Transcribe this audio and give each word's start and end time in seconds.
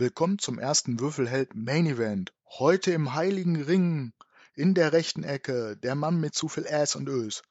Willkommen 0.00 0.38
zum 0.38 0.60
ersten 0.60 1.00
Würfelheld 1.00 1.56
Main 1.56 1.84
Event. 1.86 2.32
Heute 2.46 2.92
im 2.92 3.14
Heiligen 3.14 3.60
Ring. 3.60 4.12
In 4.54 4.72
der 4.72 4.92
rechten 4.92 5.24
Ecke 5.24 5.76
der 5.76 5.96
Mann 5.96 6.20
mit 6.20 6.36
zu 6.36 6.46
viel 6.46 6.68
Ass 6.68 6.94
und 6.94 7.08
Ös. 7.08 7.42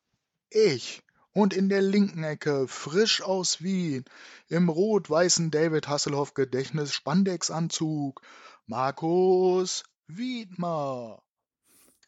Ich. 0.49 1.03
Und 1.33 1.53
in 1.53 1.67
der 1.67 1.81
linken 1.81 2.23
Ecke, 2.23 2.69
frisch 2.69 3.21
aus 3.21 3.61
Wien, 3.61 4.05
im 4.47 4.69
rot-weißen 4.69 5.51
David 5.51 5.89
Hasselhoff 5.89 6.35
Gedächtnis 6.35 6.93
Spandex-Anzug, 6.93 8.21
Markus 8.65 9.83
Wiedmer. 10.07 11.21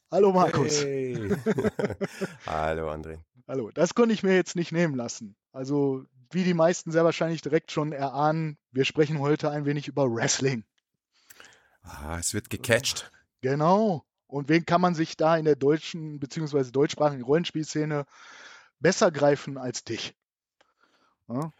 Hallo 0.09 0.31
Markus. 0.31 0.85
Hey. 0.85 1.35
Hallo 2.45 2.89
André. 2.89 3.19
Hallo, 3.45 3.71
das 3.71 3.94
konnte 3.94 4.13
ich 4.13 4.23
mir 4.23 4.35
jetzt 4.35 4.56
nicht 4.56 4.72
nehmen 4.72 4.95
lassen. 4.95 5.35
Also, 5.52 6.06
wie 6.31 6.44
die 6.44 6.53
meisten 6.53 6.91
sehr 6.91 7.05
wahrscheinlich 7.05 7.41
direkt 7.41 7.72
schon 7.72 7.91
erahnen, 7.91 8.58
wir 8.72 8.85
sprechen 8.85 9.19
heute 9.19 9.49
ein 9.49 9.66
wenig 9.66 9.88
über 9.88 10.11
Wrestling. 10.13 10.63
Ah, 11.81 12.17
es 12.19 12.33
wird 12.33 12.49
gecatcht. 12.49 13.11
Genau. 13.41 14.05
Und 14.27 14.47
wen 14.47 14.66
kann 14.66 14.81
man 14.81 14.94
sich 14.94 15.17
da 15.17 15.38
in 15.38 15.45
der 15.45 15.55
deutschen 15.55 16.19
bzw. 16.19 16.72
deutschsprachigen 16.72 17.23
Rollenspielszene 17.23 18.05
besser 18.80 19.11
greifen 19.11 19.57
als 19.57 19.83
dich? 19.83 20.16
Ja? 21.27 21.52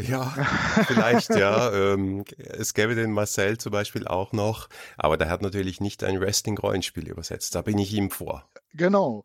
Ja, 0.00 0.24
vielleicht, 0.86 1.30
ja. 1.30 1.72
Ähm, 1.72 2.24
es 2.36 2.74
gäbe 2.74 2.94
den 2.94 3.12
Marcel 3.12 3.58
zum 3.58 3.72
Beispiel 3.72 4.06
auch 4.06 4.32
noch, 4.32 4.68
aber 4.96 5.16
der 5.16 5.28
hat 5.28 5.42
natürlich 5.42 5.80
nicht 5.80 6.02
ein 6.02 6.20
Wrestling-Rollenspiel 6.20 7.08
übersetzt. 7.08 7.54
Da 7.54 7.62
bin 7.62 7.78
ich 7.78 7.92
ihm 7.92 8.10
vor. 8.10 8.48
Genau. 8.72 9.24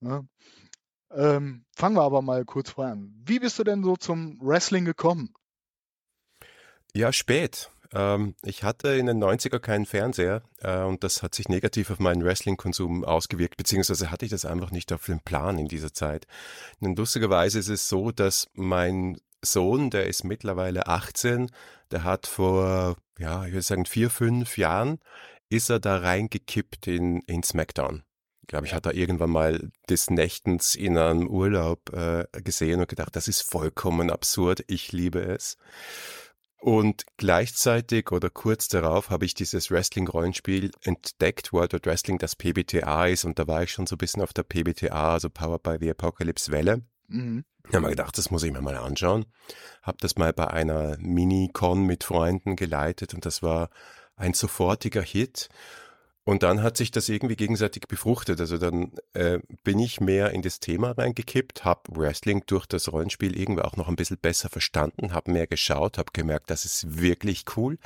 Ja. 0.00 0.24
Ähm, 1.14 1.64
fangen 1.74 1.96
wir 1.96 2.02
aber 2.02 2.22
mal 2.22 2.44
kurz 2.44 2.70
vor 2.70 2.86
an. 2.86 3.14
Wie 3.24 3.38
bist 3.38 3.58
du 3.58 3.64
denn 3.64 3.82
so 3.82 3.96
zum 3.96 4.38
Wrestling 4.40 4.84
gekommen? 4.84 5.34
Ja, 6.94 7.12
spät. 7.12 7.70
Ähm, 7.94 8.34
ich 8.42 8.64
hatte 8.64 8.94
in 8.94 9.06
den 9.06 9.22
90er 9.22 9.58
keinen 9.58 9.86
Fernseher 9.86 10.42
äh, 10.60 10.82
und 10.82 11.04
das 11.04 11.22
hat 11.22 11.34
sich 11.34 11.48
negativ 11.48 11.90
auf 11.90 11.98
meinen 11.98 12.24
Wrestling-Konsum 12.24 13.04
ausgewirkt, 13.04 13.56
beziehungsweise 13.56 14.10
hatte 14.10 14.24
ich 14.24 14.30
das 14.30 14.44
einfach 14.44 14.70
nicht 14.70 14.92
auf 14.92 15.06
dem 15.06 15.20
Plan 15.20 15.58
in 15.58 15.68
dieser 15.68 15.92
Zeit. 15.92 16.26
Und 16.80 16.98
lustigerweise 16.98 17.58
ist 17.58 17.68
es 17.68 17.88
so, 17.88 18.10
dass 18.10 18.48
mein 18.54 19.18
Sohn, 19.44 19.90
der 19.90 20.06
ist 20.06 20.24
mittlerweile 20.24 20.86
18, 20.86 21.50
der 21.90 22.04
hat 22.04 22.26
vor, 22.26 22.96
ja, 23.18 23.44
ich 23.44 23.52
würde 23.52 23.62
sagen, 23.62 23.84
vier, 23.84 24.08
fünf 24.08 24.56
Jahren, 24.56 24.98
ist 25.50 25.68
er 25.68 25.80
da 25.80 25.98
reingekippt 25.98 26.86
in, 26.86 27.20
in 27.22 27.42
SmackDown. 27.42 28.04
Ich 28.42 28.48
glaube, 28.48 28.66
ich 28.66 28.74
hatte 28.74 28.90
irgendwann 28.90 29.30
mal 29.30 29.70
des 29.88 30.10
Nächtens 30.10 30.74
in 30.74 30.98
einem 30.98 31.28
Urlaub 31.28 31.92
äh, 31.92 32.26
gesehen 32.42 32.80
und 32.80 32.88
gedacht, 32.88 33.16
das 33.16 33.28
ist 33.28 33.42
vollkommen 33.42 34.10
absurd, 34.10 34.64
ich 34.66 34.92
liebe 34.92 35.20
es. 35.20 35.56
Und 36.62 37.06
gleichzeitig 37.16 38.12
oder 38.12 38.30
kurz 38.30 38.68
darauf 38.68 39.10
habe 39.10 39.24
ich 39.24 39.34
dieses 39.34 39.70
Wrestling-Rollenspiel 39.72 40.70
entdeckt, 40.82 41.52
World 41.52 41.74
of 41.74 41.80
Wrestling, 41.84 42.18
das 42.18 42.36
PBTA 42.36 43.06
ist. 43.06 43.24
Und 43.24 43.40
da 43.40 43.48
war 43.48 43.64
ich 43.64 43.72
schon 43.72 43.88
so 43.88 43.96
ein 43.96 43.98
bisschen 43.98 44.22
auf 44.22 44.32
der 44.32 44.44
PBTA, 44.44 45.14
also 45.14 45.28
Powered 45.28 45.64
by 45.64 45.76
the 45.80 45.90
Apocalypse 45.90 46.52
Welle. 46.52 46.82
Mhm. 47.08 47.44
Ich 47.68 47.74
habe 47.74 47.82
mir 47.82 47.90
gedacht, 47.90 48.16
das 48.16 48.30
muss 48.30 48.44
ich 48.44 48.52
mir 48.52 48.60
mal 48.60 48.76
anschauen. 48.76 49.24
Habe 49.82 49.98
das 50.00 50.14
mal 50.16 50.32
bei 50.32 50.48
einer 50.48 50.96
Mini-Con 50.98 51.84
mit 51.84 52.04
Freunden 52.04 52.54
geleitet 52.54 53.12
und 53.12 53.26
das 53.26 53.42
war 53.42 53.68
ein 54.14 54.34
sofortiger 54.34 55.02
Hit. 55.02 55.48
Und 56.24 56.44
dann 56.44 56.62
hat 56.62 56.76
sich 56.76 56.92
das 56.92 57.08
irgendwie 57.08 57.34
gegenseitig 57.34 57.88
befruchtet. 57.88 58.40
Also 58.40 58.56
dann 58.56 58.92
äh, 59.12 59.40
bin 59.64 59.80
ich 59.80 60.00
mehr 60.00 60.30
in 60.30 60.42
das 60.42 60.60
Thema 60.60 60.92
reingekippt, 60.92 61.64
habe 61.64 61.82
Wrestling 61.88 62.44
durch 62.46 62.66
das 62.66 62.92
Rollenspiel 62.92 63.36
irgendwie 63.36 63.62
auch 63.62 63.76
noch 63.76 63.88
ein 63.88 63.96
bisschen 63.96 64.18
besser 64.18 64.48
verstanden, 64.48 65.12
habe 65.12 65.32
mehr 65.32 65.48
geschaut, 65.48 65.98
habe 65.98 66.12
gemerkt, 66.12 66.50
das 66.50 66.64
ist 66.64 67.00
wirklich 67.00 67.44
cool. 67.56 67.78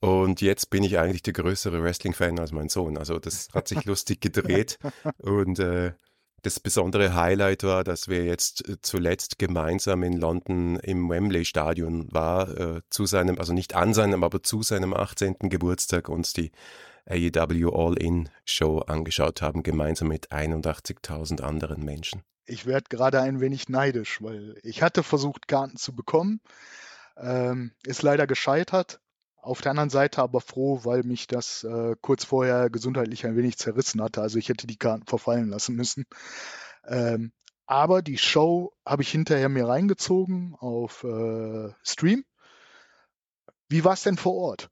Und 0.00 0.40
jetzt 0.40 0.70
bin 0.70 0.82
ich 0.82 0.98
eigentlich 0.98 1.22
der 1.22 1.34
größere 1.34 1.82
Wrestling-Fan 1.82 2.38
als 2.40 2.52
mein 2.52 2.70
Sohn. 2.70 2.98
Also 2.98 3.18
das 3.18 3.48
hat 3.54 3.68
sich 3.68 3.84
lustig 3.84 4.20
gedreht 4.20 4.78
und 5.18 5.58
äh, 5.60 5.92
das 6.42 6.58
besondere 6.58 7.14
Highlight 7.14 7.64
war, 7.64 7.84
dass 7.84 8.08
wir 8.08 8.24
jetzt 8.24 8.66
äh, 8.68 8.80
zuletzt 8.80 9.38
gemeinsam 9.38 10.02
in 10.02 10.16
London 10.16 10.76
im 10.80 11.08
Wembley 11.08 11.44
Stadion 11.44 12.10
war, 12.10 12.48
äh, 12.58 12.80
zu 12.90 13.06
seinem, 13.06 13.38
also 13.38 13.52
nicht 13.52 13.74
an 13.74 13.94
seinem, 13.94 14.24
aber 14.24 14.42
zu 14.42 14.62
seinem 14.62 14.94
18. 14.94 15.36
Geburtstag 15.50 16.08
uns 16.08 16.32
die 16.32 16.50
AEW 17.10 17.70
All-In 17.70 18.28
Show 18.44 18.78
angeschaut 18.78 19.42
haben, 19.42 19.62
gemeinsam 19.62 20.08
mit 20.08 20.30
81.000 20.30 21.42
anderen 21.42 21.84
Menschen. 21.84 22.22
Ich 22.46 22.66
werde 22.66 22.86
gerade 22.88 23.20
ein 23.20 23.40
wenig 23.40 23.68
neidisch, 23.68 24.22
weil 24.22 24.58
ich 24.62 24.82
hatte 24.82 25.02
versucht, 25.02 25.48
Karten 25.48 25.76
zu 25.76 25.94
bekommen, 25.94 26.40
ähm, 27.16 27.72
ist 27.84 28.02
leider 28.02 28.26
gescheitert. 28.26 29.00
Auf 29.36 29.62
der 29.62 29.70
anderen 29.70 29.90
Seite 29.90 30.20
aber 30.22 30.40
froh, 30.40 30.80
weil 30.84 31.02
mich 31.02 31.26
das 31.26 31.64
äh, 31.64 31.96
kurz 32.00 32.24
vorher 32.24 32.70
gesundheitlich 32.70 33.26
ein 33.26 33.36
wenig 33.36 33.56
zerrissen 33.56 34.02
hatte. 34.02 34.20
Also 34.20 34.38
ich 34.38 34.48
hätte 34.48 34.66
die 34.66 34.76
Karten 34.76 35.06
verfallen 35.06 35.48
lassen 35.48 35.76
müssen. 35.76 36.04
Ähm, 36.86 37.32
aber 37.66 38.02
die 38.02 38.18
Show 38.18 38.72
habe 38.84 39.02
ich 39.02 39.10
hinterher 39.10 39.48
mir 39.48 39.66
reingezogen 39.66 40.54
auf 40.58 41.04
äh, 41.04 41.72
Stream. 41.82 42.24
Wie 43.68 43.84
war 43.84 43.94
es 43.94 44.02
denn 44.02 44.16
vor 44.16 44.34
Ort? 44.34 44.70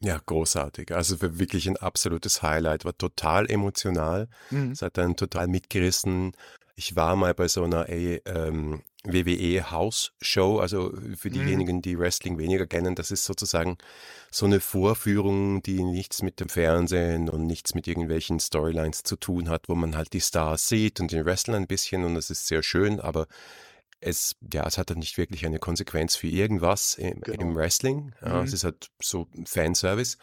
Ja, 0.00 0.20
großartig. 0.24 0.92
Also 0.92 1.16
wirklich 1.20 1.66
ein 1.66 1.76
absolutes 1.76 2.42
Highlight. 2.42 2.84
War 2.84 2.96
total 2.96 3.50
emotional. 3.50 4.28
Mhm. 4.50 4.72
Es 4.72 4.82
hat 4.82 4.98
dann 4.98 5.16
total 5.16 5.48
mitgerissen. 5.48 6.32
Ich 6.74 6.96
war 6.96 7.16
mal 7.16 7.32
bei 7.32 7.48
so 7.48 7.64
einer 7.64 7.88
ey, 7.88 8.20
ähm, 8.26 8.82
WWE 9.06 9.70
House 9.70 10.12
Show, 10.20 10.58
also 10.58 10.92
für 11.16 11.28
mhm. 11.28 11.32
diejenigen, 11.32 11.82
die 11.82 11.98
Wrestling 11.98 12.38
weniger 12.38 12.66
kennen, 12.66 12.94
das 12.94 13.10
ist 13.10 13.24
sozusagen 13.24 13.78
so 14.30 14.46
eine 14.46 14.60
Vorführung, 14.60 15.62
die 15.62 15.82
nichts 15.82 16.22
mit 16.22 16.40
dem 16.40 16.48
Fernsehen 16.48 17.28
und 17.28 17.46
nichts 17.46 17.74
mit 17.74 17.86
irgendwelchen 17.86 18.40
Storylines 18.40 19.04
zu 19.04 19.16
tun 19.16 19.48
hat, 19.48 19.68
wo 19.68 19.74
man 19.74 19.96
halt 19.96 20.12
die 20.12 20.20
Stars 20.20 20.68
sieht 20.68 21.00
und 21.00 21.12
den 21.12 21.24
Wrestler 21.24 21.56
ein 21.56 21.66
bisschen 21.66 22.04
und 22.04 22.14
das 22.14 22.30
ist 22.30 22.46
sehr 22.46 22.62
schön, 22.62 23.00
aber 23.00 23.26
es, 24.06 24.36
ja, 24.52 24.66
es 24.66 24.78
hat 24.78 24.90
halt 24.90 24.98
nicht 24.98 25.18
wirklich 25.18 25.44
eine 25.44 25.58
Konsequenz 25.58 26.16
für 26.16 26.28
irgendwas 26.28 26.94
im, 26.94 27.20
genau. 27.20 27.40
im 27.40 27.56
Wrestling. 27.56 28.12
Ja, 28.22 28.38
mhm. 28.38 28.44
Es 28.44 28.52
ist 28.52 28.64
halt 28.64 28.90
so 29.02 29.28
Fanservice. 29.44 30.16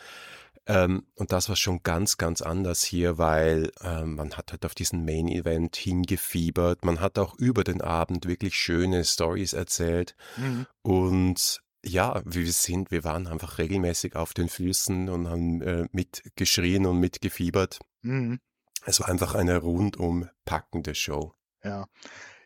Ähm, 0.65 1.05
und 1.15 1.33
das 1.33 1.49
war 1.49 1.57
schon 1.57 1.83
ganz, 1.83 2.17
ganz 2.17 2.41
anders 2.41 2.83
hier, 2.83 3.17
weil 3.17 3.71
ähm, 3.81 4.15
man 4.15 4.33
hat 4.33 4.53
halt 4.53 4.65
auf 4.65 4.73
diesen 4.73 5.03
Main 5.03 5.27
Event 5.27 5.75
hingefiebert. 5.75 6.85
Man 6.85 7.01
hat 7.01 7.19
auch 7.19 7.35
über 7.35 7.65
den 7.65 7.81
Abend 7.81 8.27
wirklich 8.27 8.55
schöne 8.55 9.03
Stories 9.03 9.53
erzählt. 9.53 10.15
Mhm. 10.37 10.65
Und 10.81 11.61
ja, 11.85 12.21
wie 12.25 12.45
wir 12.45 12.53
sind, 12.53 12.91
wir 12.91 13.03
waren 13.03 13.27
einfach 13.27 13.57
regelmäßig 13.57 14.15
auf 14.15 14.33
den 14.33 14.47
Füßen 14.47 15.09
und 15.09 15.27
haben 15.27 15.61
äh, 15.61 15.85
mitgeschrien 15.91 16.85
und 16.85 16.99
mitgefiebert. 16.99 17.79
Mhm. 18.01 18.39
Es 18.85 19.01
war 19.01 19.09
einfach 19.09 19.35
eine 19.35 19.57
rundum 19.57 20.29
packende 20.45 20.95
Show. 20.95 21.33
Ja. 21.61 21.87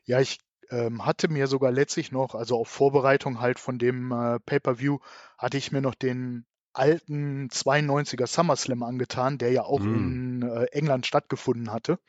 Ja, 0.05 0.21
ich 0.21 0.39
ähm, 0.69 1.05
hatte 1.05 1.27
mir 1.27 1.47
sogar 1.47 1.71
letztlich 1.71 2.11
noch, 2.11 2.35
also 2.35 2.57
auf 2.57 2.67
Vorbereitung 2.67 3.39
halt 3.39 3.59
von 3.59 3.79
dem 3.79 4.11
äh, 4.11 4.39
Pay-per-View, 4.39 4.99
hatte 5.37 5.57
ich 5.57 5.71
mir 5.71 5.81
noch 5.81 5.95
den 5.95 6.45
alten 6.73 7.47
92er 7.47 8.27
SummerSlam 8.27 8.83
angetan, 8.83 9.37
der 9.37 9.51
ja 9.51 9.63
auch 9.63 9.79
mm. 9.79 9.95
in 9.95 10.41
äh, 10.43 10.65
England 10.65 11.05
stattgefunden 11.05 11.71
hatte. 11.71 11.99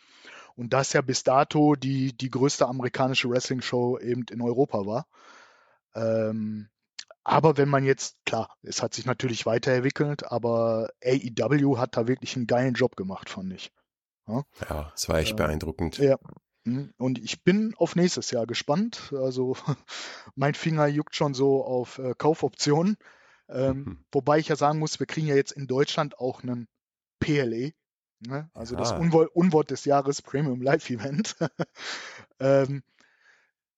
Und 0.56 0.72
das 0.72 0.92
ja 0.92 1.00
bis 1.00 1.22
dato 1.22 1.76
die, 1.76 2.16
die 2.16 2.30
größte 2.30 2.66
amerikanische 2.66 3.30
Wrestling-Show 3.30 3.98
eben 3.98 4.24
in 4.30 4.42
Europa 4.42 4.86
war. 4.86 5.06
Ähm, 5.94 6.68
aber 7.24 7.56
wenn 7.56 7.68
man 7.68 7.84
jetzt, 7.84 8.16
klar, 8.24 8.56
es 8.62 8.82
hat 8.82 8.94
sich 8.94 9.06
natürlich 9.06 9.46
weiterentwickelt, 9.46 10.30
aber 10.32 10.90
AEW 11.04 11.76
hat 11.78 11.96
da 11.96 12.08
wirklich 12.08 12.36
einen 12.36 12.46
geilen 12.46 12.74
Job 12.74 12.96
gemacht, 12.96 13.28
fand 13.28 13.52
ich. 13.52 13.70
Ja, 14.26 14.42
ja 14.68 14.92
es 14.94 15.08
war 15.08 15.18
echt 15.18 15.32
äh, 15.32 15.36
beeindruckend. 15.36 15.98
Ja, 15.98 16.16
und 16.98 17.18
ich 17.18 17.42
bin 17.42 17.74
auf 17.76 17.96
nächstes 17.96 18.30
Jahr 18.30 18.46
gespannt. 18.46 19.12
Also 19.12 19.56
mein 20.34 20.54
Finger 20.54 20.86
juckt 20.86 21.14
schon 21.14 21.34
so 21.34 21.64
auf 21.64 21.98
äh, 21.98 22.14
Kaufoptionen. 22.16 22.96
Ähm, 23.48 23.76
mhm. 23.76 24.04
Wobei 24.12 24.38
ich 24.38 24.48
ja 24.48 24.56
sagen 24.56 24.78
muss, 24.78 24.98
wir 24.98 25.06
kriegen 25.06 25.26
ja 25.26 25.34
jetzt 25.34 25.52
in 25.52 25.66
Deutschland 25.66 26.18
auch 26.18 26.42
einen 26.42 26.68
PLE. 27.20 27.72
Ne? 28.20 28.50
Also 28.54 28.74
ja. 28.74 28.80
das 28.80 28.92
Unwort, 28.92 29.30
Unwort, 29.34 29.70
des 29.70 29.84
Jahres 29.84 30.22
Premium 30.22 30.60
Live 30.60 30.90
Event. 30.90 31.36
ähm, 32.40 32.82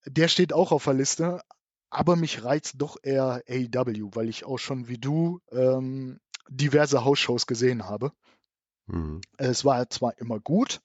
der 0.06 0.28
steht 0.28 0.52
auch 0.52 0.72
auf 0.72 0.84
der 0.84 0.94
Liste. 0.94 1.42
Aber 1.90 2.14
mich 2.14 2.44
reizt 2.44 2.74
doch 2.78 2.96
eher 3.02 3.42
AEW, 3.48 4.10
weil 4.14 4.28
ich 4.28 4.44
auch 4.44 4.58
schon 4.58 4.86
wie 4.86 4.98
du 4.98 5.40
ähm, 5.50 6.20
diverse 6.48 7.04
Hausshows 7.04 7.46
gesehen 7.46 7.84
habe. 7.84 8.12
Mhm. 8.86 9.20
Es 9.36 9.64
war 9.64 9.88
zwar 9.90 10.16
immer 10.18 10.38
gut, 10.38 10.80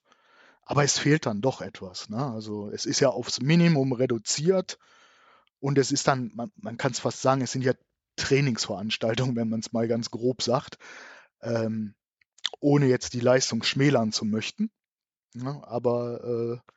aber 0.66 0.84
es 0.84 0.98
fehlt 0.98 1.26
dann 1.26 1.40
doch 1.40 1.62
etwas. 1.62 2.10
Ne? 2.10 2.24
Also 2.24 2.70
es 2.70 2.86
ist 2.86 3.00
ja 3.00 3.10
aufs 3.10 3.40
Minimum 3.40 3.92
reduziert 3.92 4.78
und 5.60 5.78
es 5.78 5.92
ist 5.92 6.08
dann, 6.08 6.32
man, 6.34 6.52
man 6.56 6.76
kann 6.76 6.92
es 6.92 7.00
fast 7.00 7.22
sagen, 7.22 7.42
es 7.42 7.52
sind 7.52 7.64
ja 7.64 7.72
Trainingsveranstaltungen, 8.16 9.36
wenn 9.36 9.48
man 9.48 9.60
es 9.60 9.72
mal 9.72 9.88
ganz 9.88 10.10
grob 10.10 10.42
sagt, 10.42 10.78
ähm, 11.42 11.94
ohne 12.60 12.86
jetzt 12.86 13.14
die 13.14 13.20
Leistung 13.20 13.62
schmälern 13.62 14.12
zu 14.12 14.24
möchten. 14.26 14.70
Ne? 15.34 15.62
Aber 15.66 16.24
äh, 16.24 16.72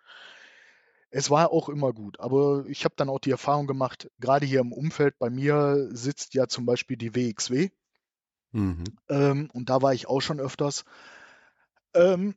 Es 1.11 1.29
war 1.31 1.51
auch 1.51 1.69
immer 1.69 1.91
gut, 1.93 2.19
aber 2.19 2.65
ich 2.67 2.85
habe 2.85 2.95
dann 2.95 3.09
auch 3.09 3.19
die 3.19 3.31
Erfahrung 3.31 3.65
gemacht, 3.67 4.11
gerade 4.19 4.45
hier 4.45 4.59
im 4.59 4.71
Umfeld 4.73 5.17
bei 5.17 5.29
mir 5.31 5.89
sitzt 5.91 6.35
ja 6.35 6.47
zum 6.47 6.65
Beispiel 6.65 6.97
die 6.97 7.15
WXW. 7.15 7.69
Mhm. 8.51 8.83
Ähm, 9.09 9.49
und 9.53 9.69
da 9.69 9.81
war 9.81 9.93
ich 9.93 10.07
auch 10.07 10.21
schon 10.21 10.39
öfters. 10.39 10.85
Ähm, 11.93 12.35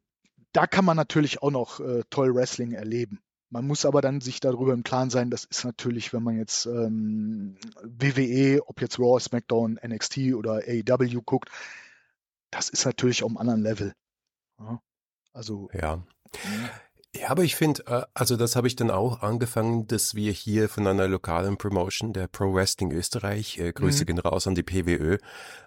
da 0.52 0.66
kann 0.66 0.84
man 0.84 0.96
natürlich 0.96 1.42
auch 1.42 1.50
noch 1.50 1.80
äh, 1.80 2.02
toll 2.10 2.34
Wrestling 2.34 2.72
erleben. 2.72 3.20
Man 3.50 3.66
muss 3.66 3.84
aber 3.84 4.00
dann 4.00 4.22
sich 4.22 4.40
darüber 4.40 4.72
im 4.72 4.82
Klaren 4.82 5.10
sein, 5.10 5.28
das 5.28 5.44
ist 5.44 5.64
natürlich, 5.64 6.14
wenn 6.14 6.22
man 6.22 6.38
jetzt 6.38 6.64
ähm, 6.64 7.56
WWE, 7.82 8.62
ob 8.66 8.80
jetzt 8.80 8.98
Raw, 8.98 9.20
SmackDown, 9.20 9.78
NXT 9.86 10.34
oder 10.34 10.62
AEW 10.66 11.20
guckt, 11.22 11.50
das 12.50 12.70
ist 12.70 12.86
natürlich 12.86 13.22
auf 13.22 13.28
einem 13.28 13.36
anderen 13.36 13.62
Level. 13.62 13.94
Ja, 14.58 14.80
also. 15.32 15.68
Ja. 15.74 16.02
Ja, 17.14 17.28
aber 17.28 17.44
ich 17.44 17.56
finde, 17.56 17.84
äh, 17.86 18.02
also 18.14 18.36
das 18.36 18.56
habe 18.56 18.66
ich 18.66 18.76
dann 18.76 18.90
auch 18.90 19.20
angefangen, 19.20 19.86
dass 19.86 20.14
wir 20.14 20.32
hier 20.32 20.70
von 20.70 20.86
einer 20.86 21.08
lokalen 21.08 21.58
Promotion, 21.58 22.14
der 22.14 22.26
Pro 22.26 22.54
Wrestling 22.54 22.90
Österreich, 22.90 23.58
äh, 23.58 23.72
Grüße 23.72 24.04
mhm. 24.04 24.06
gehen 24.06 24.18
raus 24.18 24.46
an 24.46 24.54
die 24.54 24.62
PWÖ, 24.62 25.18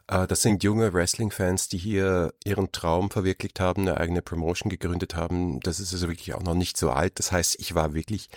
äh, 0.07 0.25
das 0.27 0.41
sind 0.41 0.63
junge 0.63 0.91
Wrestling-Fans, 0.91 1.67
die 1.67 1.77
hier 1.77 2.33
ihren 2.43 2.71
Traum 2.71 3.11
verwirklicht 3.11 3.59
haben, 3.59 3.83
eine 3.83 3.97
eigene 3.97 4.23
Promotion 4.23 4.71
gegründet 4.71 5.15
haben. 5.15 5.59
Das 5.59 5.79
ist 5.79 5.93
also 5.93 6.07
wirklich 6.07 6.33
auch 6.33 6.43
noch 6.43 6.55
nicht 6.55 6.77
so 6.77 6.89
alt. 6.89 7.19
Das 7.19 7.31
heißt, 7.31 7.59
ich 7.59 7.75
war 7.75 7.93
wirklich 7.93 8.29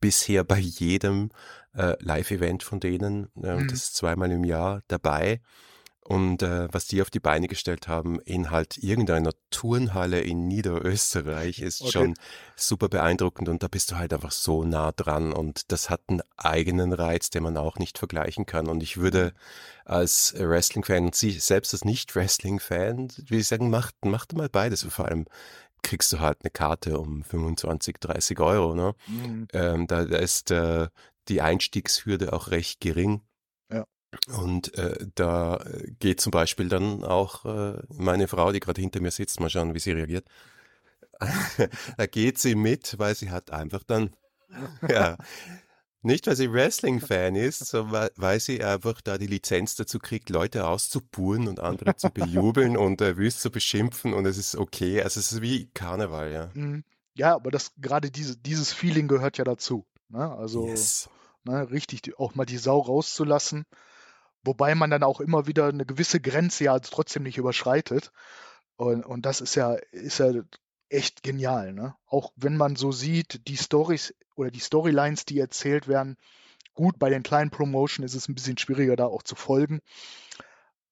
bisher 0.00 0.42
bei 0.42 0.58
jedem 0.58 1.30
äh, 1.74 1.94
Live-Event 2.00 2.64
von 2.64 2.80
denen, 2.80 3.28
äh, 3.42 3.56
mhm. 3.56 3.68
das 3.68 3.78
ist 3.78 3.96
zweimal 3.96 4.32
im 4.32 4.42
Jahr 4.42 4.82
dabei. 4.88 5.40
Und 6.08 6.42
äh, 6.42 6.68
was 6.72 6.86
die 6.86 7.02
auf 7.02 7.10
die 7.10 7.18
Beine 7.20 7.48
gestellt 7.48 7.88
haben 7.88 8.20
in 8.20 8.50
halt 8.52 8.78
irgendeiner 8.78 9.32
Turnhalle 9.50 10.20
in 10.20 10.46
Niederösterreich 10.46 11.58
ist 11.58 11.82
okay. 11.82 11.90
schon 11.90 12.14
super 12.54 12.88
beeindruckend 12.88 13.48
und 13.48 13.64
da 13.64 13.68
bist 13.68 13.90
du 13.90 13.96
halt 13.96 14.12
einfach 14.12 14.30
so 14.30 14.62
nah 14.62 14.92
dran 14.92 15.32
und 15.32 15.72
das 15.72 15.90
hat 15.90 16.02
einen 16.06 16.22
eigenen 16.36 16.92
Reiz, 16.92 17.30
den 17.30 17.42
man 17.42 17.56
auch 17.56 17.78
nicht 17.78 17.98
vergleichen 17.98 18.46
kann. 18.46 18.68
Und 18.68 18.84
ich 18.84 18.98
würde 18.98 19.34
als 19.84 20.34
Wrestling-Fan 20.38 21.06
und 21.06 21.16
sie 21.16 21.32
selbst 21.32 21.74
als 21.74 21.84
Nicht-Wrestling-Fan, 21.84 23.12
wie 23.26 23.38
ich 23.38 23.48
sagen, 23.48 23.68
macht, 23.68 24.04
macht 24.04 24.32
mal 24.32 24.48
beides. 24.48 24.84
Und 24.84 24.92
vor 24.92 25.06
allem 25.06 25.26
kriegst 25.82 26.12
du 26.12 26.20
halt 26.20 26.38
eine 26.42 26.50
Karte 26.50 26.98
um 26.98 27.24
25, 27.24 27.96
30 27.98 28.38
Euro. 28.40 28.74
Ne? 28.74 28.94
Mhm. 29.06 29.48
Ähm, 29.52 29.86
da, 29.86 30.04
da 30.04 30.18
ist 30.18 30.50
äh, 30.50 30.88
die 31.28 31.40
Einstiegshürde 31.40 32.32
auch 32.32 32.50
recht 32.50 32.80
gering. 32.80 33.22
Und 34.28 34.76
äh, 34.78 35.06
da 35.14 35.56
äh, 35.56 35.90
geht 35.98 36.20
zum 36.20 36.30
Beispiel 36.30 36.68
dann 36.68 37.04
auch 37.04 37.44
äh, 37.44 37.82
meine 37.88 38.28
Frau, 38.28 38.52
die 38.52 38.60
gerade 38.60 38.80
hinter 38.80 39.00
mir 39.00 39.10
sitzt, 39.10 39.40
mal 39.40 39.50
schauen, 39.50 39.74
wie 39.74 39.78
sie 39.78 39.92
reagiert. 39.92 40.26
da 41.96 42.06
geht 42.06 42.38
sie 42.38 42.54
mit, 42.54 42.98
weil 42.98 43.14
sie 43.14 43.30
hat 43.30 43.50
einfach 43.50 43.82
dann, 43.84 44.10
ja, 44.88 45.16
nicht 46.02 46.26
weil 46.26 46.36
sie 46.36 46.52
Wrestling-Fan 46.52 47.34
ist, 47.34 47.66
sondern 47.66 48.10
weil 48.16 48.38
sie 48.38 48.62
einfach 48.62 49.00
da 49.00 49.18
die 49.18 49.26
Lizenz 49.26 49.74
dazu 49.74 49.98
kriegt, 49.98 50.30
Leute 50.30 50.66
auszubuhen 50.66 51.48
und 51.48 51.58
andere 51.58 51.96
zu 51.96 52.10
bejubeln 52.10 52.76
und 52.76 53.00
äh, 53.00 53.16
wüst 53.16 53.40
zu 53.40 53.50
beschimpfen 53.50 54.14
und 54.14 54.24
es 54.26 54.38
ist 54.38 54.56
okay. 54.56 55.02
Also 55.02 55.18
es 55.18 55.32
ist 55.32 55.42
wie 55.42 55.66
Karneval, 55.74 56.32
ja. 56.32 56.50
Mhm. 56.54 56.84
Ja, 57.14 57.34
aber 57.34 57.50
das 57.50 57.72
gerade 57.78 58.10
diese, 58.10 58.36
dieses 58.36 58.72
Feeling 58.72 59.08
gehört 59.08 59.38
ja 59.38 59.44
dazu. 59.44 59.86
Ne? 60.08 60.30
Also 60.30 60.66
yes. 60.68 61.08
ne, 61.44 61.70
richtig 61.70 62.18
auch 62.18 62.34
mal 62.34 62.44
die 62.44 62.58
Sau 62.58 62.78
rauszulassen. 62.78 63.64
Wobei 64.46 64.74
man 64.74 64.90
dann 64.90 65.02
auch 65.02 65.20
immer 65.20 65.46
wieder 65.46 65.66
eine 65.66 65.84
gewisse 65.84 66.20
Grenze 66.20 66.64
ja 66.64 66.78
trotzdem 66.78 67.24
nicht 67.24 67.38
überschreitet. 67.38 68.12
Und, 68.76 69.04
und 69.04 69.26
das 69.26 69.40
ist 69.40 69.54
ja, 69.54 69.74
ist 69.90 70.18
ja 70.18 70.32
echt 70.88 71.22
genial. 71.22 71.72
Ne? 71.72 71.94
Auch 72.06 72.32
wenn 72.36 72.56
man 72.56 72.76
so 72.76 72.92
sieht, 72.92 73.46
die 73.48 73.56
Stories 73.56 74.14
oder 74.36 74.50
die 74.50 74.60
Storylines, 74.60 75.24
die 75.24 75.38
erzählt 75.38 75.88
werden, 75.88 76.16
gut, 76.74 76.98
bei 76.98 77.10
den 77.10 77.22
kleinen 77.22 77.50
Promotion 77.50 78.04
ist 78.04 78.14
es 78.14 78.28
ein 78.28 78.34
bisschen 78.34 78.58
schwieriger, 78.58 78.96
da 78.96 79.06
auch 79.06 79.22
zu 79.22 79.34
folgen. 79.34 79.80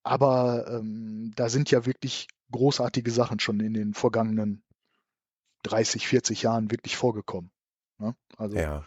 Aber 0.02 0.66
ähm, 0.68 1.32
da 1.36 1.48
sind 1.48 1.70
ja 1.70 1.86
wirklich 1.86 2.28
großartige 2.50 3.10
Sachen 3.10 3.40
schon 3.40 3.60
in 3.60 3.74
den 3.74 3.94
vergangenen 3.94 4.62
30, 5.62 6.06
40 6.06 6.42
Jahren 6.42 6.70
wirklich 6.70 6.96
vorgekommen. 6.96 7.50
Ne? 7.98 8.14
Also, 8.36 8.56
ja. 8.56 8.84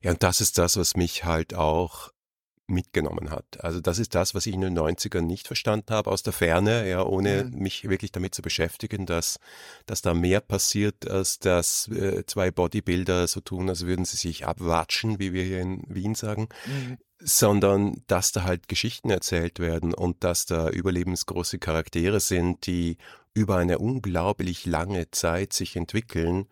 Ja, 0.00 0.12
und 0.12 0.22
das 0.22 0.40
ist 0.40 0.56
das, 0.56 0.78
was 0.78 0.96
mich 0.96 1.24
halt 1.24 1.54
auch 1.54 2.10
mitgenommen 2.68 3.30
hat. 3.30 3.64
Also 3.64 3.80
das 3.80 3.98
ist 3.98 4.14
das, 4.14 4.34
was 4.34 4.46
ich 4.46 4.54
in 4.54 4.60
den 4.60 4.78
90ern 4.78 5.22
nicht 5.22 5.46
verstanden 5.46 5.92
habe 5.92 6.10
aus 6.10 6.22
der 6.22 6.32
Ferne, 6.32 6.88
ja, 6.88 7.02
ohne 7.04 7.44
mhm. 7.44 7.58
mich 7.58 7.88
wirklich 7.88 8.12
damit 8.12 8.34
zu 8.34 8.42
beschäftigen, 8.42 9.06
dass, 9.06 9.40
dass 9.86 10.02
da 10.02 10.14
mehr 10.14 10.40
passiert, 10.40 11.08
als 11.08 11.38
dass 11.38 11.88
äh, 11.88 12.24
zwei 12.26 12.50
Bodybuilder 12.50 13.26
so 13.26 13.40
tun, 13.40 13.68
als 13.68 13.86
würden 13.86 14.04
sie 14.04 14.16
sich 14.16 14.46
abwatschen, 14.46 15.18
wie 15.18 15.32
wir 15.32 15.44
hier 15.44 15.60
in 15.60 15.82
Wien 15.88 16.14
sagen, 16.14 16.48
mhm. 16.66 16.98
sondern 17.18 18.02
dass 18.06 18.32
da 18.32 18.44
halt 18.44 18.68
Geschichten 18.68 19.10
erzählt 19.10 19.58
werden 19.58 19.94
und 19.94 20.22
dass 20.22 20.46
da 20.46 20.68
überlebensgroße 20.68 21.58
Charaktere 21.58 22.20
sind, 22.20 22.66
die 22.66 22.98
über 23.34 23.56
eine 23.56 23.78
unglaublich 23.78 24.66
lange 24.66 25.10
Zeit 25.10 25.52
sich 25.52 25.76
entwickeln 25.76 26.48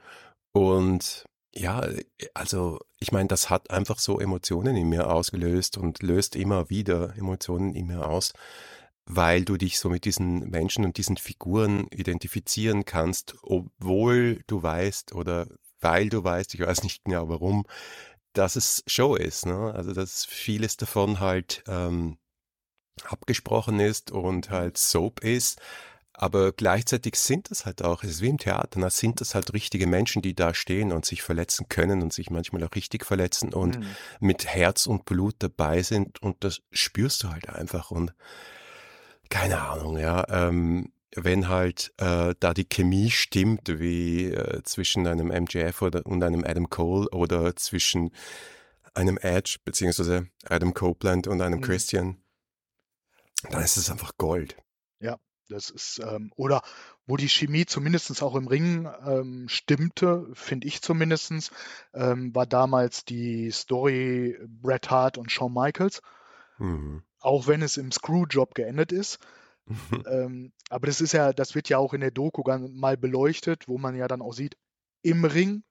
und 0.52 1.26
ja, 1.54 1.86
also 2.34 2.78
ich 2.98 3.12
meine, 3.12 3.28
das 3.28 3.50
hat 3.50 3.70
einfach 3.70 3.98
so 3.98 4.20
Emotionen 4.20 4.76
in 4.76 4.88
mir 4.88 5.10
ausgelöst 5.10 5.76
und 5.76 6.02
löst 6.02 6.36
immer 6.36 6.70
wieder 6.70 7.16
Emotionen 7.16 7.74
in 7.74 7.86
mir 7.86 8.08
aus, 8.08 8.32
weil 9.04 9.44
du 9.44 9.56
dich 9.56 9.78
so 9.78 9.88
mit 9.88 10.04
diesen 10.04 10.50
Menschen 10.50 10.84
und 10.84 10.96
diesen 10.96 11.16
Figuren 11.16 11.86
identifizieren 11.90 12.84
kannst, 12.84 13.36
obwohl 13.42 14.42
du 14.46 14.62
weißt 14.62 15.12
oder 15.14 15.46
weil 15.80 16.08
du 16.08 16.24
weißt, 16.24 16.54
ich 16.54 16.60
weiß 16.60 16.82
nicht 16.82 17.04
genau 17.04 17.28
warum, 17.28 17.66
dass 18.32 18.56
es 18.56 18.82
Show 18.86 19.14
ist. 19.14 19.46
Ne? 19.46 19.72
Also 19.74 19.92
dass 19.92 20.24
vieles 20.24 20.76
davon 20.76 21.20
halt 21.20 21.62
ähm, 21.68 22.18
abgesprochen 23.04 23.78
ist 23.78 24.10
und 24.10 24.50
halt 24.50 24.78
Soap 24.78 25.20
ist, 25.20 25.60
aber 26.18 26.52
gleichzeitig 26.52 27.16
sind 27.16 27.50
das 27.50 27.66
halt 27.66 27.82
auch, 27.82 28.02
es 28.02 28.10
ist 28.10 28.22
wie 28.22 28.28
im 28.28 28.38
Theater, 28.38 28.80
da 28.80 28.90
sind 28.90 29.20
das 29.20 29.34
halt 29.34 29.52
richtige 29.52 29.86
Menschen, 29.86 30.22
die 30.22 30.34
da 30.34 30.54
stehen 30.54 30.92
und 30.92 31.04
sich 31.04 31.22
verletzen 31.22 31.68
können 31.68 32.02
und 32.02 32.12
sich 32.12 32.30
manchmal 32.30 32.64
auch 32.64 32.74
richtig 32.74 33.04
verletzen 33.04 33.52
und 33.52 33.78
mhm. 33.78 33.86
mit 34.20 34.46
Herz 34.46 34.86
und 34.86 35.04
Blut 35.04 35.36
dabei 35.40 35.82
sind 35.82 36.22
und 36.22 36.42
das 36.42 36.62
spürst 36.72 37.22
du 37.22 37.30
halt 37.30 37.48
einfach 37.48 37.90
und 37.90 38.14
keine 39.28 39.60
Ahnung, 39.60 39.98
ja. 39.98 40.24
Ähm, 40.28 40.92
wenn 41.14 41.48
halt 41.48 41.92
äh, 41.96 42.34
da 42.38 42.52
die 42.52 42.68
Chemie 42.68 43.10
stimmt, 43.10 43.80
wie 43.80 44.26
äh, 44.26 44.62
zwischen 44.64 45.06
einem 45.06 45.28
MJF 45.28 45.80
oder, 45.82 46.04
und 46.04 46.22
einem 46.22 46.44
Adam 46.44 46.68
Cole 46.68 47.08
oder 47.10 47.56
zwischen 47.56 48.10
einem 48.94 49.18
Edge 49.18 49.56
beziehungsweise 49.64 50.28
Adam 50.44 50.74
Copeland 50.74 51.26
und 51.26 51.40
einem 51.40 51.58
mhm. 51.58 51.64
Christian, 51.64 52.16
dann 53.50 53.62
ist 53.62 53.76
es 53.76 53.90
einfach 53.90 54.12
Gold. 54.18 54.56
Ja, 55.00 55.18
das 55.48 55.70
ist, 55.70 56.00
ähm, 56.00 56.32
oder 56.36 56.62
wo 57.06 57.16
die 57.16 57.28
Chemie 57.28 57.66
zumindest 57.66 58.22
auch 58.22 58.34
im 58.34 58.48
Ring 58.48 58.88
ähm, 59.06 59.48
stimmte, 59.48 60.26
finde 60.34 60.66
ich 60.66 60.82
zumindest, 60.82 61.52
ähm, 61.94 62.34
war 62.34 62.46
damals 62.46 63.04
die 63.04 63.50
Story 63.50 64.38
Bret 64.46 64.90
Hart 64.90 65.18
und 65.18 65.30
Shawn 65.30 65.52
Michaels. 65.52 66.02
Mhm. 66.58 67.02
Auch 67.20 67.46
wenn 67.46 67.62
es 67.62 67.76
im 67.76 67.92
Screwjob 67.92 68.54
geendet 68.54 68.92
ist. 68.92 69.18
ähm, 70.06 70.52
aber 70.70 70.86
das 70.86 71.00
ist 71.00 71.12
ja, 71.12 71.32
das 71.32 71.54
wird 71.54 71.68
ja 71.68 71.78
auch 71.78 71.92
in 71.92 72.00
der 72.00 72.10
Doku 72.10 72.42
mal 72.70 72.96
beleuchtet, 72.96 73.68
wo 73.68 73.78
man 73.78 73.96
ja 73.96 74.08
dann 74.08 74.22
auch 74.22 74.32
sieht, 74.32 74.56
im 75.02 75.24
Ring, 75.24 75.62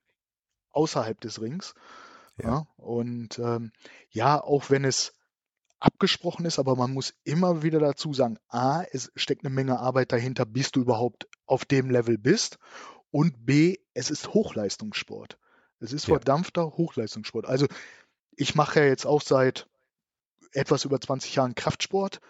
außerhalb 0.72 1.20
des 1.22 1.42
Rings. 1.42 1.74
Ja. 2.38 2.50
ja 2.50 2.68
und 2.78 3.40
ähm, 3.40 3.72
ja, 4.10 4.42
auch 4.42 4.70
wenn 4.70 4.86
es 4.86 5.14
abgesprochen 5.80 6.46
ist, 6.46 6.60
aber 6.60 6.76
man 6.76 6.94
muss 6.94 7.14
immer 7.24 7.64
wieder 7.64 7.80
dazu 7.80 8.14
sagen, 8.14 8.38
a, 8.50 8.84
es 8.92 9.12
steckt 9.16 9.46
eine 9.46 9.54
Menge 9.54 9.80
Arbeit 9.80 10.12
dahinter, 10.12 10.46
bis 10.46 10.72
du 10.72 10.82
überhaupt 10.82 11.28
auf 11.46 11.66
dem 11.66 11.90
Level 11.90 12.18
bist 12.18 12.58
und 13.12 13.46
b, 13.46 13.78
es 13.94 14.10
ist 14.10 14.34
Hochleistungssport. 14.34 15.38
Es 15.80 15.94
ist 15.94 16.08
ja. 16.08 16.16
verdampfter 16.16 16.78
Hochleistungssport. 16.78 17.46
Also 17.46 17.68
ich 18.36 18.56
mache 18.56 18.80
ja 18.80 18.86
jetzt 18.88 19.06
auch 19.06 19.22
seit 19.22 19.68
etwas 20.52 20.86
über 20.86 21.00
20 21.00 21.36
Jahren 21.36 21.56
Kraftsport 21.56 22.22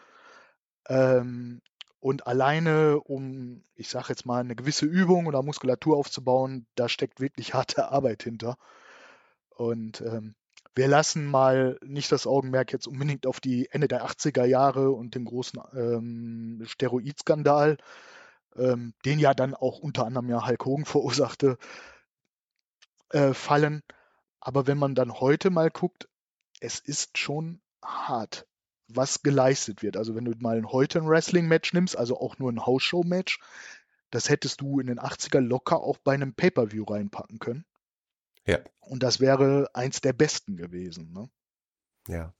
ähm, 0.87 1.61
und 1.99 2.27
alleine, 2.27 2.99
um, 2.99 3.63
ich 3.75 3.89
sage 3.89 4.09
jetzt 4.09 4.25
mal, 4.25 4.39
eine 4.39 4.55
gewisse 4.55 4.85
Übung 4.85 5.25
oder 5.25 5.41
Muskulatur 5.41 5.97
aufzubauen, 5.97 6.67
da 6.75 6.87
steckt 6.87 7.19
wirklich 7.19 7.53
harte 7.53 7.89
Arbeit 7.89 8.21
hinter. 8.21 8.57
Und 9.49 10.01
ähm, 10.01 10.35
wir 10.75 10.88
lassen 10.89 11.25
mal 11.25 11.79
nicht 11.84 12.12
das 12.12 12.27
Augenmerk 12.27 12.74
jetzt 12.74 12.88
unbedingt 12.88 13.25
auf 13.25 13.39
die 13.39 13.70
Ende 13.72 13.88
der 13.88 14.05
80er 14.05 14.44
Jahre 14.44 14.91
und 14.91 15.15
den 15.15 15.24
großen 15.24 15.62
ähm, 15.74 16.62
Steroidskandal, 16.65 17.77
ähm, 18.58 18.94
den 19.05 19.20
ja 19.20 19.34
dann 19.34 19.53
auch 19.53 19.79
unter 19.79 20.05
anderem 20.05 20.29
ja 20.29 20.46
Hulk 20.46 20.65
Hogan 20.65 20.86
verursachte, 20.86 21.58
äh, 23.10 23.34
fallen. 23.34 23.84
Aber 24.41 24.67
wenn 24.67 24.77
man 24.77 24.96
dann 24.96 25.13
heute 25.13 25.50
mal 25.50 25.72
guckt, 25.72 26.10
es 26.60 26.79
ist 26.79 27.17
schon 27.17 27.62
hart, 27.84 28.46
was 28.88 29.24
geleistet 29.24 29.82
wird. 29.82 29.98
Also 29.98 30.13
wenn 30.13 30.25
du 30.25 30.34
mal 30.39 30.62
heute 30.65 31.00
ein 31.00 31.08
Wrestling-Match 31.08 31.74
nimmst, 31.74 31.98
also 31.98 32.20
auch 32.20 32.38
nur 32.38 32.51
ein 32.51 32.65
House-Show-Match, 32.65 33.39
das 34.12 34.29
hättest 34.29 34.62
du 34.62 34.79
in 34.79 34.88
den 34.88 35.00
80er 35.00 35.39
locker 35.39 35.79
auch 35.82 35.98
bei 35.98 36.13
einem 36.13 36.34
Pay-Per-View 36.34 36.84
reinpacken 36.84 37.39
können. 37.39 37.65
Ja. 38.45 38.59
Und 38.79 39.03
das 39.03 39.19
wäre 39.19 39.69
eins 39.73 40.01
der 40.01 40.13
besten 40.13 40.57
gewesen. 40.57 41.11
Ne? 41.11 41.29
Ja. 42.07 42.33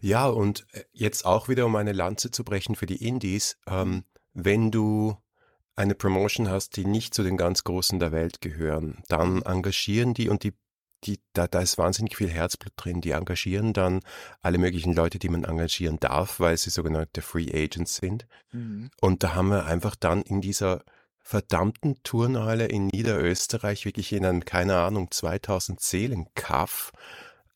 Ja, 0.00 0.26
und 0.26 0.66
äh, 0.72 0.84
jetzt 0.92 1.24
auch 1.24 1.48
wieder, 1.48 1.66
um 1.66 1.76
eine 1.76 1.92
Lanze 1.92 2.30
zu 2.30 2.44
brechen 2.44 2.76
für 2.76 2.86
die 2.86 3.06
Indies, 3.06 3.56
ähm, 3.66 4.04
wenn 4.34 4.70
du 4.70 5.16
eine 5.76 5.94
Promotion 5.94 6.50
hast, 6.50 6.76
die 6.76 6.84
nicht 6.84 7.14
zu 7.14 7.22
den 7.22 7.36
ganz 7.36 7.64
Großen 7.64 7.98
der 7.98 8.12
Welt 8.12 8.40
gehören, 8.40 9.02
dann 9.08 9.42
engagieren 9.42 10.14
die 10.14 10.28
und 10.28 10.42
die, 10.42 10.54
die, 11.04 11.20
da, 11.34 11.46
da 11.46 11.60
ist 11.60 11.78
wahnsinnig 11.78 12.16
viel 12.16 12.30
Herzblut 12.30 12.72
drin. 12.76 13.02
Die 13.02 13.10
engagieren 13.10 13.72
dann 13.72 14.00
alle 14.40 14.58
möglichen 14.58 14.94
Leute, 14.94 15.18
die 15.18 15.28
man 15.28 15.44
engagieren 15.44 16.00
darf, 16.00 16.40
weil 16.40 16.56
sie 16.56 16.70
sogenannte 16.70 17.20
Free 17.22 17.50
Agents 17.52 17.96
sind. 17.96 18.26
Mhm. 18.52 18.90
Und 19.00 19.22
da 19.22 19.34
haben 19.34 19.48
wir 19.48 19.66
einfach 19.66 19.96
dann 19.96 20.22
in 20.22 20.40
dieser 20.40 20.82
verdammten 21.26 22.00
Turnhalle 22.04 22.66
in 22.66 22.86
Niederösterreich 22.86 23.84
wirklich 23.84 24.12
in 24.12 24.24
einem, 24.24 24.44
keine 24.44 24.76
Ahnung, 24.76 25.10
2000 25.10 25.80
Seelen 25.80 26.28
Kaff 26.36 26.92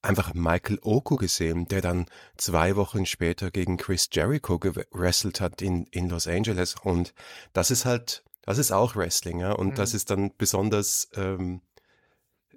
einfach 0.03 0.35
Michael 0.35 0.81
Oku 0.83 1.15
gesehen, 1.15 1.69
der 1.69 1.81
dann 1.81 2.07
zwei 2.37 2.75
Wochen 2.75 3.07
später 3.07 3.53
gegen 3.53 3.77
Chris 3.77 4.09
Jericho 4.11 4.59
gewrestelt 4.59 5.41
hat 5.41 5.63
in, 5.63 5.87
in 5.93 6.09
Los 6.09 6.27
Angeles. 6.27 6.75
Und 6.83 7.15
das 7.53 7.71
ist 7.71 7.85
halt, 7.85 8.25
das 8.43 8.59
ist 8.59 8.73
auch 8.73 8.97
Wrestling, 8.97 9.39
ja. 9.39 9.53
Und 9.53 9.69
mhm. 9.69 9.75
das 9.77 9.95
ist 9.95 10.11
dann 10.11 10.33
besonders, 10.37 11.09
ähm, 11.15 11.61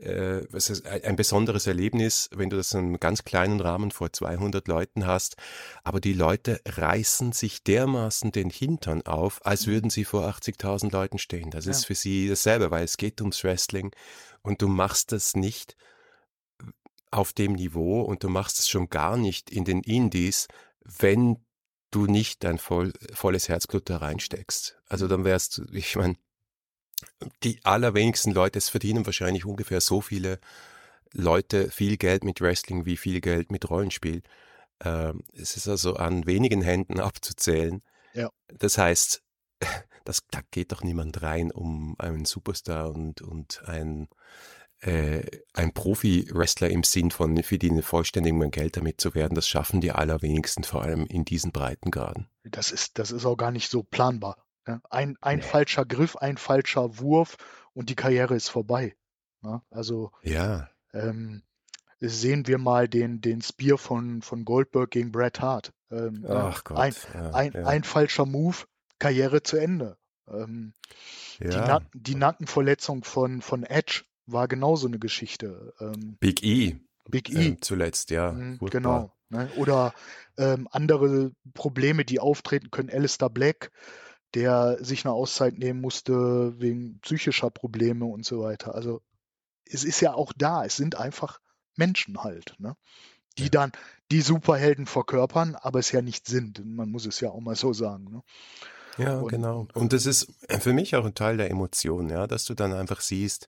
äh, 0.04 0.46
was 0.50 0.70
ist 0.70 0.86
ein 0.86 1.16
besonderes 1.16 1.68
Erlebnis, 1.68 2.30
wenn 2.36 2.50
du 2.50 2.58
das 2.58 2.74
in 2.74 2.80
einem 2.80 3.00
ganz 3.00 3.24
kleinen 3.24 3.60
Rahmen 3.60 3.92
vor 3.92 4.12
200 4.12 4.68
Leuten 4.68 5.06
hast. 5.06 5.36
Aber 5.84 6.00
die 6.00 6.14
Leute 6.14 6.62
reißen 6.66 7.32
sich 7.32 7.64
dermaßen 7.64 8.32
den 8.32 8.50
Hintern 8.50 9.02
auf, 9.04 9.46
als 9.46 9.66
mhm. 9.66 9.72
würden 9.72 9.90
sie 9.90 10.06
vor 10.06 10.28
80.000 10.28 10.92
Leuten 10.92 11.18
stehen. 11.18 11.50
Das 11.50 11.66
ja. 11.66 11.72
ist 11.72 11.86
für 11.86 11.96
sie 11.96 12.28
dasselbe, 12.28 12.72
weil 12.72 12.84
es 12.84 12.98
geht 12.98 13.22
ums 13.22 13.44
Wrestling 13.44 13.92
und 14.42 14.62
du 14.62 14.68
machst 14.68 15.12
das 15.12 15.36
nicht 15.36 15.76
auf 17.12 17.32
dem 17.32 17.54
Niveau 17.54 18.02
und 18.02 18.24
du 18.24 18.30
machst 18.30 18.60
es 18.60 18.68
schon 18.68 18.90
gar 18.90 19.18
nicht 19.18 19.52
in 19.52 19.66
den 19.66 19.82
Indies, 19.82 20.48
wenn 20.84 21.38
du 21.92 22.08
nicht 22.08 22.44
dein 22.44 22.58
voll, 22.58 22.92
volles 23.14 23.50
Herzblut 23.50 23.90
da 23.90 23.98
reinsteckst. 23.98 24.80
Also 24.88 25.08
dann 25.08 25.24
wärst 25.24 25.58
du, 25.58 25.66
ich 25.72 25.96
meine, 25.96 26.16
die 27.44 27.60
allerwenigsten 27.64 28.32
Leute, 28.32 28.60
es 28.60 28.70
verdienen 28.70 29.06
wahrscheinlich 29.06 29.46
ungefähr 29.46 29.82
so 29.82 30.02
viele 30.02 30.40
Leute 31.12 31.70
viel 31.70 31.98
Geld 31.98 32.24
mit 32.24 32.42
Wrestling 32.42 32.86
wie 32.86 32.98
viel 32.98 33.22
Geld 33.22 33.52
mit 33.52 33.70
Rollenspiel. 33.70 34.24
Ähm, 34.84 35.24
es 35.34 35.56
ist 35.56 35.68
also 35.68 35.96
an 35.96 36.26
wenigen 36.26 36.62
Händen 36.62 37.00
abzuzählen. 37.00 37.84
Ja. 38.14 38.30
Das 38.48 38.78
heißt, 38.78 39.22
das, 40.06 40.22
da 40.32 40.42
geht 40.52 40.72
doch 40.72 40.84
niemand 40.84 41.22
rein, 41.22 41.52
um 41.52 41.96
einen 42.00 42.26
Superstar 42.26 42.92
und, 42.92 43.22
und 43.22 43.64
ein 43.66 44.08
äh, 44.84 45.24
ein 45.54 45.74
Profi-Wrestler 45.74 46.70
im 46.70 46.84
Sinn 46.84 47.10
von 47.10 47.42
für 47.42 47.58
die 47.58 47.82
vollständigen 47.82 48.52
Geld 48.52 48.76
damit 48.76 49.00
zu 49.00 49.16
werden, 49.16 49.34
das 49.34 49.48
schaffen 49.48 49.80
die 49.80 49.92
allerwenigsten, 49.92 50.66
vor 50.66 50.82
allem 50.82 51.06
in 51.06 51.24
diesen 51.24 51.54
Breitengraden. 51.54 52.28
Das 52.44 52.72
ist, 52.72 53.00
das 53.00 53.12
ist 53.12 53.26
auch 53.26 53.38
gar 53.38 53.52
nicht 53.52 53.70
so 53.70 53.84
planbar. 53.84 54.46
Ja? 54.68 54.82
Ein, 54.90 55.18
ein 55.22 55.40
nee. 55.40 55.44
falscher 55.44 55.86
Griff, 55.86 56.16
ein 56.18 56.38
falscher 56.38 57.00
Wurf 57.00 57.38
und 57.74 57.90
die 57.90 57.96
Karriere 57.96 58.36
ist 58.36 58.50
vorbei. 58.50 58.96
Ja? 59.44 59.62
Also 59.72 60.12
ja. 60.22 60.70
Ähm, 60.94 61.44
sehen 62.00 62.48
wir 62.48 62.58
mal 62.58 62.88
den, 62.88 63.22
den 63.22 63.42
Spear 63.42 63.78
von, 63.78 64.22
von 64.22 64.46
Goldberg 64.46 64.92
gegen 64.92 65.12
Bret 65.12 65.40
Hart. 65.40 65.74
Ähm, 65.90 66.26
Ach 66.28 66.64
Gott. 66.64 66.78
Ein, 66.78 66.94
ein, 67.34 67.56
ein 67.56 67.84
falscher 67.84 68.26
Move, 68.26 68.58
Karriere 69.00 69.44
zu 69.44 69.58
Ende. 69.58 69.98
Ähm, 70.28 70.74
die, 71.40 71.48
Na 71.48 71.82
die 71.94 72.16
Nackenverletzung 72.16 73.04
von, 73.04 73.42
von 73.42 73.64
Edge 73.64 74.04
war 74.26 74.48
genauso 74.48 74.88
eine 74.88 75.00
Geschichte. 75.00 75.74
Ähm, 75.80 76.18
Big 76.20 76.44
E. 76.44 76.78
Big 77.10 77.30
E. 77.30 77.48
Ähm, 77.48 77.62
zuletzt, 77.62 78.10
ja. 78.12 78.32
Mhm, 78.32 78.60
genau. 78.60 79.14
Ne? 79.30 79.50
Oder 79.58 79.94
ähm, 80.38 80.68
andere 80.72 81.32
Probleme, 81.54 82.06
die 82.06 82.20
auftreten 82.20 82.72
können. 82.72 82.90
Alistair 82.90 83.30
Black, 83.30 83.72
der 84.36 84.84
sich 84.84 85.06
eine 85.06 85.14
Auszeit 85.14 85.58
nehmen 85.58 85.82
musste 85.82 86.60
wegen 86.60 87.00
psychischer 87.00 87.50
Probleme 87.50 88.06
und 88.06 88.26
so 88.26 88.42
weiter. 88.42 88.74
Also 88.76 89.02
es 89.66 89.84
ist 89.84 90.02
ja 90.02 90.14
auch 90.14 90.34
da. 90.36 90.66
Es 90.66 90.76
sind 90.76 90.96
einfach 90.96 91.40
Menschen 91.76 92.24
halt, 92.24 92.56
ne? 92.60 92.76
die 93.38 93.44
ja. 93.44 93.50
dann 93.50 93.72
die 94.12 94.22
Superhelden 94.22 94.86
verkörpern, 94.86 95.56
aber 95.56 95.80
es 95.80 95.92
ja 95.92 96.02
nicht 96.02 96.28
sind. 96.28 96.64
Man 96.66 96.90
muss 96.90 97.06
es 97.06 97.20
ja 97.20 97.30
auch 97.30 97.40
mal 97.40 97.56
so 97.56 97.74
sagen. 97.74 98.06
Ne? 98.06 98.24
Ja, 98.98 99.20
und, 99.20 99.30
genau. 99.30 99.68
Und 99.74 99.94
das 99.94 100.06
ist 100.06 100.32
für 100.60 100.74
mich 100.74 100.96
auch 100.96 101.06
ein 101.06 101.16
Teil 101.16 101.38
der 101.38 101.50
Emotion, 101.50 102.10
ja, 102.10 102.28
dass 102.28 102.46
du 102.46 102.54
dann 102.54 102.74
einfach 102.74 103.02
siehst, 103.02 103.48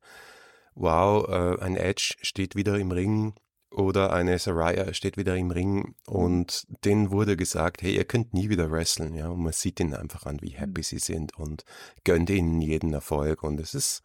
wow, 0.74 1.27
äh, 1.27 1.62
ein 1.62 1.75
Edge 1.75 2.15
steht 2.22 2.56
wieder 2.56 2.77
im 2.80 2.92
Ring 2.92 3.34
oder 3.75 4.13
eine 4.13 4.39
Saraya 4.39 4.94
steht 4.94 5.17
wieder 5.17 5.36
im 5.36 5.51
Ring 5.51 5.96
und 6.08 6.65
denen 6.86 7.12
wurde 7.12 7.36
gesagt, 7.36 7.82
hey, 7.82 7.96
ihr 7.96 8.05
könnt 8.05 8.34
nie 8.34 8.50
wieder 8.50 8.72
wresteln, 8.72 9.13
ja, 9.13 9.27
und 9.27 9.44
man 9.44 9.53
sieht 9.53 9.79
ihnen 9.79 9.94
einfach 9.94 10.25
an, 10.25 10.41
wie 10.41 10.51
happy 10.51 10.82
sie 10.82 11.00
sind 11.00 11.38
und 11.38 11.65
gönnt 12.03 12.29
ihnen 12.29 12.62
jeden 12.62 12.94
Erfolg 12.94 13.44
und 13.44 13.60
es 13.60 13.74
ist 13.74 14.01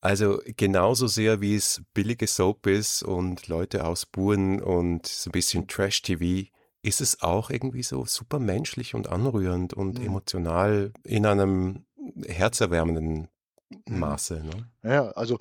also 0.00 0.40
genauso 0.56 1.06
sehr 1.06 1.40
wie 1.40 1.54
es 1.54 1.82
billige 1.94 2.26
Soap 2.26 2.66
ist 2.66 3.02
und 3.02 3.46
Leute 3.46 3.84
ausbuhen 3.84 4.60
und 4.60 5.06
so 5.06 5.28
ein 5.28 5.32
bisschen 5.32 5.68
Trash-TV, 5.68 6.48
ist 6.82 7.00
es 7.00 7.22
auch 7.22 7.50
irgendwie 7.50 7.84
so 7.84 8.04
super 8.06 8.40
menschlich 8.40 8.96
und 8.96 9.08
anrührend 9.08 9.74
und 9.74 10.00
mhm. 10.00 10.06
emotional 10.06 10.92
in 11.04 11.24
einem 11.24 11.84
herzerwärmenden 12.26 13.28
Mhm. 13.86 13.98
Maße. 13.98 14.42
Ne? 14.44 14.70
Ja, 14.82 15.10
also 15.10 15.38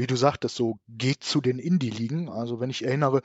wie 0.00 0.06
du 0.06 0.16
sagtest, 0.16 0.56
so 0.56 0.78
geht 0.88 1.22
zu 1.22 1.40
den 1.40 1.58
Indie-Ligen. 1.58 2.28
Also 2.28 2.58
wenn 2.58 2.70
ich 2.70 2.84
erinnere, 2.84 3.22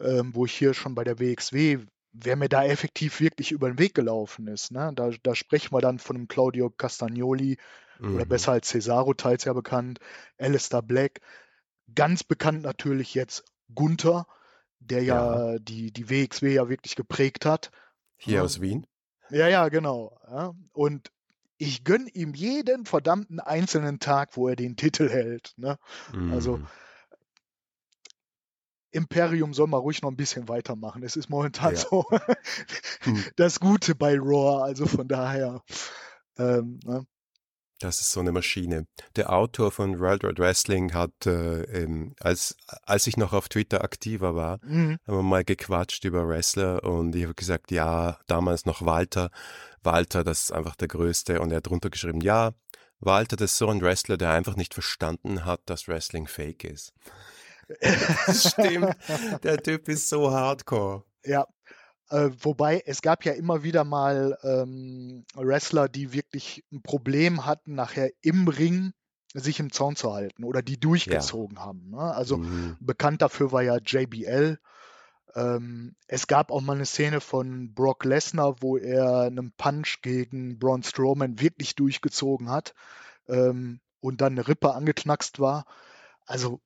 ähm, 0.00 0.34
wo 0.34 0.44
ich 0.44 0.52
hier 0.52 0.74
schon 0.74 0.94
bei 0.94 1.04
der 1.04 1.18
WXW, 1.18 1.78
wer 2.12 2.36
mir 2.36 2.48
da 2.48 2.64
effektiv 2.64 3.20
wirklich 3.20 3.52
über 3.52 3.68
den 3.68 3.78
Weg 3.78 3.94
gelaufen 3.94 4.46
ist, 4.46 4.70
ne? 4.70 4.92
da, 4.94 5.10
da 5.22 5.34
sprechen 5.34 5.72
wir 5.72 5.80
dann 5.80 5.98
von 5.98 6.16
einem 6.16 6.28
Claudio 6.28 6.70
Castagnoli 6.70 7.56
mhm. 7.98 8.14
oder 8.14 8.24
besser 8.24 8.52
als 8.52 8.68
Cesaro, 8.68 9.14
teils 9.14 9.44
ja 9.44 9.52
bekannt, 9.52 10.00
Alistair 10.38 10.82
Black. 10.82 11.20
Ganz 11.94 12.22
bekannt 12.22 12.62
natürlich 12.62 13.14
jetzt 13.14 13.44
Gunther, 13.74 14.26
der 14.80 15.02
ja, 15.02 15.52
ja 15.52 15.58
die, 15.58 15.92
die 15.92 16.10
WXW 16.10 16.52
ja 16.52 16.68
wirklich 16.68 16.94
geprägt 16.94 17.46
hat. 17.46 17.70
Hier 18.16 18.36
ja. 18.36 18.42
aus 18.42 18.60
Wien? 18.60 18.86
Ja, 19.30 19.48
ja, 19.48 19.68
genau. 19.68 20.18
Ja. 20.26 20.54
Und 20.72 21.10
ich 21.58 21.84
gönne 21.84 22.08
ihm 22.10 22.34
jeden 22.34 22.86
verdammten 22.86 23.40
einzelnen 23.40 23.98
Tag, 23.98 24.36
wo 24.36 24.48
er 24.48 24.56
den 24.56 24.76
Titel 24.76 25.08
hält. 25.08 25.54
Ne? 25.56 25.78
Also 26.30 26.58
mhm. 26.58 26.66
Imperium 28.90 29.52
soll 29.52 29.66
mal 29.66 29.78
ruhig 29.78 30.00
noch 30.02 30.10
ein 30.10 30.16
bisschen 30.16 30.48
weitermachen. 30.48 31.02
Es 31.02 31.16
ist 31.16 31.28
momentan 31.28 31.74
ja. 31.74 31.80
so 31.80 32.06
das 33.36 33.60
Gute 33.60 33.94
bei 33.94 34.16
Raw. 34.18 34.62
Also 34.62 34.86
von 34.86 35.08
daher. 35.08 35.62
Ähm, 36.38 36.80
ne? 36.84 37.04
Das 37.78 38.00
ist 38.00 38.10
so 38.10 38.20
eine 38.20 38.32
Maschine. 38.32 38.86
Der 39.14 39.32
Autor 39.32 39.70
von 39.70 40.00
World 40.00 40.24
Wide 40.24 40.42
Wrestling 40.42 40.94
hat, 40.94 41.26
äh, 41.26 41.62
ähm, 41.62 42.14
als, 42.18 42.56
als 42.82 43.06
ich 43.06 43.16
noch 43.16 43.32
auf 43.32 43.48
Twitter 43.48 43.84
aktiver 43.84 44.34
war, 44.34 44.58
mhm. 44.64 44.98
haben 45.06 45.16
wir 45.16 45.22
mal 45.22 45.44
gequatscht 45.44 46.04
über 46.04 46.26
Wrestler 46.26 46.82
und 46.82 47.14
ich 47.14 47.24
habe 47.24 47.34
gesagt, 47.34 47.70
ja, 47.70 48.18
damals 48.26 48.66
noch 48.66 48.84
Walter. 48.84 49.30
Walter, 49.82 50.24
das 50.24 50.44
ist 50.44 50.52
einfach 50.52 50.74
der 50.74 50.88
Größte. 50.88 51.40
Und 51.40 51.52
er 51.52 51.58
hat 51.58 51.68
drunter 51.68 51.90
geschrieben, 51.90 52.20
ja, 52.20 52.52
Walter, 53.00 53.36
das 53.36 53.52
ist 53.52 53.58
so 53.58 53.68
ein 53.68 53.80
Wrestler, 53.80 54.16
der 54.16 54.30
einfach 54.30 54.56
nicht 54.56 54.74
verstanden 54.74 55.44
hat, 55.44 55.60
dass 55.66 55.86
Wrestling 55.86 56.26
fake 56.26 56.64
ist. 56.64 56.92
das 58.26 58.50
stimmt. 58.50 58.96
Der 59.42 59.58
Typ 59.58 59.88
ist 59.88 60.08
so 60.08 60.30
hardcore. 60.32 61.04
Ja, 61.24 61.46
äh, 62.10 62.30
wobei 62.40 62.82
es 62.86 63.02
gab 63.02 63.24
ja 63.24 63.32
immer 63.32 63.62
wieder 63.62 63.84
mal 63.84 64.38
ähm, 64.42 65.24
Wrestler, 65.34 65.88
die 65.88 66.12
wirklich 66.12 66.64
ein 66.72 66.82
Problem 66.82 67.44
hatten, 67.44 67.74
nachher 67.74 68.10
im 68.22 68.48
Ring 68.48 68.92
sich 69.34 69.60
im 69.60 69.72
Zaun 69.72 69.94
zu 69.94 70.14
halten 70.14 70.44
oder 70.44 70.62
die 70.62 70.80
durchgezogen 70.80 71.56
ja. 71.56 71.64
haben. 71.64 71.90
Ne? 71.90 71.98
Also 72.00 72.38
mhm. 72.38 72.76
bekannt 72.80 73.20
dafür 73.20 73.52
war 73.52 73.62
ja 73.62 73.76
JBL. 73.76 74.58
Ähm, 75.34 75.94
es 76.06 76.26
gab 76.26 76.50
auch 76.50 76.62
mal 76.62 76.76
eine 76.76 76.86
Szene 76.86 77.20
von 77.20 77.74
Brock 77.74 78.04
Lesnar, 78.04 78.56
wo 78.60 78.78
er 78.78 79.22
einen 79.22 79.52
Punch 79.52 80.00
gegen 80.00 80.58
Braun 80.58 80.82
Strowman 80.82 81.40
wirklich 81.40 81.74
durchgezogen 81.74 82.50
hat 82.50 82.74
ähm, 83.28 83.80
und 84.00 84.22
dann 84.22 84.32
eine 84.32 84.48
Rippe 84.48 84.74
angeknackst 84.74 85.40
war. 85.40 85.66
Also 86.24 86.60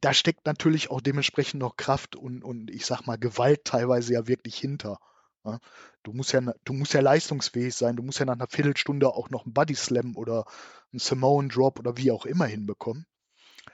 da 0.00 0.14
steckt 0.14 0.46
natürlich 0.46 0.90
auch 0.90 1.00
dementsprechend 1.00 1.60
noch 1.60 1.76
Kraft 1.76 2.16
und, 2.16 2.42
und 2.42 2.70
ich 2.70 2.86
sag 2.86 3.06
mal 3.06 3.18
Gewalt 3.18 3.64
teilweise 3.64 4.14
ja 4.14 4.26
wirklich 4.26 4.56
hinter. 4.56 4.98
Ja? 5.44 5.58
Du 6.02 6.12
musst 6.12 6.32
ja, 6.32 6.40
du 6.64 6.72
musst 6.72 6.94
ja 6.94 7.00
leistungsfähig 7.00 7.74
sein, 7.74 7.96
du 7.96 8.02
musst 8.02 8.18
ja 8.18 8.26
nach 8.26 8.34
einer 8.34 8.48
Viertelstunde 8.48 9.08
auch 9.08 9.30
noch 9.30 9.44
einen 9.44 9.54
Body 9.54 9.74
Slam 9.74 10.16
oder 10.16 10.44
einen 10.92 10.98
Samoan 10.98 11.48
Drop 11.48 11.78
oder 11.78 11.96
wie 11.96 12.10
auch 12.10 12.26
immer 12.26 12.46
hinbekommen. 12.46 13.06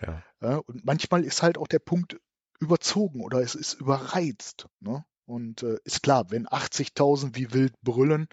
Ja. 0.02 0.22
ja. 0.40 0.56
und 0.56 0.84
manchmal 0.84 1.24
ist 1.24 1.42
halt 1.42 1.58
auch 1.58 1.68
der 1.68 1.78
Punkt 1.78 2.20
überzogen 2.60 3.22
oder 3.22 3.40
es 3.40 3.54
ist 3.54 3.74
überreizt. 3.74 4.68
Ne? 4.80 5.04
Und 5.24 5.62
äh, 5.62 5.78
ist 5.84 6.02
klar, 6.02 6.30
wenn 6.30 6.46
80.000 6.46 7.34
wie 7.34 7.52
wild 7.52 7.74
brüllen, 7.82 8.28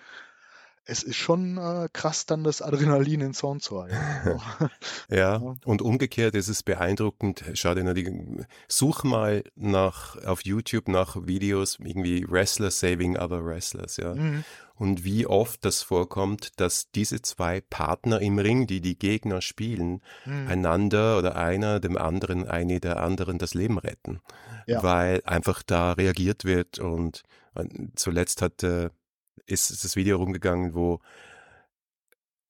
es 0.85 1.01
ist 1.01 1.15
schon 1.15 1.57
äh, 1.57 1.89
krass, 1.91 2.25
dann 2.27 2.43
das 2.43 2.61
Adrenalin 2.61 3.21
in 3.21 3.33
Sound 3.33 3.63
zu 3.63 3.81
halten. 3.81 3.97
ja, 5.09 5.41
und 5.65 5.81
umgekehrt 5.81 6.35
ist 6.35 6.47
es 6.47 6.61
beeindruckend. 6.61 7.43
Schau 7.53 7.73
dir 7.73 7.83
nur 7.83 7.95
die, 7.95 8.07
such 8.67 9.03
mal 9.03 9.43
nach, 9.55 10.23
auf 10.25 10.45
YouTube 10.45 10.87
nach 10.87 11.17
Videos, 11.25 11.79
irgendwie 11.79 12.25
Wrestler 12.29 12.69
saving 12.69 13.17
other 13.17 13.43
Wrestlers, 13.43 13.97
ja. 13.97 14.13
Mhm. 14.13 14.43
Und 14.75 15.05
wie 15.05 15.25
oft 15.25 15.63
das 15.63 15.81
vorkommt, 15.81 16.59
dass 16.59 16.91
diese 16.91 17.21
zwei 17.21 17.61
Partner 17.61 18.19
im 18.19 18.37
Ring, 18.37 18.67
die 18.67 18.81
die 18.81 18.99
Gegner 18.99 19.41
spielen, 19.41 20.01
mhm. 20.25 20.47
einander 20.47 21.17
oder 21.17 21.35
einer 21.35 21.79
dem 21.79 21.97
anderen, 21.97 22.47
eine 22.47 22.79
der 22.79 23.01
anderen 23.01 23.37
das 23.37 23.53
Leben 23.53 23.77
retten. 23.77 24.19
Ja. 24.67 24.83
Weil 24.83 25.21
einfach 25.25 25.63
da 25.63 25.93
reagiert 25.93 26.43
wird 26.43 26.79
und, 26.79 27.23
und 27.53 27.97
zuletzt 27.97 28.41
hat 28.41 28.63
äh, 28.63 28.89
ist 29.45 29.83
das 29.83 29.95
Video 29.95 30.17
rumgegangen, 30.17 30.73
wo 30.73 31.01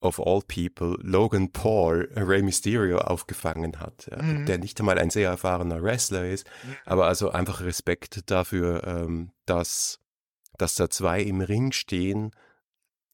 of 0.01 0.19
all 0.19 0.41
people 0.41 0.97
Logan 1.01 1.51
Paul 1.51 2.09
Rey 2.15 2.41
Mysterio 2.41 2.99
aufgefangen 2.99 3.79
hat, 3.79 4.07
ja, 4.11 4.21
mhm. 4.21 4.45
der 4.45 4.57
nicht 4.57 4.79
einmal 4.79 4.99
ein 4.99 5.09
sehr 5.09 5.29
erfahrener 5.29 5.81
Wrestler 5.81 6.25
ist, 6.25 6.47
mhm. 6.63 6.75
aber 6.85 7.07
also 7.07 7.31
einfach 7.31 7.61
Respekt 7.61 8.29
dafür, 8.29 8.85
ähm, 8.85 9.31
dass, 9.45 9.99
dass 10.57 10.75
da 10.75 10.89
zwei 10.89 11.21
im 11.21 11.41
Ring 11.41 11.71
stehen, 11.71 12.31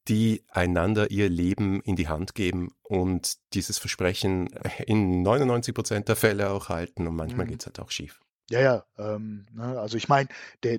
die 0.08 0.44
einander 0.50 1.12
ihr 1.12 1.30
Leben 1.30 1.82
in 1.82 1.96
die 1.96 2.08
Hand 2.08 2.36
geben 2.36 2.72
und 2.82 3.36
dieses 3.54 3.78
Versprechen 3.78 4.48
in 4.86 5.22
99 5.22 5.74
Prozent 5.74 6.10
der 6.10 6.16
Fälle 6.16 6.50
auch 6.50 6.70
halten 6.70 7.08
und 7.08 7.16
manchmal 7.16 7.46
mhm. 7.46 7.52
geht 7.52 7.62
es 7.62 7.68
halt 7.68 7.80
auch 7.80 7.92
schief. 7.92 8.21
Ja, 8.52 8.60
ja, 8.60 8.86
ähm, 8.98 9.46
ne, 9.54 9.80
also 9.80 9.96
ich 9.96 10.10
meine, 10.10 10.28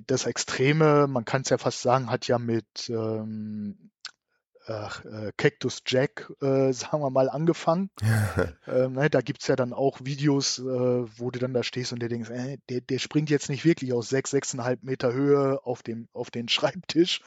das 0.05 0.27
Extreme, 0.27 1.07
man 1.07 1.25
kann 1.25 1.41
es 1.41 1.49
ja 1.49 1.57
fast 1.57 1.81
sagen, 1.81 2.11
hat 2.11 2.27
ja 2.27 2.37
mit 2.37 2.87
ähm, 2.89 3.89
ach, 4.67 5.03
äh, 5.05 5.31
Cactus 5.37 5.81
Jack, 5.87 6.31
äh, 6.41 6.71
sagen 6.73 7.01
wir 7.01 7.09
mal, 7.09 7.29
angefangen. 7.29 7.89
ähm, 8.67 8.93
ne, 8.93 9.09
da 9.09 9.21
gibt 9.21 9.41
es 9.41 9.47
ja 9.47 9.55
dann 9.55 9.73
auch 9.73 9.99
Videos, 10.03 10.59
äh, 10.59 10.63
wo 10.63 11.31
du 11.31 11.39
dann 11.39 11.55
da 11.55 11.63
stehst 11.63 11.93
und 11.93 12.01
dir 12.01 12.09
denkst, 12.09 12.29
äh, 12.29 12.57
der, 12.69 12.81
der 12.81 12.99
springt 12.99 13.31
jetzt 13.31 13.49
nicht 13.49 13.65
wirklich 13.65 13.91
aus 13.91 14.07
sechs, 14.07 14.29
sechseinhalb 14.29 14.83
Meter 14.83 15.11
Höhe 15.11 15.59
auf, 15.65 15.81
dem, 15.81 16.07
auf 16.13 16.29
den 16.29 16.47
Schreibtisch. 16.49 17.21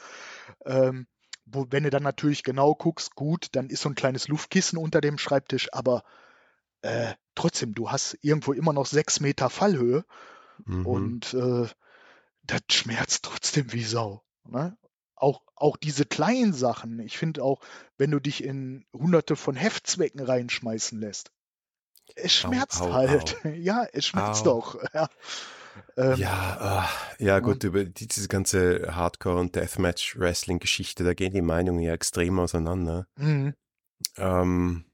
Ähm, 0.65 1.07
wo, 1.45 1.65
wenn 1.69 1.83
du 1.83 1.89
dann 1.89 2.03
natürlich 2.03 2.43
genau 2.43 2.73
guckst, 2.73 3.15
gut, 3.15 3.47
dann 3.51 3.69
ist 3.69 3.81
so 3.81 3.89
ein 3.89 3.95
kleines 3.95 4.29
Luftkissen 4.29 4.77
unter 4.77 5.01
dem 5.01 5.17
Schreibtisch, 5.17 5.67
aber 5.73 6.03
äh, 6.83 7.13
trotzdem, 7.35 7.73
du 7.73 7.91
hast 7.91 8.17
irgendwo 8.21 8.53
immer 8.53 8.73
noch 8.73 8.85
sechs 8.85 9.19
Meter 9.19 9.49
Fallhöhe 9.49 10.05
Mhm. 10.65 10.85
Und 10.85 11.33
äh, 11.33 11.67
das 12.43 12.61
schmerzt 12.71 13.23
trotzdem 13.23 13.71
wie 13.73 13.83
Sau. 13.83 14.23
Ne? 14.45 14.77
Auch, 15.15 15.41
auch 15.55 15.77
diese 15.77 16.05
kleinen 16.05 16.53
Sachen. 16.53 16.99
Ich 16.99 17.17
finde 17.17 17.43
auch, 17.43 17.61
wenn 17.97 18.11
du 18.11 18.19
dich 18.19 18.43
in 18.43 18.85
hunderte 18.93 19.35
von 19.35 19.55
Heftzwecken 19.55 20.21
reinschmeißen 20.21 20.99
lässt, 20.99 21.31
es 22.15 22.33
schmerzt 22.33 22.81
au, 22.81 22.89
au, 22.89 22.93
halt. 22.93 23.35
Au. 23.43 23.49
Ja, 23.55 23.85
es 23.91 24.05
schmerzt 24.05 24.45
doch. 24.45 24.77
Ja, 24.93 25.09
ähm, 25.95 26.15
ja, 26.15 26.83
uh, 27.19 27.23
ja 27.23 27.39
gut, 27.39 27.63
über 27.63 27.83
diese 27.85 28.27
ganze 28.27 28.95
Hardcore- 28.95 29.39
und 29.39 29.55
Deathmatch-Wrestling-Geschichte, 29.55 31.03
da 31.03 31.13
gehen 31.13 31.33
die 31.33 31.41
Meinungen 31.41 31.81
ja 31.81 31.93
extrem 31.93 32.39
auseinander. 32.39 33.07
Mhm. 33.15 33.53
Ähm, 34.17 34.85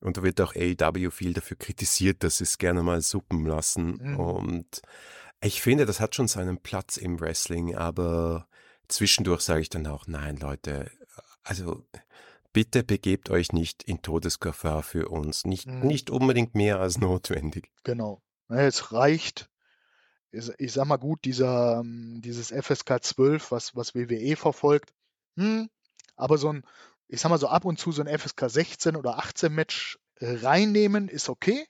und 0.00 0.16
da 0.16 0.22
wird 0.22 0.40
auch 0.40 0.54
AEW 0.54 1.10
viel 1.10 1.32
dafür 1.32 1.56
kritisiert, 1.56 2.22
dass 2.22 2.38
sie 2.38 2.44
es 2.44 2.58
gerne 2.58 2.82
mal 2.82 3.00
suppen 3.00 3.46
lassen. 3.46 3.98
Mhm. 4.00 4.20
Und 4.20 4.82
ich 5.40 5.60
finde, 5.62 5.86
das 5.86 6.00
hat 6.00 6.14
schon 6.14 6.28
seinen 6.28 6.58
Platz 6.58 6.96
im 6.96 7.20
Wrestling, 7.20 7.74
aber 7.74 8.48
zwischendurch 8.88 9.42
sage 9.42 9.62
ich 9.62 9.70
dann 9.70 9.86
auch, 9.86 10.06
nein, 10.06 10.36
Leute, 10.36 10.90
also 11.42 11.84
bitte 12.52 12.82
begebt 12.82 13.30
euch 13.30 13.52
nicht 13.52 13.82
in 13.82 14.02
Todesgefahr 14.02 14.82
für 14.82 15.08
uns. 15.08 15.44
Nicht, 15.44 15.66
mhm. 15.66 15.86
nicht 15.86 16.10
unbedingt 16.10 16.54
mehr 16.54 16.80
als 16.80 16.98
notwendig. 16.98 17.70
Genau. 17.84 18.22
Es 18.48 18.92
reicht, 18.92 19.50
ich 20.30 20.72
sag 20.72 20.86
mal 20.86 20.96
gut, 20.96 21.24
dieser, 21.24 21.80
ähm, 21.80 22.20
dieses 22.22 22.48
FSK 22.48 23.02
12, 23.02 23.50
was, 23.50 23.76
was 23.76 23.94
WWE 23.94 24.36
verfolgt, 24.36 24.92
hm, 25.36 25.68
aber 26.16 26.38
so 26.38 26.52
ein, 26.52 26.64
ich 27.08 27.20
sag 27.20 27.30
mal 27.30 27.38
so 27.38 27.48
ab 27.48 27.64
und 27.64 27.78
zu 27.78 27.90
so 27.92 28.02
ein 28.02 28.18
FSK 28.18 28.48
16 28.48 28.96
oder 28.96 29.18
18 29.18 29.52
Match 29.52 29.98
äh, 30.16 30.36
reinnehmen, 30.36 31.08
ist 31.08 31.28
okay, 31.28 31.66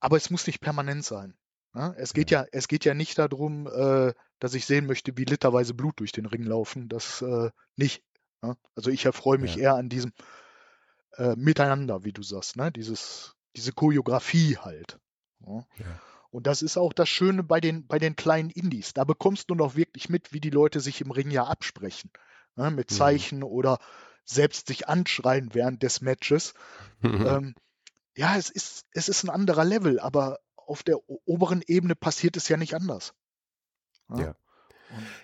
aber 0.00 0.16
es 0.16 0.30
muss 0.30 0.46
nicht 0.46 0.60
permanent 0.60 1.04
sein. 1.04 1.36
Ne? 1.74 1.94
Es, 1.98 2.14
geht 2.14 2.30
ja, 2.30 2.44
es 2.52 2.68
geht 2.68 2.84
ja 2.84 2.94
nicht 2.94 3.18
darum, 3.18 3.66
äh, 3.66 4.14
dass 4.38 4.54
ich 4.54 4.66
sehen 4.66 4.86
möchte, 4.86 5.16
wie 5.16 5.24
literweise 5.24 5.74
Blut 5.74 6.00
durch 6.00 6.12
den 6.12 6.26
Ring 6.26 6.44
laufen. 6.44 6.88
Das 6.88 7.22
äh, 7.22 7.50
nicht. 7.76 8.02
Ne? 8.42 8.56
Also 8.74 8.90
ich 8.90 9.04
erfreue 9.04 9.38
mich 9.38 9.56
ja. 9.56 9.62
eher 9.62 9.74
an 9.74 9.88
diesem 9.88 10.12
äh, 11.16 11.34
Miteinander, 11.36 12.04
wie 12.04 12.12
du 12.12 12.22
sagst, 12.22 12.56
ne? 12.56 12.72
Dieses, 12.72 13.34
diese 13.56 13.72
Choreografie 13.72 14.56
halt. 14.58 14.98
Ne? 15.40 15.66
Ja. 15.78 16.00
Und 16.30 16.46
das 16.46 16.62
ist 16.62 16.76
auch 16.76 16.92
das 16.92 17.08
Schöne 17.08 17.44
bei 17.44 17.60
den, 17.60 17.86
bei 17.86 17.98
den 17.98 18.16
kleinen 18.16 18.50
Indies. 18.50 18.92
Da 18.92 19.04
bekommst 19.04 19.50
du 19.50 19.54
noch 19.54 19.76
wirklich 19.76 20.08
mit, 20.08 20.32
wie 20.32 20.40
die 20.40 20.50
Leute 20.50 20.80
sich 20.80 21.00
im 21.00 21.10
Ring 21.10 21.30
ja 21.30 21.44
absprechen. 21.44 22.10
Ne? 22.56 22.70
Mit 22.70 22.90
mhm. 22.90 22.94
Zeichen 22.94 23.38
mhm. 23.38 23.44
oder 23.44 23.78
selbst 24.24 24.68
sich 24.68 24.88
anschreien 24.88 25.50
während 25.52 25.82
des 25.82 26.00
Matches. 26.00 26.54
ähm, 27.02 27.54
ja, 28.16 28.36
es 28.36 28.50
ist, 28.50 28.86
es 28.92 29.08
ist 29.08 29.24
ein 29.24 29.30
anderer 29.30 29.64
Level, 29.64 29.98
aber 30.00 30.38
auf 30.56 30.82
der 30.82 30.98
oberen 31.26 31.62
Ebene 31.66 31.94
passiert 31.94 32.36
es 32.36 32.48
ja 32.48 32.56
nicht 32.56 32.74
anders. 32.74 33.14
Ja, 34.10 34.20
ja. 34.20 34.36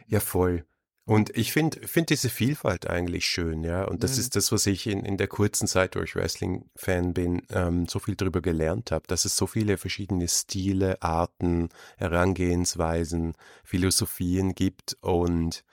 ja 0.06 0.20
voll. 0.20 0.64
Und 1.10 1.36
ich 1.36 1.52
finde 1.52 1.88
find 1.88 2.10
diese 2.10 2.28
Vielfalt 2.28 2.88
eigentlich 2.88 3.24
schön, 3.24 3.64
ja. 3.64 3.82
Und 3.84 4.04
das 4.04 4.14
mhm. 4.14 4.20
ist 4.20 4.36
das, 4.36 4.52
was 4.52 4.66
ich 4.66 4.86
in, 4.86 5.04
in 5.04 5.16
der 5.16 5.26
kurzen 5.26 5.66
Zeit, 5.66 5.96
wo 5.96 6.00
ich 6.00 6.14
Wrestling-Fan 6.14 7.14
bin, 7.14 7.42
ähm, 7.50 7.88
so 7.88 7.98
viel 7.98 8.14
darüber 8.14 8.40
gelernt 8.40 8.92
habe, 8.92 9.08
dass 9.08 9.24
es 9.24 9.36
so 9.36 9.48
viele 9.48 9.76
verschiedene 9.76 10.28
Stile, 10.28 11.02
Arten, 11.02 11.70
Herangehensweisen, 11.96 13.34
Philosophien 13.64 14.54
gibt 14.54 14.98
und 15.00 15.64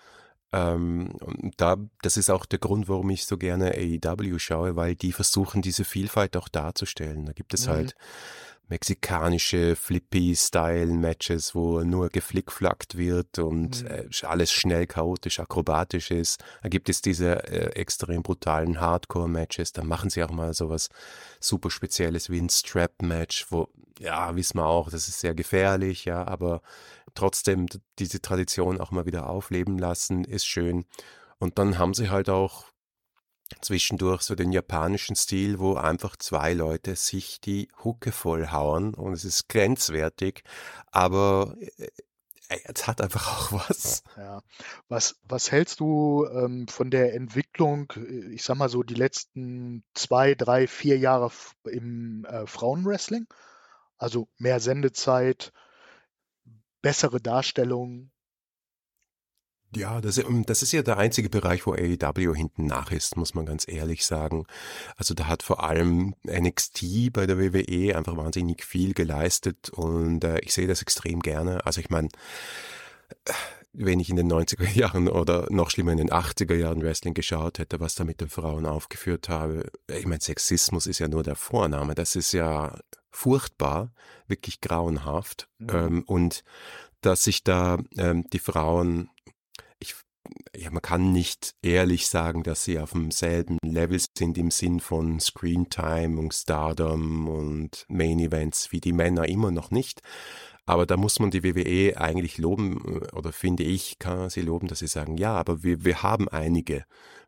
ähm, 0.54 1.12
und 1.20 1.54
da, 1.58 1.78
das 2.02 2.18
ist 2.18 2.30
auch 2.30 2.46
der 2.46 2.60
Grund, 2.60 2.88
warum 2.88 3.10
ich 3.10 3.26
so 3.26 3.38
gerne 3.38 3.74
AEW 3.76 4.40
schaue, 4.40 4.76
weil 4.76 4.96
die 4.96 5.12
versuchen, 5.12 5.62
diese 5.62 5.84
Vielfalt 5.84 6.38
auch 6.38 6.48
darzustellen. 6.48 7.26
Da 7.26 7.34
gibt 7.34 7.54
es 7.54 7.68
mhm. 7.68 7.72
halt 7.72 7.96
mexikanische 8.70 9.76
Flippy-Style-Matches, 9.76 11.56
wo 11.56 11.82
nur 11.82 12.10
geflickflackt 12.10 12.98
wird 12.98 13.40
und 13.40 13.84
mhm. 13.84 13.90
äh, 13.90 14.10
alles 14.24 14.52
schnell 14.52 14.88
chaotisch, 14.88 15.40
akrobatisch 15.40 16.12
ist. 16.12 16.44
Da 16.64 16.70
gibt 16.70 16.90
es 16.90 17.02
diese 17.02 17.48
äh, 17.48 17.72
extrem 17.80 18.24
brutalen 18.24 18.80
Hardcore-Matches. 18.80 19.72
Da 19.72 19.84
machen 19.84 20.10
sie 20.10 20.24
auch 20.24 20.32
mal 20.32 20.54
sowas 20.54 20.90
super 21.40 21.70
Spezielles 21.70 22.30
wie 22.30 22.40
ein 22.40 22.50
Strap-Match, 22.50 23.48
wo, 23.50 23.70
ja, 24.00 24.36
wissen 24.36 24.58
wir 24.58 24.66
auch, 24.66 24.90
das 24.90 25.08
ist 25.08 25.20
sehr 25.20 25.34
gefährlich, 25.34 26.06
ja, 26.06 26.28
aber 26.28 26.62
trotzdem 27.18 27.68
diese 28.00 28.22
Tradition 28.22 28.80
auch 28.80 28.92
mal 28.92 29.06
wieder 29.06 29.30
aufleben 29.30 29.78
lassen, 29.78 30.24
ist 30.24 30.46
schön. 30.46 30.86
Und 31.40 31.58
dann 31.60 31.78
haben 31.78 31.94
sie 31.94 32.10
halt 32.10 32.30
auch 32.30 32.66
zwischendurch 33.62 34.22
so 34.22 34.36
den 34.36 34.52
japanischen 34.52 35.16
Stil, 35.16 35.60
wo 35.60 35.76
einfach 35.76 36.16
zwei 36.18 36.54
Leute 36.54 36.96
sich 36.96 37.40
die 37.40 37.70
Hucke 37.84 38.12
vollhauen 38.12 38.94
und 38.94 39.14
es 39.14 39.26
ist 39.26 39.48
grenzwertig, 39.48 40.44
aber 40.92 41.56
äh, 41.78 41.88
es 42.50 42.88
hat 42.88 43.02
einfach 43.02 43.28
auch 43.54 43.70
was. 43.70 44.04
Ja. 44.16 44.42
Was, 44.88 45.16
was 45.24 45.52
hältst 45.52 45.80
du 45.80 46.26
ähm, 46.26 46.68
von 46.68 46.92
der 46.92 47.14
Entwicklung, 47.14 47.92
äh, 47.96 48.34
ich 48.34 48.44
sag 48.44 48.58
mal 48.58 48.70
so 48.70 48.84
die 48.84 48.96
letzten 48.96 49.84
zwei, 49.94 50.36
drei, 50.36 50.68
vier 50.68 50.98
Jahre 50.98 51.32
im 51.66 52.26
äh, 52.26 52.46
Frauenwrestling? 52.46 53.28
Also 53.98 54.28
mehr 54.38 54.60
Sendezeit, 54.60 55.52
bessere 56.88 57.20
Darstellung. 57.20 58.12
Ja, 59.76 60.00
das, 60.00 60.18
ähm, 60.20 60.46
das 60.46 60.62
ist 60.62 60.72
ja 60.72 60.82
der 60.84 60.98
einzige 60.98 61.30
Bereich, 61.30 61.68
wo 61.68 61.74
AEW 61.74 62.34
hinten 62.34 62.66
nach 62.66 62.94
ist, 62.94 63.18
muss 63.18 63.34
man 63.34 63.46
ganz 63.46 63.68
ehrlich 63.68 64.06
sagen. 64.06 64.46
Also 64.96 65.14
da 65.14 65.28
hat 65.28 65.44
vor 65.44 65.66
allem 65.66 66.16
NXT 66.26 67.12
bei 67.12 67.28
der 67.28 67.38
WWE 67.38 67.94
einfach 67.94 68.16
wahnsinnig 68.16 68.64
viel 68.64 68.94
geleistet 68.94 69.70
und 69.70 70.24
äh, 70.24 70.40
ich 70.40 70.54
sehe 70.54 70.66
das 70.66 70.82
extrem 70.82 71.20
gerne. 71.20 71.66
Also 71.66 71.82
ich 71.82 71.90
meine, 71.90 72.08
wenn 73.74 74.00
ich 74.00 74.10
in 74.10 74.16
den 74.16 74.32
90er 74.32 74.70
Jahren 74.74 75.10
oder 75.10 75.48
noch 75.50 75.72
schlimmer 75.72 75.92
in 75.92 75.98
den 75.98 76.10
80er 76.10 76.56
Jahren 76.56 76.82
Wrestling 76.84 77.16
geschaut 77.16 77.60
hätte, 77.60 77.82
was 77.82 77.96
da 77.96 78.06
mit 78.06 78.22
den 78.22 78.30
Frauen 78.30 78.66
aufgeführt 78.66 79.28
habe, 79.28 79.70
ich 79.90 80.06
meine, 80.06 80.22
Sexismus 80.22 80.88
ist 80.88 81.00
ja 81.00 81.10
nur 81.10 81.24
der 81.24 81.36
Vorname, 81.36 81.96
das 81.96 82.16
ist 82.16 82.32
ja 82.32 82.80
furchtbar, 83.18 83.92
wirklich 84.28 84.62
grauenhaft. 84.62 85.50
Mhm. 85.58 85.70
Ähm, 85.74 86.04
und 86.06 86.44
dass 87.02 87.24
sich 87.24 87.44
da 87.44 87.80
ähm, 87.98 88.26
die 88.32 88.40
Frauen, 88.40 89.10
ich, 89.80 89.96
ja, 90.56 90.70
man 90.70 90.84
kann 90.84 91.14
nicht 91.14 91.56
ehrlich 91.64 92.08
sagen, 92.08 92.44
dass 92.44 92.64
sie 92.64 92.80
auf 92.80 92.92
demselben 92.92 93.58
Level 93.64 94.00
sind 94.16 94.38
im 94.38 94.52
Sinn 94.52 94.80
von 94.80 95.20
Screentime 95.20 96.20
und 96.20 96.34
Stardom 96.34 97.28
und 97.28 97.86
Main 97.90 98.20
Events 98.20 98.72
wie 98.72 98.82
die 98.82 98.94
Männer 98.94 99.28
immer 99.28 99.50
noch 99.50 99.72
nicht. 99.72 100.02
Aber 100.68 100.86
da 100.86 100.96
muss 100.96 101.20
man 101.20 101.32
die 101.32 101.44
WWE 101.44 102.00
eigentlich 102.00 102.38
loben, 102.38 103.02
äh, 103.02 103.16
oder 103.16 103.32
finde 103.34 103.64
ich, 103.64 103.98
kann 103.98 104.30
sie 104.30 104.42
loben, 104.42 104.68
dass 104.68 104.80
sie 104.80 104.88
sagen, 104.88 105.18
ja, 105.18 105.34
aber 105.34 105.64
wir, 105.64 105.84
wir 105.84 106.04
haben 106.04 106.28
einige 106.30 106.86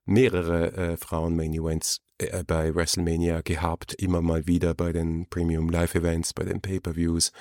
mehrere 0.10 0.74
äh, 0.74 0.98
Frauen-Main-Events 0.98 2.02
äh, 2.18 2.44
bei 2.44 2.74
WrestleMania 2.74 3.42
gehabt, 3.42 3.94
immer 3.94 4.22
mal 4.22 4.48
wieder 4.48 4.74
bei 4.74 4.92
den 4.92 5.28
Premium 5.30 5.70
Live 5.70 5.96
Events, 5.96 6.34
bei 6.34 6.44
den 6.44 6.62
Pay-per-Views. 6.62 7.32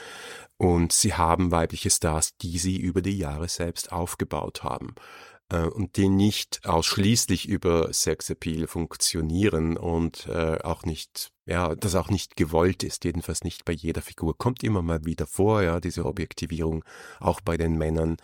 Und 0.56 0.92
sie 0.92 1.14
haben 1.14 1.50
weibliche 1.50 1.90
Stars, 1.90 2.36
die 2.36 2.58
sie 2.58 2.76
über 2.76 3.02
die 3.02 3.18
Jahre 3.18 3.48
selbst 3.48 3.92
aufgebaut 3.92 4.62
haben 4.62 4.94
äh, 5.50 5.62
und 5.62 5.96
die 5.96 6.08
nicht 6.08 6.60
ausschließlich 6.64 7.48
über 7.48 7.92
Sexappeal 7.92 8.66
funktionieren 8.66 9.76
und 9.76 10.26
äh, 10.26 10.58
auch 10.62 10.84
nicht, 10.84 11.32
ja, 11.46 11.74
das 11.74 11.94
auch 11.94 12.10
nicht 12.10 12.36
gewollt 12.36 12.82
ist, 12.82 13.04
jedenfalls 13.04 13.44
nicht 13.44 13.64
bei 13.64 13.72
jeder 13.72 14.02
Figur. 14.02 14.36
Kommt 14.36 14.62
immer 14.62 14.82
mal 14.82 15.04
wieder 15.04 15.26
vor, 15.26 15.62
ja, 15.62 15.80
diese 15.80 16.04
Objektivierung, 16.04 16.84
auch 17.20 17.40
bei 17.40 17.56
den 17.56 17.76
Männern. 17.76 18.16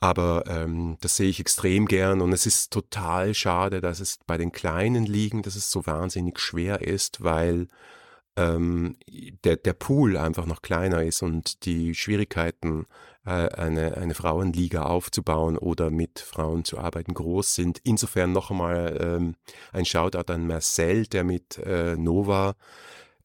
Aber 0.00 0.44
ähm, 0.46 0.96
das 1.02 1.16
sehe 1.16 1.28
ich 1.28 1.40
extrem 1.40 1.86
gern 1.86 2.22
und 2.22 2.32
es 2.32 2.46
ist 2.46 2.72
total 2.72 3.34
schade, 3.34 3.82
dass 3.82 4.00
es 4.00 4.18
bei 4.26 4.38
den 4.38 4.50
kleinen 4.50 5.04
Ligen, 5.04 5.42
dass 5.42 5.56
es 5.56 5.70
so 5.70 5.86
wahnsinnig 5.86 6.40
schwer 6.40 6.80
ist, 6.80 7.22
weil 7.22 7.68
ähm, 8.36 8.96
der, 9.44 9.56
der 9.56 9.74
Pool 9.74 10.16
einfach 10.16 10.46
noch 10.46 10.62
kleiner 10.62 11.02
ist 11.02 11.22
und 11.22 11.66
die 11.66 11.94
Schwierigkeiten, 11.94 12.86
äh, 13.26 13.30
eine, 13.30 13.96
eine 13.98 14.14
Frauenliga 14.14 14.84
aufzubauen 14.84 15.58
oder 15.58 15.90
mit 15.90 16.20
Frauen 16.20 16.64
zu 16.64 16.78
arbeiten, 16.78 17.12
groß 17.12 17.54
sind. 17.54 17.80
Insofern 17.84 18.32
noch 18.32 18.50
einmal 18.50 18.96
ähm, 19.00 19.34
ein 19.72 19.84
Shoutout 19.84 20.32
an 20.32 20.46
Marcel, 20.46 21.06
der 21.06 21.24
mit 21.24 21.58
äh, 21.58 21.96
Nova 21.96 22.54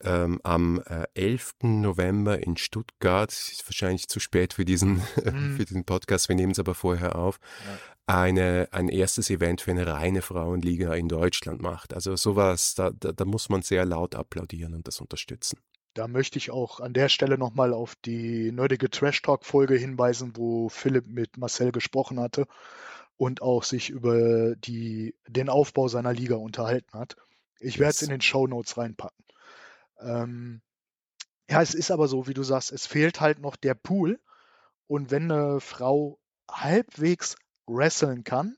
ähm, 0.03 0.39
am 0.43 0.81
äh, 0.85 1.05
11. 1.13 1.55
November 1.63 2.41
in 2.41 2.57
Stuttgart, 2.57 3.31
ist 3.31 3.65
wahrscheinlich 3.67 4.07
zu 4.07 4.19
spät 4.19 4.53
für 4.53 4.65
diesen, 4.65 5.01
mhm. 5.23 5.55
für 5.57 5.65
diesen 5.65 5.85
Podcast, 5.85 6.29
wir 6.29 6.35
nehmen 6.35 6.51
es 6.51 6.59
aber 6.59 6.75
vorher 6.75 7.15
auf, 7.15 7.39
ja. 7.65 7.77
eine, 8.07 8.67
ein 8.71 8.89
erstes 8.89 9.29
Event 9.29 9.61
für 9.61 9.71
eine 9.71 9.87
reine 9.87 10.21
Frauenliga 10.21 10.93
in 10.93 11.07
Deutschland 11.07 11.61
macht. 11.61 11.93
Also 11.93 12.15
sowas, 12.15 12.75
da, 12.75 12.91
da, 12.91 13.11
da 13.11 13.25
muss 13.25 13.49
man 13.49 13.61
sehr 13.61 13.85
laut 13.85 14.15
applaudieren 14.15 14.73
und 14.73 14.87
das 14.87 15.01
unterstützen. 15.01 15.59
Da 15.93 16.09
möchte 16.09 16.37
ich 16.37 16.51
auch 16.51 16.81
an 16.81 16.93
der 16.93 17.07
Stelle 17.07 17.37
nochmal 17.37 17.73
auf 17.73 17.95
die 18.03 18.51
nerdige 18.51 18.89
Trash 18.89 19.21
Talk 19.21 19.45
Folge 19.45 19.75
hinweisen, 19.75 20.33
wo 20.35 20.67
Philipp 20.67 21.07
mit 21.07 21.37
Marcel 21.37 21.71
gesprochen 21.71 22.19
hatte 22.19 22.47
und 23.15 23.41
auch 23.41 23.63
sich 23.63 23.89
über 23.89 24.55
die, 24.57 25.15
den 25.27 25.47
Aufbau 25.47 25.87
seiner 25.87 26.13
Liga 26.13 26.35
unterhalten 26.35 26.99
hat. 26.99 27.15
Ich 27.59 27.75
yes. 27.75 27.79
werde 27.79 27.91
es 27.91 28.01
in 28.01 28.09
den 28.09 28.21
Show 28.21 28.45
Notes 28.45 28.77
reinpacken. 28.77 29.24
Ähm, 29.99 30.61
ja, 31.49 31.61
es 31.61 31.73
ist 31.73 31.91
aber 31.91 32.07
so, 32.07 32.27
wie 32.27 32.33
du 32.33 32.43
sagst, 32.43 32.71
es 32.71 32.85
fehlt 32.87 33.21
halt 33.21 33.39
noch 33.39 33.55
der 33.55 33.75
Pool. 33.75 34.19
Und 34.87 35.11
wenn 35.11 35.31
eine 35.31 35.59
Frau 35.59 36.19
halbwegs 36.49 37.35
wresteln 37.67 38.23
kann, 38.23 38.57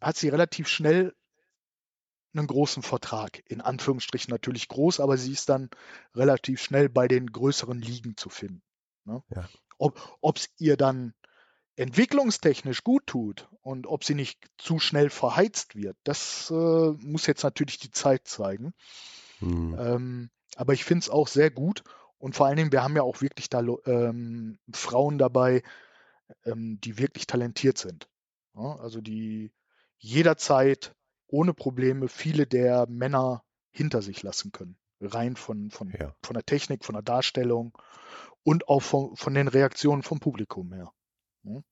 hat 0.00 0.16
sie 0.16 0.28
relativ 0.28 0.68
schnell 0.68 1.14
einen 2.34 2.46
großen 2.46 2.82
Vertrag. 2.82 3.42
In 3.46 3.60
Anführungsstrichen 3.60 4.30
natürlich 4.30 4.68
groß, 4.68 5.00
aber 5.00 5.16
sie 5.16 5.32
ist 5.32 5.48
dann 5.48 5.68
relativ 6.14 6.62
schnell 6.62 6.88
bei 6.88 7.08
den 7.08 7.26
größeren 7.26 7.80
Ligen 7.80 8.16
zu 8.16 8.28
finden. 8.28 8.62
Ne? 9.04 9.22
Ja. 9.34 9.48
Ob 9.78 10.36
es 10.36 10.50
ihr 10.58 10.76
dann 10.76 11.14
entwicklungstechnisch 11.76 12.84
gut 12.84 13.06
tut 13.06 13.48
und 13.62 13.86
ob 13.86 14.04
sie 14.04 14.14
nicht 14.14 14.38
zu 14.58 14.78
schnell 14.78 15.08
verheizt 15.08 15.74
wird, 15.74 15.96
das 16.04 16.50
äh, 16.50 16.54
muss 16.54 17.26
jetzt 17.26 17.42
natürlich 17.42 17.78
die 17.78 17.90
Zeit 17.90 18.28
zeigen. 18.28 18.74
Hm. 19.38 19.76
Ähm, 19.78 20.30
aber 20.56 20.72
ich 20.72 20.84
finde 20.84 21.04
es 21.04 21.10
auch 21.10 21.28
sehr 21.28 21.50
gut. 21.50 21.82
Und 22.18 22.34
vor 22.34 22.46
allen 22.46 22.56
Dingen, 22.56 22.72
wir 22.72 22.82
haben 22.82 22.96
ja 22.96 23.02
auch 23.02 23.22
wirklich 23.22 23.48
da 23.48 23.62
ähm, 23.86 24.58
Frauen 24.72 25.18
dabei, 25.18 25.62
ähm, 26.44 26.78
die 26.80 26.98
wirklich 26.98 27.26
talentiert 27.26 27.78
sind. 27.78 28.08
Ja, 28.54 28.76
also 28.76 29.00
die 29.00 29.52
jederzeit 29.98 30.94
ohne 31.26 31.54
Probleme 31.54 32.08
viele 32.08 32.46
der 32.46 32.86
Männer 32.88 33.44
hinter 33.70 34.02
sich 34.02 34.22
lassen 34.22 34.52
können. 34.52 34.76
Rein 35.00 35.36
von, 35.36 35.70
von, 35.70 35.90
ja. 35.98 36.14
von 36.22 36.34
der 36.34 36.44
Technik, 36.44 36.84
von 36.84 36.94
der 36.94 37.02
Darstellung 37.02 37.76
und 38.42 38.68
auch 38.68 38.80
von, 38.80 39.16
von 39.16 39.34
den 39.34 39.48
Reaktionen 39.48 40.02
vom 40.02 40.20
Publikum 40.20 40.72
her. 40.72 40.92
Ja, 41.42 41.62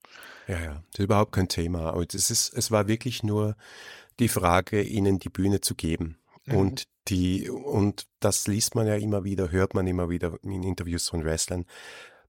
ja, 0.47 0.59
ja. 0.59 0.73
das 0.91 0.99
ist 0.99 1.05
überhaupt 1.05 1.31
kein 1.31 1.47
Thema. 1.47 1.91
Aber 1.91 2.03
es, 2.07 2.29
ist, 2.29 2.53
es 2.53 2.71
war 2.71 2.87
wirklich 2.87 3.21
nur 3.21 3.55
die 4.19 4.29
Frage, 4.29 4.81
ihnen 4.81 5.19
die 5.19 5.29
Bühne 5.29 5.61
zu 5.61 5.75
geben. 5.75 6.17
Mhm. 6.45 6.55
Und 6.55 6.87
die, 7.09 7.49
und 7.49 8.07
das 8.19 8.47
liest 8.47 8.75
man 8.75 8.87
ja 8.87 8.95
immer 8.95 9.23
wieder, 9.23 9.51
hört 9.51 9.73
man 9.73 9.87
immer 9.87 10.09
wieder 10.09 10.37
in 10.43 10.63
Interviews 10.63 11.09
von 11.09 11.23
Wrestlern. 11.23 11.65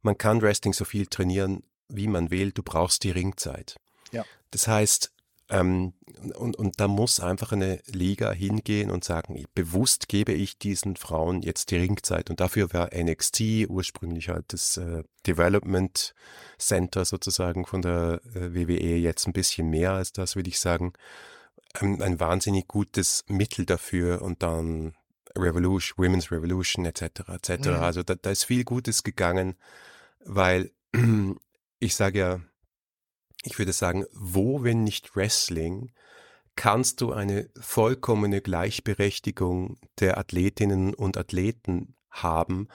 Man 0.03 0.17
kann 0.17 0.43
Wrestling 0.43 0.73
so 0.73 0.85
viel 0.85 1.07
trainieren, 1.07 1.63
wie 1.89 2.07
man 2.07 2.31
will. 2.31 2.53
Du 2.53 2.63
brauchst 2.63 3.05
die 3.05 3.11
Ringzeit. 3.11 3.77
Ja. 4.13 4.25
Das 4.51 4.67
heißt, 4.67 5.13
ähm, 5.51 5.95
und, 6.37 6.57
und 6.57 6.81
da 6.81 6.87
muss 6.87 7.19
einfach 7.19 7.53
eine 7.53 7.81
Liga 7.87 8.31
hingehen 8.31 8.91
und 8.91 9.05
sagen, 9.05 9.45
bewusst 9.55 10.09
gebe 10.09 10.33
ich 10.33 10.59
diesen 10.59 10.97
Frauen 10.97 11.43
jetzt 11.43 11.71
die 11.71 11.77
Ringzeit. 11.77 12.31
Und 12.31 12.41
dafür 12.41 12.73
war 12.73 12.91
NXT 12.95 13.69
ursprünglich 13.69 14.29
halt 14.29 14.53
das 14.53 14.77
äh, 14.77 15.03
Development 15.27 16.15
Center 16.59 17.05
sozusagen 17.05 17.67
von 17.67 17.83
der 17.83 18.21
äh, 18.35 18.55
WWE 18.55 18.97
jetzt 18.97 19.27
ein 19.27 19.33
bisschen 19.33 19.69
mehr 19.69 19.93
als 19.93 20.13
das, 20.13 20.37
würde 20.37 20.49
ich 20.49 20.61
sagen 20.61 20.93
ein, 21.75 22.03
ein 22.03 22.21
wahnsinnig 22.21 22.69
gutes 22.69 23.25
Mittel 23.29 23.67
dafür 23.67 24.23
und 24.23 24.43
dann 24.43 24.95
Revolution, 25.37 26.05
Women's 26.05 26.33
Revolution 26.33 26.85
etc. 26.85 27.29
etc. 27.29 27.69
Mhm. 27.69 27.75
Also 27.75 28.03
da, 28.03 28.15
da 28.15 28.31
ist 28.31 28.45
viel 28.45 28.65
Gutes 28.65 29.03
gegangen, 29.03 29.57
weil 30.25 30.73
ich 31.79 31.95
sage 31.95 32.19
ja, 32.19 32.41
ich 33.43 33.59
würde 33.59 33.73
sagen, 33.73 34.05
wo, 34.13 34.63
wenn 34.65 34.85
nicht 34.85 35.17
Wrestling, 35.17 35.93
kannst 36.57 37.01
du 37.01 37.13
eine 37.13 37.49
vollkommene 37.59 38.43
Gleichberechtigung 38.43 39.79
der 39.99 40.19
Athletinnen 40.19 40.95
und 40.95 41.17
Athleten 41.17 41.95
haben, 42.11 42.69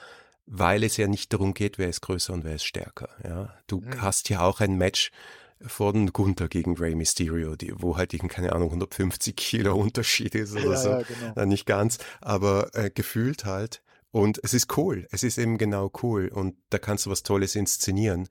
weil 0.46 0.82
es 0.82 0.96
ja 0.96 1.06
nicht 1.06 1.32
darum 1.32 1.54
geht, 1.54 1.78
wer 1.78 1.88
ist 1.88 2.00
größer 2.00 2.32
und 2.32 2.44
wer 2.44 2.54
ist 2.54 2.64
stärker. 2.64 3.10
Ja, 3.22 3.54
du 3.66 3.80
mhm. 3.80 4.00
hast 4.00 4.28
ja 4.28 4.40
auch 4.40 4.60
ein 4.60 4.76
Match, 4.76 5.12
von 5.60 6.12
Gunther 6.12 6.48
gegen 6.48 6.76
Rey 6.76 6.94
Mysterio, 6.94 7.56
die, 7.56 7.72
wo 7.76 7.96
halt 7.96 8.14
eben, 8.14 8.28
keine 8.28 8.52
Ahnung, 8.52 8.68
150 8.68 9.34
Kilo 9.36 9.74
Unterschied 9.74 10.34
ist 10.34 10.52
oder 10.52 10.72
ja, 10.72 10.76
so. 10.76 10.90
Ja, 10.90 11.02
genau. 11.02 11.40
äh, 11.40 11.46
nicht 11.46 11.66
ganz, 11.66 11.98
aber 12.20 12.74
äh, 12.74 12.90
gefühlt 12.90 13.44
halt. 13.44 13.82
Und 14.10 14.40
es 14.42 14.54
ist 14.54 14.76
cool. 14.78 15.06
Es 15.10 15.22
ist 15.22 15.38
eben 15.38 15.58
genau 15.58 15.90
cool. 16.02 16.28
Und 16.28 16.56
da 16.70 16.78
kannst 16.78 17.06
du 17.06 17.10
was 17.10 17.22
Tolles 17.22 17.54
inszenieren. 17.54 18.28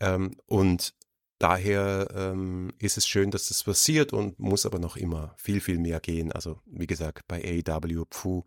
Ähm, 0.00 0.36
und 0.46 0.94
daher 1.38 2.08
ähm, 2.14 2.72
ist 2.78 2.98
es 2.98 3.06
schön, 3.06 3.30
dass 3.30 3.48
das 3.48 3.64
passiert 3.64 4.12
und 4.12 4.38
muss 4.38 4.66
aber 4.66 4.78
noch 4.78 4.96
immer 4.96 5.34
viel, 5.36 5.60
viel 5.60 5.78
mehr 5.78 6.00
gehen. 6.00 6.32
Also, 6.32 6.60
wie 6.66 6.86
gesagt, 6.86 7.28
bei 7.28 7.62
AEW, 7.66 8.04
Pfu, 8.10 8.44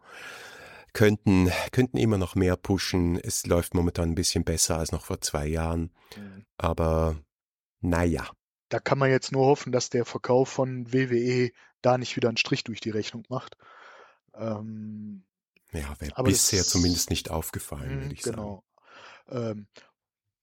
könnten, 0.94 1.52
könnten 1.72 1.98
immer 1.98 2.18
noch 2.18 2.36
mehr 2.36 2.56
pushen. 2.56 3.20
Es 3.20 3.46
läuft 3.46 3.74
momentan 3.74 4.10
ein 4.10 4.16
bisschen 4.16 4.44
besser 4.44 4.78
als 4.78 4.92
noch 4.92 5.06
vor 5.06 5.22
zwei 5.22 5.48
Jahren. 5.48 5.92
Mhm. 6.16 6.46
Aber 6.58 7.16
naja. 7.84 8.30
Da 8.70 8.80
kann 8.80 8.98
man 8.98 9.12
jetzt 9.12 9.32
nur 9.32 9.46
hoffen, 9.46 9.72
dass 9.72 9.90
der 9.90 10.06
Verkauf 10.06 10.50
von 10.50 10.92
WWE 10.92 11.52
da 11.82 11.98
nicht 11.98 12.16
wieder 12.16 12.30
einen 12.30 12.38
Strich 12.38 12.64
durch 12.64 12.80
die 12.80 12.90
Rechnung 12.90 13.24
macht. 13.30 13.58
Ähm, 14.34 15.26
ja, 15.72 15.96
wäre 16.00 16.24
bisher 16.24 16.60
das, 16.60 16.70
zumindest 16.70 17.10
nicht 17.10 17.30
aufgefallen, 17.30 17.90
würde 17.90 18.06
mhm, 18.06 18.12
ich 18.12 18.22
genau. 18.22 18.64
sagen. 19.28 19.52
Ähm, 19.52 19.68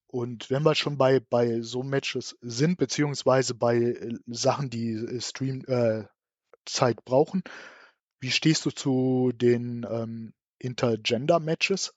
und 0.07 0.51
wenn 0.51 0.65
wir 0.65 0.75
schon 0.75 0.99
bei, 0.99 1.21
bei 1.21 1.61
so 1.63 1.83
Matches 1.83 2.37
sind, 2.41 2.79
beziehungsweise 2.79 3.55
bei 3.55 3.77
äh, 3.77 4.15
Sachen, 4.27 4.69
die 4.69 4.93
äh, 4.93 5.21
Stream-Zeit 5.21 6.09
äh, 6.99 7.03
brauchen, 7.05 7.43
wie 8.21 8.31
stehst 8.31 8.67
du 8.67 8.71
zu 8.71 9.33
den 9.35 9.87
ähm, 9.89 10.35
Intergender-Matches? 10.59 11.95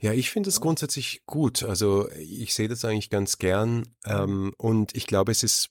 Ja, 0.00 0.14
ich 0.14 0.30
finde 0.30 0.48
es 0.48 0.60
grundsätzlich 0.60 1.22
gut. 1.26 1.62
Also 1.62 2.10
ich 2.12 2.54
sehe 2.54 2.68
das 2.68 2.84
eigentlich 2.84 3.10
ganz 3.10 3.38
gern 3.38 3.94
ähm, 4.06 4.54
und 4.56 4.96
ich 4.96 5.06
glaube, 5.06 5.30
es 5.30 5.42
ist 5.42 5.70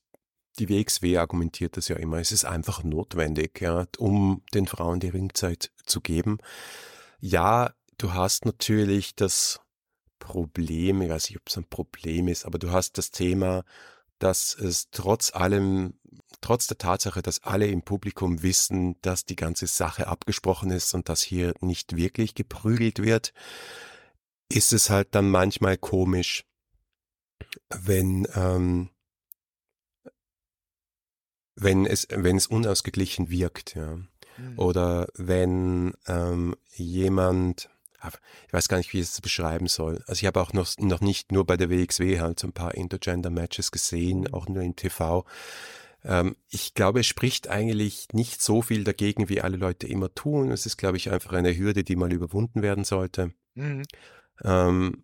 die 0.60 0.70
WXW 0.70 1.18
argumentiert 1.18 1.78
das 1.78 1.88
ja 1.88 1.96
immer. 1.96 2.18
Es 2.18 2.32
ist 2.32 2.46
einfach 2.46 2.84
notwendig, 2.84 3.62
ja, 3.62 3.88
um 3.98 4.44
den 4.54 4.68
Frauen 4.68 5.00
die 5.00 5.10
Ringzeit 5.10 5.72
zu 5.86 6.02
geben. 6.02 6.38
Ja, 7.20 7.74
du 7.98 8.14
hast 8.14 8.46
natürlich 8.46 9.16
das 9.16 9.62
Problem, 10.20 11.02
ich 11.02 11.10
weiß 11.10 11.30
nicht, 11.30 11.40
ob 11.40 11.48
es 11.48 11.58
ein 11.58 11.68
Problem 11.68 12.28
ist, 12.28 12.46
aber 12.46 12.60
du 12.60 12.72
hast 12.72 12.98
das 12.98 13.12
Thema, 13.12 13.64
dass 14.20 14.54
es 14.54 14.90
trotz 14.92 15.34
allem, 15.34 15.96
trotz 16.42 16.68
der 16.68 16.78
Tatsache, 16.78 17.22
dass 17.22 17.44
alle 17.44 17.68
im 17.68 17.82
Publikum 17.82 18.44
wissen, 18.44 18.96
dass 19.02 19.26
die 19.26 19.38
ganze 19.38 19.66
Sache 19.66 20.08
abgesprochen 20.08 20.72
ist 20.72 20.94
und 20.94 21.10
dass 21.10 21.22
hier 21.22 21.54
nicht 21.62 21.96
wirklich 21.96 22.36
geprügelt 22.36 23.02
wird, 23.02 23.34
ist 24.52 24.74
es 24.74 24.90
halt 24.90 25.10
dann 25.16 25.30
manchmal 25.30 25.78
komisch, 25.78 26.46
wenn, 27.70 28.28
ähm, 28.36 28.90
wenn 31.56 31.86
es, 31.86 32.08
wenn 32.10 32.38
es 32.38 32.48
unausgeglichen 32.48 33.30
wirkt, 33.30 33.76
ja. 33.76 33.96
Mhm. 34.38 34.58
Oder 34.58 35.08
wenn 35.16 35.94
ähm, 36.08 36.56
jemand, 36.74 37.70
ich 38.48 38.54
weiß 38.54 38.70
gar 38.70 38.78
nicht, 38.78 38.94
wie 38.94 39.00
ich 39.00 39.08
es 39.08 39.22
beschreiben 39.22 39.68
soll. 39.68 40.04
Also 40.08 40.22
ich 40.22 40.26
habe 40.26 40.42
auch 40.42 40.54
noch, 40.54 40.70
noch 40.78 41.02
nicht 41.02 41.32
nur 41.32 41.46
bei 41.46 41.58
der 41.58 41.70
WXW 41.70 42.20
halt 42.20 42.40
so 42.40 42.48
ein 42.48 42.54
paar 42.54 42.76
Intergender-Matches 42.76 43.72
gesehen, 43.72 44.22
mhm. 44.22 44.34
auch 44.34 44.48
nur 44.48 44.64
im 44.64 44.76
TV. 44.76 45.26
Ähm, 46.04 46.38
ich 46.50 46.74
glaube, 46.74 47.02
es 47.02 47.08
spricht 47.08 47.50
eigentlich 47.50 48.08
nicht 48.14 48.42
so 48.42 48.62
viel 48.62 48.84
dagegen, 48.84 49.30
wie 49.30 49.42
alle 49.42 49.58
Leute 49.58 49.88
immer 49.88 50.14
tun. 50.14 50.52
Es 50.52 50.66
ist, 50.66 50.78
glaube 50.78 50.98
ich, 50.98 51.12
einfach 51.12 51.34
eine 51.34 51.56
Hürde, 51.56 51.84
die 51.84 51.98
mal 51.98 52.14
überwunden 52.14 52.62
werden 52.62 52.86
sollte. 52.86 53.34
Mhm. 53.56 53.84
Ähm, 54.44 55.04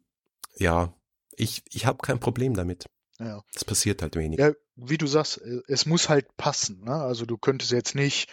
ja, 0.56 0.94
ich, 1.36 1.64
ich 1.70 1.86
habe 1.86 1.98
kein 1.98 2.20
Problem 2.20 2.54
damit. 2.54 2.86
Ja. 3.20 3.44
Es 3.54 3.64
passiert 3.64 4.02
halt 4.02 4.16
wenig. 4.16 4.40
Ja, 4.40 4.52
wie 4.76 4.98
du 4.98 5.08
sagst, 5.08 5.42
äh, 5.42 5.62
es 5.68 5.86
muss 5.86 6.10
halt 6.10 6.36
passen. 6.38 6.84
Ne? 6.84 6.94
Also 6.94 7.26
du 7.26 7.38
könntest 7.38 7.72
jetzt 7.72 7.96
nicht, 7.96 8.30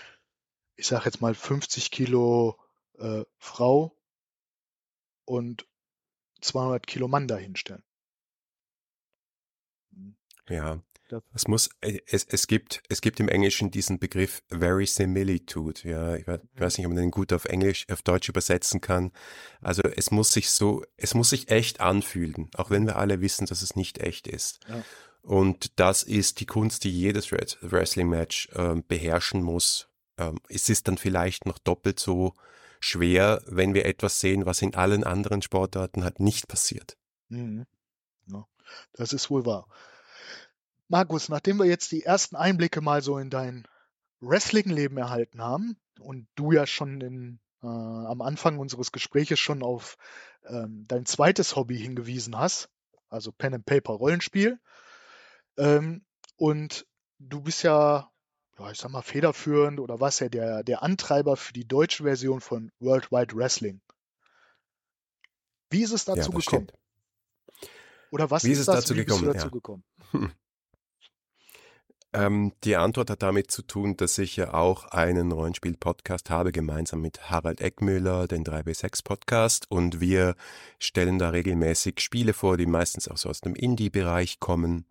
ich 0.76 0.86
sag 0.86 1.04
jetzt 1.04 1.20
mal 1.20 1.34
50 1.34 1.90
Kilo 1.90 2.58
äh, 2.98 3.24
Frau 3.38 3.96
und 5.24 5.66
200 6.40 6.86
Kilo 6.86 7.08
Mann 7.08 7.28
dahinstellen. 7.28 7.84
Ja, 10.48 10.82
es 11.34 11.48
muss, 11.48 11.70
äh, 11.80 12.00
es, 12.06 12.24
es 12.24 12.46
gibt, 12.46 12.82
es 12.88 13.00
gibt 13.00 13.20
im 13.20 13.28
Englischen 13.28 13.70
diesen 13.70 13.98
Begriff 13.98 14.42
Verisimilitude. 14.48 15.80
Ja, 15.88 16.16
ich 16.16 16.26
weiß 16.26 16.78
nicht, 16.78 16.86
ob 16.86 16.92
man 16.92 17.02
den 17.02 17.10
gut 17.10 17.32
auf 17.32 17.44
Englisch, 17.44 17.86
auf 17.90 18.02
Deutsch 18.02 18.28
übersetzen 18.28 18.80
kann. 18.80 19.12
Also 19.60 19.82
es 19.82 20.10
muss 20.10 20.32
sich 20.32 20.50
so, 20.50 20.84
es 20.96 21.14
muss 21.14 21.30
sich 21.30 21.50
echt 21.50 21.80
anfühlen, 21.80 22.50
auch 22.56 22.70
wenn 22.70 22.86
wir 22.86 22.96
alle 22.96 23.20
wissen, 23.20 23.46
dass 23.46 23.62
es 23.62 23.76
nicht 23.76 23.98
echt 23.98 24.26
ist. 24.26 24.60
Ja. 24.68 24.84
Und 25.22 25.78
das 25.78 26.02
ist 26.02 26.40
die 26.40 26.46
Kunst, 26.46 26.84
die 26.84 26.90
jedes 26.90 27.30
Wrestling-Match 27.30 28.48
ähm, 28.54 28.84
beherrschen 28.86 29.42
muss. 29.42 29.88
Ähm, 30.18 30.40
es 30.48 30.68
ist 30.68 30.88
dann 30.88 30.98
vielleicht 30.98 31.46
noch 31.46 31.58
doppelt 31.58 32.00
so 32.00 32.34
schwer, 32.80 33.42
wenn 33.46 33.74
wir 33.74 33.86
etwas 33.86 34.18
sehen, 34.18 34.46
was 34.46 34.62
in 34.62 34.74
allen 34.74 35.04
anderen 35.04 35.40
Sportarten 35.40 36.02
halt 36.02 36.18
nicht 36.18 36.48
passiert. 36.48 36.96
Mhm. 37.28 37.66
Ja, 38.26 38.46
das 38.94 39.12
ist 39.12 39.30
wohl 39.30 39.46
wahr. 39.46 39.68
Markus, 40.92 41.30
nachdem 41.30 41.56
wir 41.56 41.64
jetzt 41.64 41.90
die 41.90 42.02
ersten 42.02 42.36
Einblicke 42.36 42.82
mal 42.82 43.00
so 43.00 43.16
in 43.16 43.30
dein 43.30 43.66
Wrestling-Leben 44.20 44.98
erhalten 44.98 45.40
haben 45.40 45.78
und 45.98 46.28
du 46.34 46.52
ja 46.52 46.66
schon 46.66 47.00
in, 47.00 47.40
äh, 47.62 47.66
am 47.66 48.20
Anfang 48.20 48.58
unseres 48.58 48.92
Gespräches 48.92 49.40
schon 49.40 49.62
auf 49.62 49.96
ähm, 50.44 50.84
dein 50.88 51.06
zweites 51.06 51.56
Hobby 51.56 51.78
hingewiesen 51.78 52.38
hast, 52.38 52.68
also 53.08 53.32
Pen 53.32 53.54
and 53.54 53.64
Paper 53.64 53.94
Rollenspiel, 53.94 54.60
ähm, 55.56 56.04
und 56.36 56.86
du 57.18 57.40
bist 57.40 57.62
ja, 57.62 58.10
ja, 58.58 58.70
ich 58.70 58.76
sag 58.76 58.90
mal, 58.90 59.00
federführend 59.00 59.80
oder 59.80 59.98
was 59.98 60.18
ja 60.18 60.28
der, 60.28 60.62
der 60.62 60.82
Antreiber 60.82 61.38
für 61.38 61.54
die 61.54 61.66
deutsche 61.66 62.02
Version 62.02 62.42
von 62.42 62.70
Worldwide 62.80 63.34
Wrestling. 63.34 63.80
Wie 65.70 65.84
ist 65.84 65.92
es 65.92 66.04
dazu 66.04 66.32
ja, 66.32 66.36
gekommen? 66.38 66.68
Stimmt. 66.68 66.74
Oder 68.10 68.30
was 68.30 68.44
Wie 68.44 68.50
ist, 68.50 68.58
ist 68.58 68.68
es 68.68 68.74
dazu, 68.74 68.94
gekommen? 68.94 69.24
dazu 69.24 69.46
ja. 69.46 69.50
gekommen? 69.50 69.84
Ähm, 72.14 72.52
die 72.64 72.76
Antwort 72.76 73.08
hat 73.08 73.22
damit 73.22 73.50
zu 73.50 73.62
tun, 73.62 73.96
dass 73.96 74.18
ich 74.18 74.36
ja 74.36 74.52
auch 74.52 74.84
einen 74.86 75.32
Rollenspiel-Podcast 75.32 76.28
habe, 76.28 76.52
gemeinsam 76.52 77.00
mit 77.00 77.30
Harald 77.30 77.62
Eckmüller, 77.62 78.28
den 78.28 78.44
3B6-Podcast. 78.44 79.70
Und 79.70 80.00
wir 80.00 80.34
stellen 80.78 81.18
da 81.18 81.30
regelmäßig 81.30 82.00
Spiele 82.00 82.34
vor, 82.34 82.58
die 82.58 82.66
meistens 82.66 83.08
auch 83.08 83.16
so 83.16 83.30
aus 83.30 83.40
dem 83.40 83.54
Indie-Bereich 83.54 84.40
kommen. 84.40 84.84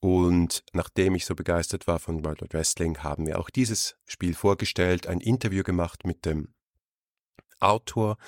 Und 0.00 0.64
nachdem 0.72 1.14
ich 1.14 1.26
so 1.26 1.36
begeistert 1.36 1.86
war 1.86 2.00
von 2.00 2.24
World 2.24 2.42
of 2.42 2.52
Wrestling, 2.52 2.98
haben 2.98 3.26
wir 3.26 3.38
auch 3.38 3.50
dieses 3.50 3.96
Spiel 4.04 4.34
vorgestellt, 4.34 5.06
ein 5.06 5.20
Interview 5.20 5.62
gemacht 5.62 6.04
mit 6.04 6.26
dem 6.26 6.54
Autor 7.60 8.18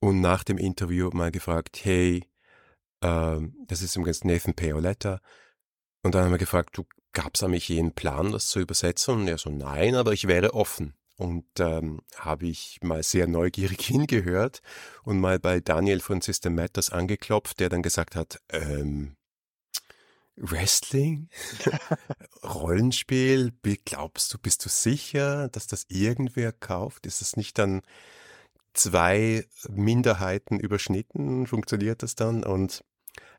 und 0.00 0.20
nach 0.20 0.44
dem 0.44 0.58
Interview 0.58 1.10
mal 1.12 1.30
gefragt, 1.30 1.80
hey, 1.82 2.28
ähm, 3.02 3.56
das 3.66 3.82
ist 3.82 3.96
übrigens 3.96 4.22
Nathan 4.22 4.54
Paoletta, 4.54 5.20
und 6.06 6.14
dann 6.14 6.22
haben 6.22 6.30
wir 6.30 6.38
gefragt, 6.38 6.78
du 6.78 6.84
gab 7.16 7.34
es 7.34 7.42
eigentlich 7.42 7.70
jeden 7.70 7.92
Plan, 7.92 8.30
das 8.30 8.48
zu 8.48 8.60
übersetzen? 8.60 9.14
Und 9.14 9.28
er 9.28 9.38
so, 9.38 9.48
nein, 9.48 9.94
aber 9.94 10.12
ich 10.12 10.28
wäre 10.28 10.52
offen. 10.52 10.92
Und 11.16 11.46
ähm, 11.60 12.02
habe 12.14 12.46
ich 12.46 12.78
mal 12.82 13.02
sehr 13.02 13.26
neugierig 13.26 13.80
hingehört 13.86 14.60
und 15.02 15.18
mal 15.18 15.38
bei 15.38 15.60
Daniel 15.60 16.00
von 16.00 16.20
System 16.20 16.54
Matters 16.54 16.90
angeklopft, 16.90 17.58
der 17.58 17.70
dann 17.70 17.82
gesagt 17.82 18.16
hat, 18.16 18.38
ähm, 18.50 19.16
Wrestling? 20.36 21.30
Rollenspiel? 22.44 23.54
Glaubst 23.86 24.34
du, 24.34 24.38
bist 24.38 24.62
du 24.66 24.68
sicher, 24.68 25.48
dass 25.48 25.66
das 25.66 25.86
irgendwer 25.88 26.52
kauft? 26.52 27.06
Ist 27.06 27.22
es 27.22 27.38
nicht 27.38 27.56
dann 27.56 27.80
zwei 28.74 29.46
Minderheiten 29.70 30.60
überschnitten? 30.60 31.46
Funktioniert 31.46 32.02
das 32.02 32.14
dann? 32.14 32.44
Und 32.44 32.84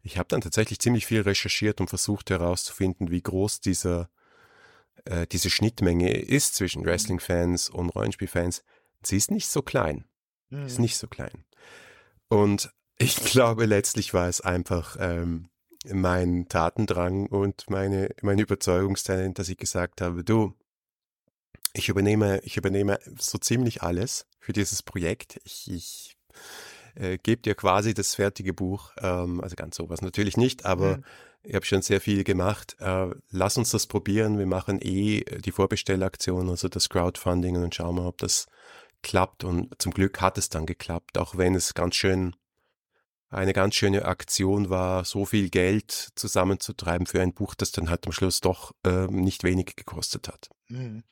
ich 0.08 0.18
habe 0.18 0.30
dann 0.30 0.40
tatsächlich 0.40 0.80
ziemlich 0.80 1.06
viel 1.06 1.22
recherchiert 1.22 1.82
und 1.82 1.90
versucht 1.90 2.30
herauszufinden, 2.30 3.12
wie 3.12 3.22
groß 3.22 3.60
dieser, 3.60 4.10
äh, 5.04 5.28
diese 5.28 5.50
Schnittmenge 5.50 6.18
ist 6.18 6.56
zwischen 6.56 6.84
mhm. 6.84 6.88
Wrestling-Fans 6.88 7.70
und 7.70 7.90
Rollenspiel-Fans. 7.90 8.64
Sie 9.04 9.18
ist 9.18 9.32
nicht 9.32 9.48
so 9.50 9.62
klein. 9.62 10.06
Mhm. 10.50 10.66
Ist 10.66 10.80
nicht 10.80 10.98
so 10.98 11.08
klein. 11.08 11.44
Und 12.30 12.72
ich 12.98 13.18
glaube, 13.26 13.66
letztlich 13.66 14.14
war 14.14 14.30
es 14.30 14.40
einfach 14.40 14.96
ähm, 14.98 15.50
mein 15.86 16.48
Tatendrang 16.48 17.28
und 17.28 17.70
meine, 17.70 18.10
mein 18.22 18.40
Überzeugungstalent, 18.40 19.38
dass 19.38 19.50
ich 19.50 19.58
gesagt 19.58 20.00
habe, 20.00 20.24
du, 20.24 20.54
ich 21.74 21.90
übernehme, 21.90 22.40
ich 22.44 22.56
übernehme 22.56 22.98
so 23.20 23.38
ziemlich 23.38 23.84
alles 23.84 24.26
für 24.40 24.54
dieses 24.54 24.84
Projekt. 24.84 25.42
Ich, 25.44 25.70
ich 25.70 26.18
äh, 27.00 27.18
gebe 27.18 27.42
dir 27.42 27.56
quasi 27.56 27.94
das 27.94 28.16
fertige 28.16 28.54
Buch. 28.54 28.92
Ähm, 28.98 29.42
also 29.42 29.56
ganz 29.56 29.76
sowas 29.76 30.02
natürlich 30.02 30.38
nicht, 30.38 30.66
aber 30.66 30.98
mhm. 30.98 31.04
ich 31.44 31.56
habe 31.56 31.66
schon 31.66 31.82
sehr 31.82 32.02
viel 32.02 32.24
gemacht. 32.24 32.76
Äh, 32.80 33.10
lass 33.30 33.58
uns 33.58 33.72
das 33.72 33.88
probieren. 33.88 34.38
Wir 34.38 34.48
machen 34.48 34.80
eh 34.82 35.24
die 35.40 35.52
Vorbestellaktion, 35.52 36.50
also 36.50 36.68
das 36.68 36.90
Crowdfunding 36.90 37.58
und 37.58 37.76
schauen 37.76 37.96
mal, 37.96 38.08
ob 38.08 38.18
das 38.18 38.48
klappt. 39.04 39.44
Und 39.44 39.74
zum 39.82 39.94
Glück 39.94 40.22
hat 40.22 40.38
es 40.38 40.50
dann 40.50 40.66
geklappt, 40.66 41.18
auch 41.18 41.38
wenn 41.38 41.56
es 41.56 41.74
ganz 41.74 41.96
schön 41.96 42.36
eine 43.30 43.52
ganz 43.52 43.76
schöne 43.76 44.06
Aktion 44.06 44.70
war, 44.70 45.04
so 45.04 45.26
viel 45.26 45.50
Geld 45.50 45.92
zusammenzutreiben 46.16 47.08
für 47.08 47.22
ein 47.22 47.34
Buch, 47.34 47.56
das 47.56 47.74
dann 47.74 47.90
halt 47.90 48.06
am 48.06 48.14
Schluss 48.14 48.40
doch 48.40 48.74
äh, 48.86 49.08
nicht 49.08 49.44
wenig 49.44 49.76
gekostet 49.76 50.30
hat. 50.30 50.50
Mhm. 50.70 51.04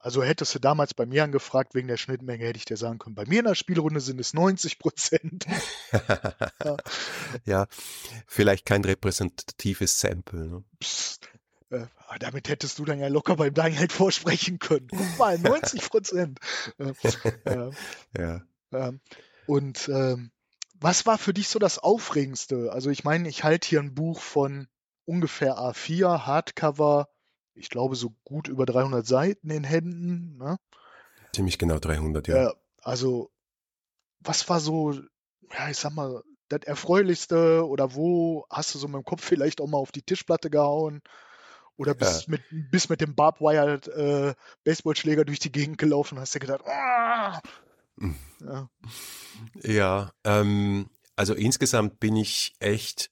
Also 0.00 0.22
hättest 0.22 0.54
du 0.54 0.58
damals 0.60 0.94
bei 0.94 1.06
mir 1.06 1.24
angefragt 1.24 1.74
wegen 1.74 1.88
der 1.88 1.96
Schnittmenge, 1.96 2.44
hätte 2.44 2.58
ich 2.58 2.64
dir 2.64 2.76
sagen 2.76 2.98
können, 2.98 3.16
bei 3.16 3.26
mir 3.26 3.40
in 3.40 3.46
der 3.46 3.56
Spielrunde 3.56 4.00
sind 4.00 4.20
es 4.20 4.32
90 4.32 4.78
Prozent. 4.78 5.46
ja. 6.64 6.76
ja. 7.44 7.66
vielleicht 8.26 8.64
kein 8.64 8.84
repräsentatives 8.84 9.98
Sample. 9.98 10.46
Ne? 10.46 10.64
Psst, 10.78 11.28
äh, 11.70 11.86
damit 12.20 12.48
hättest 12.48 12.78
du 12.78 12.84
dann 12.84 13.00
ja 13.00 13.08
locker 13.08 13.36
beim 13.36 13.52
Daniel 13.52 13.88
vorsprechen 13.88 14.58
können. 14.58 14.88
Guck 14.88 15.18
mal, 15.18 15.38
90 15.38 15.90
Prozent. 15.90 16.38
äh, 16.78 16.92
äh, 17.44 17.70
ja. 18.16 18.42
Ähm, 18.72 19.00
und 19.46 19.88
ähm, 19.88 20.30
was 20.80 21.06
war 21.06 21.18
für 21.18 21.34
dich 21.34 21.48
so 21.48 21.58
das 21.58 21.78
Aufregendste? 21.78 22.70
Also 22.72 22.90
ich 22.90 23.02
meine, 23.02 23.28
ich 23.28 23.42
halte 23.42 23.68
hier 23.68 23.80
ein 23.80 23.94
Buch 23.94 24.20
von 24.20 24.68
ungefähr 25.04 25.58
A4, 25.58 26.24
Hardcover, 26.24 27.08
ich 27.58 27.70
glaube, 27.70 27.96
so 27.96 28.14
gut 28.24 28.48
über 28.48 28.66
300 28.66 29.06
Seiten 29.06 29.50
in 29.50 29.64
Händen. 29.64 30.38
Ne? 30.38 30.58
Ziemlich 31.34 31.58
genau 31.58 31.78
300, 31.78 32.28
ja. 32.28 32.42
ja. 32.42 32.54
Also, 32.82 33.30
was 34.20 34.48
war 34.48 34.60
so, 34.60 34.92
ja, 34.92 35.70
ich 35.70 35.76
sag 35.76 35.92
mal, 35.92 36.22
das 36.48 36.62
Erfreulichste 36.62 37.66
oder 37.66 37.94
wo 37.94 38.46
hast 38.50 38.74
du 38.74 38.78
so 38.78 38.88
mit 38.88 38.96
dem 38.96 39.04
Kopf 39.04 39.22
vielleicht 39.22 39.60
auch 39.60 39.66
mal 39.66 39.78
auf 39.78 39.92
die 39.92 40.02
Tischplatte 40.02 40.50
gehauen? 40.50 41.02
Oder 41.76 41.94
bist, 41.94 42.26
ja. 42.26 42.32
mit, 42.32 42.70
bist 42.70 42.90
mit 42.90 43.00
dem 43.00 43.14
Barbwire 43.14 43.74
äh, 43.92 44.34
Baseballschläger 44.64 45.24
durch 45.24 45.38
die 45.38 45.52
Gegend 45.52 45.78
gelaufen 45.78 46.16
und 46.16 46.22
hast 46.22 46.34
dir 46.34 46.40
gedacht, 46.40 46.66
ah! 46.66 47.40
Ja, 48.40 48.70
ja 49.62 50.12
ähm, 50.24 50.90
also 51.14 51.34
insgesamt 51.34 52.00
bin 52.00 52.16
ich 52.16 52.54
echt, 52.58 53.10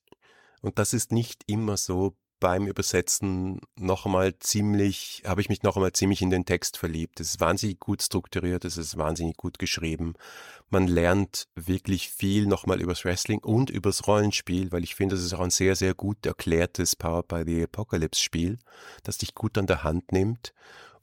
und 0.63 0.79
das 0.81 0.95
ist 0.95 1.13
nicht 1.13 1.45
immer 1.47 1.77
so 1.77 2.17
beim 2.41 2.67
Übersetzen 2.67 3.61
noch 3.79 4.07
einmal 4.07 4.39
ziemlich, 4.39 5.23
habe 5.27 5.41
ich 5.41 5.49
mich 5.49 5.63
noch 5.63 5.77
einmal 5.77 5.93
ziemlich 5.93 6.23
in 6.23 6.31
den 6.31 6.45
Text 6.45 6.77
verliebt. 6.77 7.21
Es 7.21 7.31
ist 7.31 7.41
wahnsinnig 7.41 7.81
gut 7.81 8.03
strukturiert, 8.03 8.65
es 8.65 8.77
ist 8.77 8.97
wahnsinnig 8.97 9.37
gut 9.37 9.59
geschrieben. 9.59 10.15
Man 10.69 10.87
lernt 10.87 11.49
wirklich 11.55 12.11
viel 12.11 12.47
nochmal 12.47 12.81
übers 12.81 13.05
Wrestling 13.05 13.39
und 13.39 13.71
übers 13.71 14.07
Rollenspiel, 14.07 14.73
weil 14.73 14.85
ich 14.85 14.95
finde, 14.95 15.15
es 15.15 15.25
ist 15.25 15.33
auch 15.35 15.41
ein 15.41 15.51
sehr, 15.51 15.77
sehr 15.77 15.95
gut 15.95 16.27
erklärtes 16.27 16.97
Power 16.97 17.23
by 17.23 17.43
the 17.47 17.63
Apocalypse 17.63 18.23
Spiel, 18.23 18.59
das 19.03 19.19
dich 19.19 19.35
gut 19.35 19.57
an 19.59 19.67
der 19.67 19.85
Hand 19.85 20.13
nimmt 20.13 20.53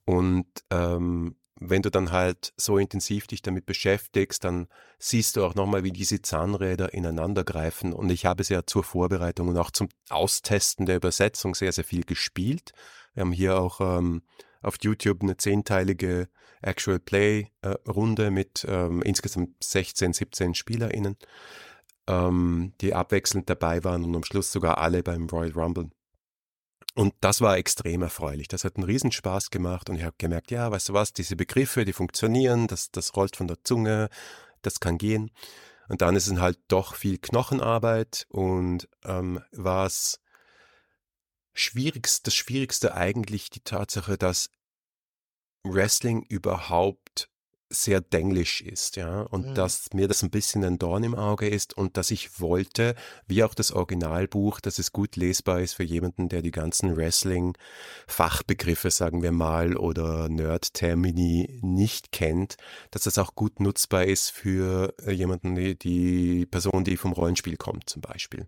und 0.05 0.47
ähm, 0.69 1.35
wenn 1.69 1.81
du 1.81 1.89
dann 1.89 2.11
halt 2.11 2.53
so 2.57 2.77
intensiv 2.77 3.27
dich 3.27 3.41
damit 3.41 3.65
beschäftigst, 3.65 4.43
dann 4.43 4.67
siehst 4.99 5.35
du 5.35 5.45
auch 5.45 5.55
nochmal, 5.55 5.83
wie 5.83 5.91
diese 5.91 6.21
Zahnräder 6.21 6.93
ineinander 6.93 7.43
greifen. 7.43 7.93
Und 7.93 8.11
ich 8.11 8.25
habe 8.25 8.41
es 8.41 8.49
ja 8.49 8.65
zur 8.65 8.83
Vorbereitung 8.83 9.47
und 9.47 9.57
auch 9.57 9.71
zum 9.71 9.89
Austesten 10.09 10.85
der 10.85 10.97
Übersetzung 10.97 11.55
sehr, 11.55 11.71
sehr 11.71 11.83
viel 11.83 12.03
gespielt. 12.03 12.73
Wir 13.13 13.21
haben 13.21 13.31
hier 13.31 13.57
auch 13.57 13.79
ähm, 13.81 14.23
auf 14.61 14.75
YouTube 14.81 15.21
eine 15.21 15.37
zehnteilige 15.37 16.27
Actual 16.61 16.99
Play 16.99 17.51
äh, 17.61 18.29
mit 18.29 18.65
ähm, 18.67 19.01
insgesamt 19.01 19.63
16, 19.63 20.13
17 20.13 20.55
SpielerInnen, 20.55 21.17
ähm, 22.07 22.73
die 22.81 22.93
abwechselnd 22.93 23.49
dabei 23.49 23.83
waren 23.83 24.03
und 24.03 24.15
am 24.15 24.23
Schluss 24.23 24.51
sogar 24.51 24.77
alle 24.79 25.03
beim 25.03 25.27
Royal 25.27 25.51
Rumble. 25.51 25.89
Und 26.95 27.13
das 27.21 27.41
war 27.41 27.57
extrem 27.57 28.03
erfreulich. 28.03 28.47
Das 28.47 28.63
hat 28.63 28.75
einen 28.75 28.85
Riesenspaß 28.85 29.49
gemacht 29.49 29.89
und 29.89 29.95
ich 29.95 30.03
habe 30.03 30.15
gemerkt, 30.17 30.51
ja, 30.51 30.69
weißt 30.69 30.89
du 30.89 30.93
was, 30.93 31.13
diese 31.13 31.35
Begriffe, 31.35 31.85
die 31.85 31.93
funktionieren, 31.93 32.67
das, 32.67 32.91
das 32.91 33.15
rollt 33.15 33.35
von 33.35 33.47
der 33.47 33.63
Zunge, 33.63 34.09
das 34.61 34.79
kann 34.79 34.97
gehen. 34.97 35.31
Und 35.89 36.01
dann 36.01 36.15
ist 36.15 36.27
es 36.27 36.39
halt 36.39 36.59
doch 36.67 36.95
viel 36.95 37.17
Knochenarbeit 37.17 38.25
und 38.29 38.87
ähm, 39.03 39.41
was 39.51 40.19
schwierigst, 41.53 42.25
das 42.27 42.35
Schwierigste 42.35 42.93
eigentlich 42.95 43.49
die 43.49 43.61
Tatsache, 43.61 44.17
dass 44.17 44.49
Wrestling 45.63 46.23
überhaupt 46.23 47.02
sehr 47.73 48.01
denglisch 48.01 48.61
ist, 48.61 48.95
ja, 48.95 49.21
und 49.21 49.49
mhm. 49.49 49.55
dass 49.55 49.93
mir 49.93 50.07
das 50.07 50.23
ein 50.23 50.29
bisschen 50.29 50.63
ein 50.63 50.77
Dorn 50.77 51.03
im 51.03 51.15
Auge 51.15 51.47
ist 51.47 51.75
und 51.75 51.97
dass 51.97 52.11
ich 52.11 52.39
wollte, 52.39 52.95
wie 53.27 53.43
auch 53.43 53.53
das 53.53 53.71
Originalbuch, 53.71 54.59
dass 54.59 54.79
es 54.79 54.91
gut 54.91 55.15
lesbar 55.15 55.59
ist 55.59 55.73
für 55.73 55.83
jemanden, 55.83 56.29
der 56.29 56.41
die 56.41 56.51
ganzen 56.51 56.95
Wrestling-Fachbegriffe, 56.95 58.91
sagen 58.91 59.23
wir 59.23 59.31
mal, 59.31 59.75
oder 59.75 60.29
Nerd-Termini 60.29 61.59
nicht 61.61 62.11
kennt, 62.11 62.57
dass 62.91 63.03
das 63.03 63.17
auch 63.17 63.35
gut 63.35 63.59
nutzbar 63.59 64.05
ist 64.05 64.29
für 64.29 64.93
äh, 65.05 65.11
jemanden, 65.11 65.55
die, 65.55 65.77
die 65.77 66.45
Person, 66.45 66.83
die 66.83 66.97
vom 66.97 67.13
Rollenspiel 67.13 67.57
kommt, 67.57 67.89
zum 67.89 68.01
Beispiel. 68.01 68.47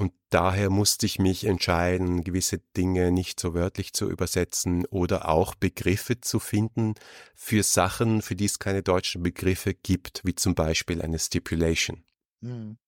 Und 0.00 0.12
daher 0.30 0.70
musste 0.70 1.06
ich 1.06 1.18
mich 1.18 1.44
entscheiden, 1.44 2.22
gewisse 2.22 2.58
Dinge 2.76 3.10
nicht 3.10 3.40
so 3.40 3.52
wörtlich 3.52 3.92
zu 3.92 4.08
übersetzen 4.08 4.86
oder 4.86 5.28
auch 5.28 5.56
Begriffe 5.56 6.20
zu 6.20 6.38
finden 6.38 6.94
für 7.34 7.64
Sachen, 7.64 8.22
für 8.22 8.36
die 8.36 8.44
es 8.44 8.60
keine 8.60 8.84
deutschen 8.84 9.24
Begriffe 9.24 9.74
gibt, 9.74 10.20
wie 10.24 10.36
zum 10.36 10.54
Beispiel 10.54 11.02
eine 11.02 11.18
Stipulation. 11.18 12.04
Mhm. 12.40 12.78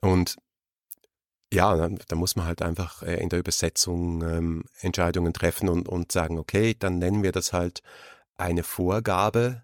Und 0.00 0.36
ja, 1.52 1.88
da 1.88 2.16
muss 2.16 2.36
man 2.36 2.46
halt 2.46 2.62
einfach 2.62 3.02
äh, 3.02 3.20
in 3.22 3.28
der 3.28 3.38
Übersetzung 3.38 4.22
ähm, 4.22 4.64
Entscheidungen 4.80 5.34
treffen 5.34 5.68
und, 5.68 5.88
und 5.88 6.10
sagen, 6.10 6.38
okay, 6.38 6.74
dann 6.76 6.98
nennen 6.98 7.22
wir 7.22 7.32
das 7.32 7.52
halt 7.52 7.82
eine 8.36 8.62
Vorgabe, 8.62 9.62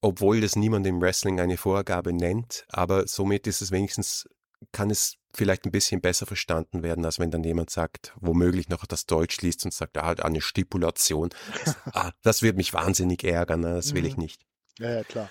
obwohl 0.00 0.40
das 0.40 0.56
niemand 0.56 0.86
im 0.86 1.00
Wrestling 1.00 1.40
eine 1.40 1.56
Vorgabe 1.56 2.12
nennt, 2.12 2.66
aber 2.68 3.06
somit 3.06 3.46
ist 3.46 3.62
es 3.62 3.70
wenigstens 3.70 4.28
kann 4.72 4.90
es 4.90 5.17
vielleicht 5.38 5.64
ein 5.64 5.70
bisschen 5.70 6.00
besser 6.00 6.26
verstanden 6.26 6.82
werden, 6.82 7.04
als 7.04 7.18
wenn 7.18 7.30
dann 7.30 7.44
jemand 7.44 7.70
sagt, 7.70 8.12
womöglich 8.20 8.68
noch 8.68 8.84
das 8.84 9.06
Deutsch 9.06 9.40
liest 9.40 9.64
und 9.64 9.72
sagt, 9.72 9.96
ah, 9.96 10.10
eine 10.10 10.40
Stipulation. 10.40 11.30
Das, 11.64 11.76
ah, 11.94 12.12
das 12.22 12.42
wird 12.42 12.56
mich 12.56 12.74
wahnsinnig 12.74 13.24
ärgern, 13.24 13.60
ne? 13.60 13.74
das 13.74 13.94
will 13.94 14.04
ich 14.04 14.16
mhm. 14.16 14.24
nicht. 14.24 14.42
Ja, 14.78 14.90
ja, 14.90 15.04
klar. 15.04 15.30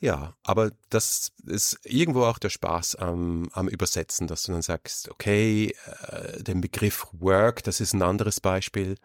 Ja, 0.00 0.36
aber 0.44 0.70
das 0.90 1.32
ist 1.44 1.80
irgendwo 1.82 2.24
auch 2.24 2.38
der 2.38 2.50
Spaß 2.50 2.94
am, 2.96 3.48
am 3.52 3.66
Übersetzen, 3.66 4.28
dass 4.28 4.44
du 4.44 4.52
dann 4.52 4.62
sagst, 4.62 5.08
okay, 5.08 5.74
äh, 6.06 6.42
den 6.42 6.60
Begriff 6.60 7.08
Work, 7.12 7.64
das 7.64 7.80
ist 7.80 7.94
ein 7.94 8.02
anderes 8.02 8.40
Beispiel. 8.40 8.96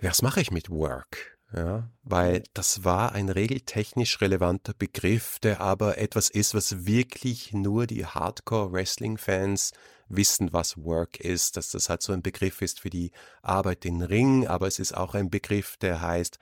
Was 0.00 0.20
mache 0.22 0.40
ich 0.40 0.50
mit 0.50 0.68
Work? 0.68 1.33
Ja, 1.54 1.88
weil 2.02 2.42
das 2.52 2.82
war 2.82 3.12
ein 3.12 3.28
regeltechnisch 3.28 4.20
relevanter 4.20 4.74
Begriff, 4.74 5.38
der 5.38 5.60
aber 5.60 5.98
etwas 5.98 6.28
ist, 6.28 6.52
was 6.52 6.84
wirklich 6.84 7.52
nur 7.52 7.86
die 7.86 8.06
Hardcore-Wrestling-Fans 8.06 9.72
wissen, 10.08 10.52
was 10.52 10.76
Work 10.78 11.20
ist, 11.20 11.56
dass 11.56 11.70
das 11.70 11.88
halt 11.88 12.02
so 12.02 12.12
ein 12.12 12.22
Begriff 12.22 12.60
ist 12.60 12.80
für 12.80 12.90
die 12.90 13.12
Arbeit 13.42 13.84
in 13.84 14.02
Ring, 14.02 14.48
aber 14.48 14.66
es 14.66 14.80
ist 14.80 14.96
auch 14.96 15.14
ein 15.14 15.30
Begriff, 15.30 15.76
der 15.76 16.00
heißt, 16.00 16.38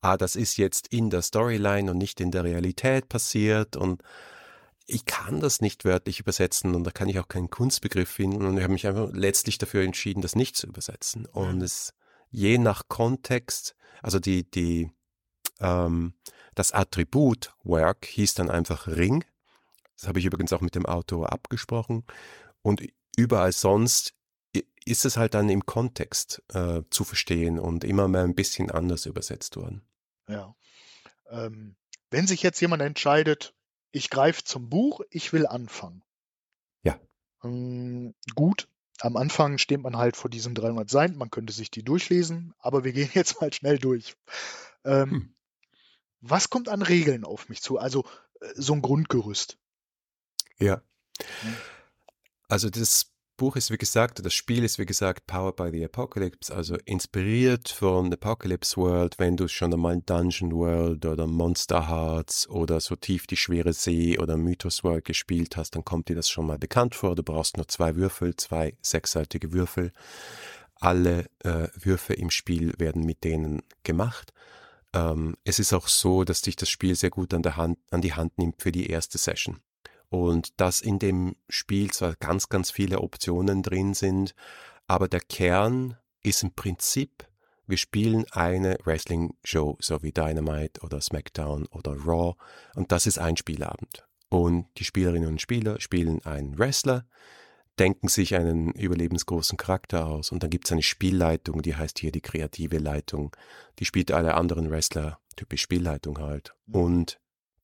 ah, 0.00 0.16
das 0.16 0.34
ist 0.34 0.56
jetzt 0.56 0.88
in 0.88 1.10
der 1.10 1.22
Storyline 1.22 1.90
und 1.90 1.98
nicht 1.98 2.20
in 2.20 2.32
der 2.32 2.42
Realität 2.42 3.08
passiert 3.08 3.76
und 3.76 4.02
ich 4.88 5.04
kann 5.04 5.40
das 5.40 5.60
nicht 5.60 5.84
wörtlich 5.84 6.20
übersetzen 6.20 6.74
und 6.74 6.84
da 6.84 6.90
kann 6.90 7.08
ich 7.08 7.20
auch 7.20 7.28
keinen 7.28 7.50
Kunstbegriff 7.50 8.08
finden 8.08 8.44
und 8.44 8.56
ich 8.56 8.62
habe 8.64 8.72
mich 8.72 8.86
einfach 8.86 9.10
letztlich 9.12 9.58
dafür 9.58 9.82
entschieden, 9.82 10.22
das 10.22 10.34
nicht 10.34 10.56
zu 10.56 10.66
übersetzen. 10.66 11.26
Und 11.26 11.60
es 11.62 11.92
je 12.30 12.58
nach 12.58 12.88
Kontext 12.88 13.76
also 14.02 14.20
die, 14.20 14.48
die, 14.48 14.90
ähm, 15.60 16.14
das 16.54 16.72
Attribut 16.72 17.54
Work 17.64 18.06
hieß 18.06 18.34
dann 18.34 18.50
einfach 18.50 18.86
Ring. 18.86 19.24
Das 19.96 20.06
habe 20.08 20.18
ich 20.18 20.24
übrigens 20.24 20.52
auch 20.52 20.60
mit 20.60 20.74
dem 20.74 20.86
Autor 20.86 21.32
abgesprochen. 21.32 22.04
Und 22.62 22.82
überall 23.16 23.52
sonst 23.52 24.14
ist 24.84 25.04
es 25.04 25.16
halt 25.16 25.34
dann 25.34 25.48
im 25.48 25.66
Kontext 25.66 26.42
äh, 26.52 26.82
zu 26.90 27.04
verstehen 27.04 27.58
und 27.58 27.82
immer 27.82 28.06
mehr 28.08 28.22
ein 28.22 28.34
bisschen 28.34 28.70
anders 28.70 29.06
übersetzt 29.06 29.56
worden. 29.56 29.82
Ja. 30.28 30.54
Ähm, 31.28 31.76
wenn 32.10 32.26
sich 32.26 32.42
jetzt 32.42 32.60
jemand 32.60 32.82
entscheidet, 32.82 33.54
ich 33.90 34.10
greife 34.10 34.44
zum 34.44 34.68
Buch, 34.68 35.00
ich 35.10 35.32
will 35.32 35.46
anfangen. 35.46 36.04
Ja. 36.84 37.00
Ähm, 37.42 38.14
gut, 38.34 38.68
am 39.00 39.16
Anfang 39.16 39.58
steht 39.58 39.82
man 39.82 39.96
halt 39.96 40.16
vor 40.16 40.30
diesen 40.30 40.54
300 40.54 40.88
Seiten, 40.88 41.16
man 41.16 41.30
könnte 41.30 41.52
sich 41.52 41.70
die 41.70 41.82
durchlesen, 41.82 42.54
aber 42.58 42.84
wir 42.84 42.92
gehen 42.94 43.10
jetzt 43.14 43.40
mal 43.40 43.52
schnell 43.52 43.78
durch. 43.78 44.16
Ähm, 44.84 45.10
hm. 45.10 45.34
Was 46.20 46.50
kommt 46.50 46.68
an 46.68 46.82
Regeln 46.82 47.24
auf 47.24 47.48
mich 47.48 47.62
zu? 47.62 47.78
Also 47.78 48.04
äh, 48.40 48.48
so 48.54 48.72
ein 48.72 48.82
Grundgerüst. 48.82 49.58
Ja. 50.58 50.80
Also 52.48 52.70
das 52.70 53.12
Buch 53.36 53.56
ist 53.56 53.70
wie 53.70 53.76
gesagt, 53.76 54.24
das 54.24 54.32
Spiel 54.32 54.64
ist 54.64 54.78
wie 54.78 54.86
gesagt 54.86 55.26
Powered 55.26 55.56
by 55.56 55.70
the 55.70 55.84
Apocalypse, 55.84 56.54
also 56.54 56.76
inspiriert 56.86 57.68
von 57.68 58.10
Apocalypse 58.12 58.76
World, 58.78 59.18
wenn 59.18 59.36
du 59.36 59.46
schon 59.46 59.74
einmal 59.74 60.00
Dungeon 60.00 60.52
World 60.52 61.04
oder 61.04 61.26
Monster 61.26 61.86
Hearts 61.88 62.48
oder 62.48 62.80
so 62.80 62.96
tief 62.96 63.26
die 63.26 63.36
schwere 63.36 63.74
See 63.74 64.18
oder 64.18 64.38
Mythos 64.38 64.84
World 64.84 65.04
gespielt 65.04 65.56
hast, 65.56 65.74
dann 65.74 65.84
kommt 65.84 66.08
dir 66.08 66.16
das 66.16 66.30
schon 66.30 66.46
mal 66.46 66.58
bekannt 66.58 66.94
vor. 66.94 67.14
Du 67.14 67.22
brauchst 67.22 67.58
nur 67.58 67.68
zwei 67.68 67.94
Würfel, 67.96 68.34
zwei 68.36 68.74
sechsseitige 68.80 69.52
Würfel. 69.52 69.92
Alle 70.76 71.26
äh, 71.40 71.68
Würfe 71.74 72.14
im 72.14 72.30
Spiel 72.30 72.72
werden 72.78 73.04
mit 73.04 73.22
denen 73.22 73.62
gemacht. 73.82 74.32
Ähm, 74.94 75.36
es 75.44 75.58
ist 75.58 75.74
auch 75.74 75.88
so, 75.88 76.24
dass 76.24 76.40
dich 76.40 76.56
das 76.56 76.70
Spiel 76.70 76.94
sehr 76.94 77.10
gut 77.10 77.34
an, 77.34 77.44
Hand, 77.56 77.78
an 77.90 78.00
die 78.00 78.14
Hand 78.14 78.38
nimmt 78.38 78.62
für 78.62 78.72
die 78.72 78.88
erste 78.88 79.18
Session 79.18 79.60
und 80.08 80.60
dass 80.60 80.80
in 80.80 80.98
dem 80.98 81.36
Spiel 81.48 81.90
zwar 81.90 82.14
ganz, 82.16 82.48
ganz 82.48 82.70
viele 82.70 83.00
Optionen 83.00 83.62
drin 83.62 83.94
sind, 83.94 84.34
aber 84.86 85.08
der 85.08 85.20
Kern 85.20 85.96
ist 86.22 86.42
im 86.42 86.52
Prinzip, 86.52 87.26
wir 87.66 87.76
spielen 87.76 88.24
eine 88.30 88.78
Wrestling-Show, 88.84 89.78
so 89.80 90.02
wie 90.02 90.12
Dynamite 90.12 90.80
oder 90.82 91.00
SmackDown 91.00 91.66
oder 91.66 91.92
Raw, 91.92 92.34
und 92.74 92.92
das 92.92 93.06
ist 93.06 93.18
ein 93.18 93.36
Spielabend. 93.36 94.06
Und 94.28 94.66
die 94.78 94.84
Spielerinnen 94.84 95.28
und 95.28 95.40
Spieler 95.40 95.80
spielen 95.80 96.24
einen 96.24 96.58
Wrestler, 96.58 97.06
denken 97.78 98.08
sich 98.08 98.34
einen 98.34 98.72
überlebensgroßen 98.72 99.56
Charakter 99.56 100.06
aus 100.06 100.32
und 100.32 100.42
dann 100.42 100.50
gibt 100.50 100.66
es 100.66 100.72
eine 100.72 100.82
Spielleitung, 100.82 101.62
die 101.62 101.76
heißt 101.76 101.98
hier 101.98 102.10
die 102.10 102.20
kreative 102.20 102.78
Leitung. 102.78 103.36
Die 103.78 103.84
spielt 103.84 104.10
alle 104.12 104.34
anderen 104.34 104.70
Wrestler, 104.70 105.18
typisch 105.36 105.62
Spielleitung 105.62 106.18
halt, 106.18 106.54
mhm. 106.66 106.74
und 106.74 107.20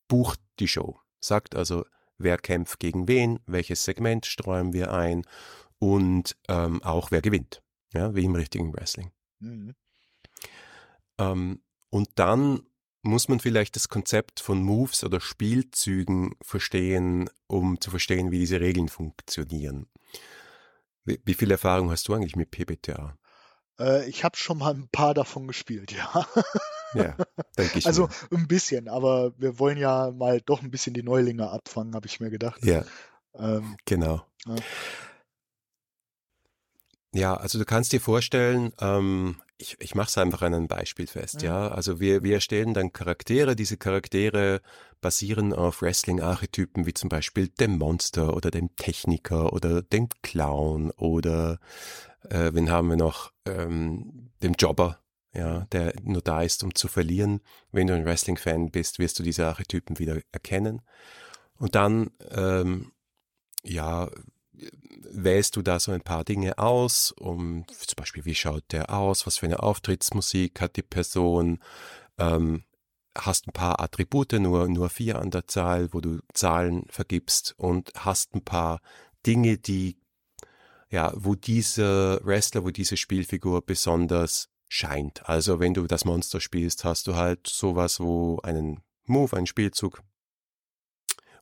bucht 0.09 0.41
die 0.59 0.69
Show. 0.69 0.99
Sagt 1.21 1.55
also, 1.55 1.85
wer 2.19 2.39
kämpft 2.39 2.81
gegen 2.81 3.09
wen, 3.09 3.41
welches 3.47 3.85
Segment 3.85 4.27
streuen 4.27 4.73
wir 4.73 4.93
ein 4.93 5.25
und 5.79 6.37
ähm, 6.49 6.83
auch 6.83 7.11
wer 7.11 7.23
gewinnt, 7.23 7.63
ja, 7.93 8.15
wie 8.15 8.25
im 8.25 8.35
richtigen 8.35 8.73
Wrestling. 8.73 9.11
Mhm. 9.41 9.75
Ähm, 11.19 11.63
und 11.91 12.09
dann 12.15 12.63
muss 13.03 13.29
man 13.29 13.41
vielleicht 13.41 13.77
das 13.77 13.89
Konzept 13.89 14.41
von 14.41 14.63
Moves 14.63 15.03
oder 15.05 15.21
Spielzügen 15.21 16.37
verstehen, 16.41 17.29
um 17.49 17.81
zu 17.81 17.91
verstehen, 17.91 18.31
wie 18.31 18.39
diese 18.39 18.61
Regeln 18.61 18.89
funktionieren. 18.89 19.87
Wie, 21.05 21.21
wie 21.25 21.35
viel 21.35 21.51
Erfahrung 21.51 21.91
hast 21.91 22.07
du 22.09 22.15
eigentlich 22.15 22.37
mit 22.37 22.53
PBTA? 22.53 23.19
Äh, 23.79 24.09
ich 24.09 24.25
habe 24.25 24.37
schon 24.37 24.59
mal 24.59 24.75
ein 24.75 24.89
paar 24.89 25.15
davon 25.15 25.49
gespielt, 25.49 25.93
ja. 25.93 26.27
Ja, 26.95 27.17
denke 27.59 27.79
ich. 27.79 27.87
Also 27.87 28.09
mir. 28.31 28.39
ein 28.39 28.49
bisschen, 28.49 28.89
aber 28.89 29.33
wir 29.39 29.59
wollen 29.59 29.79
ja 29.79 30.11
mal 30.11 30.41
doch 30.41 30.63
ein 30.63 30.71
bisschen 30.71 30.95
die 30.95 31.03
Neulinge 31.03 31.51
abfangen, 31.51 31.95
habe 31.95 32.07
ich 32.07 32.21
mir 32.21 32.31
gedacht. 32.31 32.65
Ja. 32.65 32.85
Ähm, 33.35 33.77
genau. 33.85 34.25
Ja. 34.47 34.55
ja. 37.13 37.37
also 37.37 37.59
du 37.59 37.65
kannst 37.65 37.93
dir 37.93 38.01
vorstellen, 38.01 38.73
ähm, 38.81 39.37
ich, 39.59 39.77
ich 39.81 39.95
mache 39.95 40.09
es 40.09 40.19
einfach 40.19 40.43
an 40.43 40.55
einem 40.55 40.69
Beispiel 40.69 41.07
fest, 41.07 41.43
ja. 41.43 41.67
ja. 41.67 41.69
Also 41.69 42.01
wir, 42.01 42.23
wir 42.23 42.35
erstellen 42.35 42.75
dann 42.75 42.93
Charaktere, 42.93 43.57
diese 43.57 43.77
Charaktere 43.77 44.61
basieren 45.01 45.53
auf 45.53 45.83
Wrestling-Archetypen 45.83 46.87
wie 46.87 46.95
zum 46.95 47.09
Beispiel 47.09 47.49
dem 47.49 47.79
Monster 47.79 48.35
oder 48.35 48.51
dem 48.51 48.75
Techniker 48.77 49.53
oder 49.53 49.83
dem 49.83 50.09
Clown 50.23 50.91
oder 50.93 51.59
äh, 52.29 52.53
wen 52.53 52.71
haben 52.71 52.89
wir 52.89 52.97
noch? 52.97 53.33
Ähm, 53.45 54.31
dem 54.43 54.55
Jobber, 54.55 54.99
ja, 55.35 55.67
der 55.73 55.95
nur 56.03 56.23
da 56.23 56.43
ist, 56.43 56.63
um 56.63 56.75
zu 56.75 56.89
verlieren. 56.89 57.41
Wenn 57.71 57.87
du 57.87 57.95
ein 57.95 58.05
Wrestling-Fan 58.05 58.71
bist, 58.71 58.99
wirst 58.99 59.19
du 59.19 59.23
diese 59.23 59.47
Archetypen 59.47 59.99
wieder 59.99 60.21
erkennen. 60.31 60.83
Und 61.57 61.75
dann, 61.75 62.11
ähm, 62.31 62.93
ja, 63.63 64.11
wählst 65.11 65.57
du 65.57 65.63
da 65.63 65.81
so 65.81 65.93
ein 65.93 66.03
paar 66.03 66.25
Dinge 66.25 66.59
aus, 66.59 67.13
um 67.13 67.65
zum 67.69 67.97
Beispiel, 67.97 68.25
wie 68.25 68.35
schaut 68.35 68.65
der 68.73 68.91
aus, 68.93 69.27
was 69.27 69.39
für 69.39 69.47
eine 69.47 69.63
Auftrittsmusik 69.63 70.61
hat 70.61 70.77
die 70.77 70.83
Person, 70.83 71.61
ähm, 72.19 72.65
hast 73.17 73.47
ein 73.47 73.53
paar 73.53 73.81
Attribute, 73.81 74.33
nur, 74.33 74.69
nur 74.69 74.89
vier 74.91 75.19
an 75.19 75.31
der 75.31 75.47
Zahl, 75.47 75.93
wo 75.93 76.01
du 76.01 76.21
Zahlen 76.33 76.85
vergibst 76.89 77.55
und 77.59 77.93
hast 77.97 78.35
ein 78.35 78.45
paar 78.45 78.81
Dinge, 79.27 79.59
die 79.59 79.99
ja, 80.91 81.13
wo 81.17 81.35
dieser 81.35 82.25
Wrestler, 82.25 82.65
wo 82.65 82.71
diese 82.71 82.99
Spielfigur 82.99 83.65
besonders 83.65 84.52
scheint. 84.73 85.29
Also 85.29 85.61
wenn 85.61 85.75
du 85.75 85.87
das 85.87 86.07
Monster 86.07 86.41
spielst, 86.41 86.83
hast 86.85 87.07
du 87.07 87.15
halt 87.15 87.47
sowas, 87.47 88.01
wo 88.01 88.39
einen 88.43 88.81
Move, 89.05 89.37
einen 89.37 89.47
Spielzug, 89.47 90.03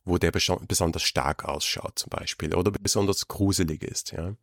wo 0.03 0.17
der 0.17 0.31
besonders 0.31 1.01
stark 1.01 1.45
ausschaut 1.45 1.97
zum 1.97 2.09
Beispiel 2.09 2.53
oder 2.53 2.71
besonders 2.71 3.29
gruselig 3.29 3.83
ist. 3.83 4.11
Ja. 4.11 4.35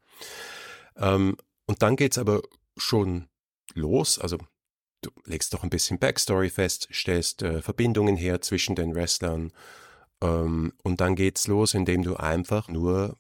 Ähm, 0.97 1.37
und 1.67 1.83
dann 1.83 1.97
geht's 1.97 2.17
aber 2.17 2.41
schon 2.79 3.29
los. 3.75 4.19
Also 4.19 4.39
du 5.03 5.11
legst 5.27 5.53
doch 5.53 5.65
ein 5.65 5.71
bisschen 5.71 5.99
Backstory 5.99 6.49
fest, 6.49 6.89
stellst 6.91 7.43
äh, 7.43 7.61
Verbindungen 7.61 8.17
her 8.17 8.41
zwischen 8.41 8.75
den 8.75 8.95
Wrestlern 8.95 9.53
ähm, 10.23 10.73
und 10.83 11.03
dann 11.03 11.15
geht's 11.15 11.47
los, 11.47 11.75
indem 11.75 12.05
du 12.05 12.17
einfach 12.17 12.69
nur 12.69 13.19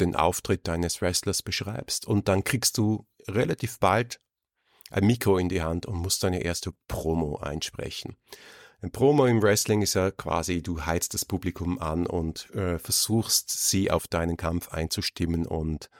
den 0.00 0.14
Auftritt 0.16 0.68
deines 0.68 1.00
Wrestlers 1.00 1.42
beschreibst 1.42 2.06
und 2.06 2.28
dann 2.28 2.44
kriegst 2.44 2.76
du 2.76 3.06
relativ 3.26 3.78
bald 3.78 4.20
ein 4.90 5.06
Mikro 5.06 5.38
in 5.38 5.48
die 5.48 5.62
Hand 5.62 5.86
und 5.86 5.96
musst 5.96 6.22
deine 6.22 6.42
erste 6.42 6.72
Promo 6.86 7.36
einsprechen. 7.38 8.16
Ein 8.80 8.92
Promo 8.92 9.26
im 9.26 9.42
Wrestling 9.42 9.82
ist 9.82 9.94
ja 9.94 10.12
quasi, 10.12 10.62
du 10.62 10.86
heizt 10.86 11.12
das 11.14 11.24
Publikum 11.24 11.80
an 11.80 12.06
und 12.06 12.48
äh, 12.54 12.78
versuchst 12.78 13.50
sie 13.50 13.90
auf 13.90 14.06
deinen 14.06 14.36
Kampf 14.36 14.68
einzustimmen 14.68 15.46
und 15.46 15.90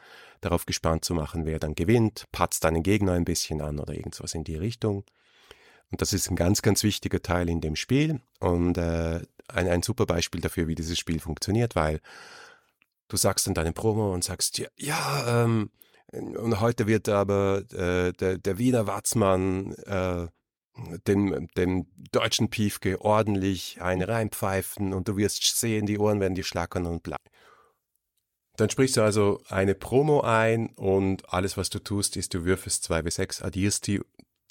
darauf 0.41 0.64
gespannt 0.64 1.05
zu 1.05 1.14
machen, 1.14 1.45
wer 1.45 1.59
dann 1.59 1.74
gewinnt, 1.74 2.26
patzt 2.30 2.62
deinen 2.62 2.84
Gegner 2.84 3.14
ein 3.14 3.24
bisschen 3.24 3.61
an 3.61 3.80
oder 3.80 3.95
irgendwas 3.95 4.34
in 4.34 4.45
die 4.45 4.55
Richtung. 4.55 5.05
Und 5.91 6.03
das 6.03 6.12
ist 6.12 6.30
ein 6.30 6.36
ganz, 6.36 6.62
ganz 6.62 6.84
wichtiger 6.84 7.20
Teil 7.20 7.49
in 7.49 7.61
dem 7.61 7.74
Spiel 7.74 8.20
und 8.39 8.78
äh, 8.78 9.22
ein, 9.49 9.68
ein 9.68 9.82
super 9.82 10.07
Beispiel 10.07 10.41
dafür, 10.41 10.68
wie 10.68 10.74
dieses 10.74 10.99
Spiel 10.99 11.18
funktioniert, 11.18 11.74
weil 11.74 12.01
du 13.09 13.16
sagst 13.16 13.47
dann 13.47 13.55
deine 13.55 13.72
Promo 13.72 14.12
und 14.12 14.22
sagst, 14.22 14.59
ja, 14.59 14.68
ja 14.76 15.45
ähm, 15.45 15.70
und 16.13 16.61
heute 16.61 16.87
wird 16.87 17.09
aber 17.09 17.63
äh, 17.73 18.13
der, 18.13 18.39
der 18.39 18.59
Wiener 18.59 18.87
Watzmann 18.87 19.75
äh, 19.87 20.27
dem, 21.07 21.49
dem 21.57 21.87
deutschen 22.13 22.51
Piefke 22.51 23.01
ordentlich 23.01 23.81
eine 23.81 24.09
reinpfeifen 24.09 24.93
und 24.95 25.09
du 25.09 25.17
wirst 25.17 25.59
sehen, 25.59 25.87
die 25.87 25.99
Ohren 25.99 26.21
werden 26.21 26.35
dir 26.35 26.45
schlackern 26.45 26.87
und 26.87 27.03
bla. 27.03 27.17
Dann 28.57 28.71
sprichst 28.71 28.97
du 28.97 29.03
also 29.03 29.41
eine 29.49 29.75
Promo 29.75 30.21
ein 30.21 30.71
und 30.71 31.33
alles, 31.33 31.57
was 31.57 31.71
du 31.71 31.79
tust, 31.79 32.17
ist, 32.17 32.35
du 32.35 32.45
würfest 32.45 32.85
zwei 32.85 33.03
bis 33.03 33.17
sechs, 33.17 33.43
addierst 33.43 33.87
die 33.87 34.01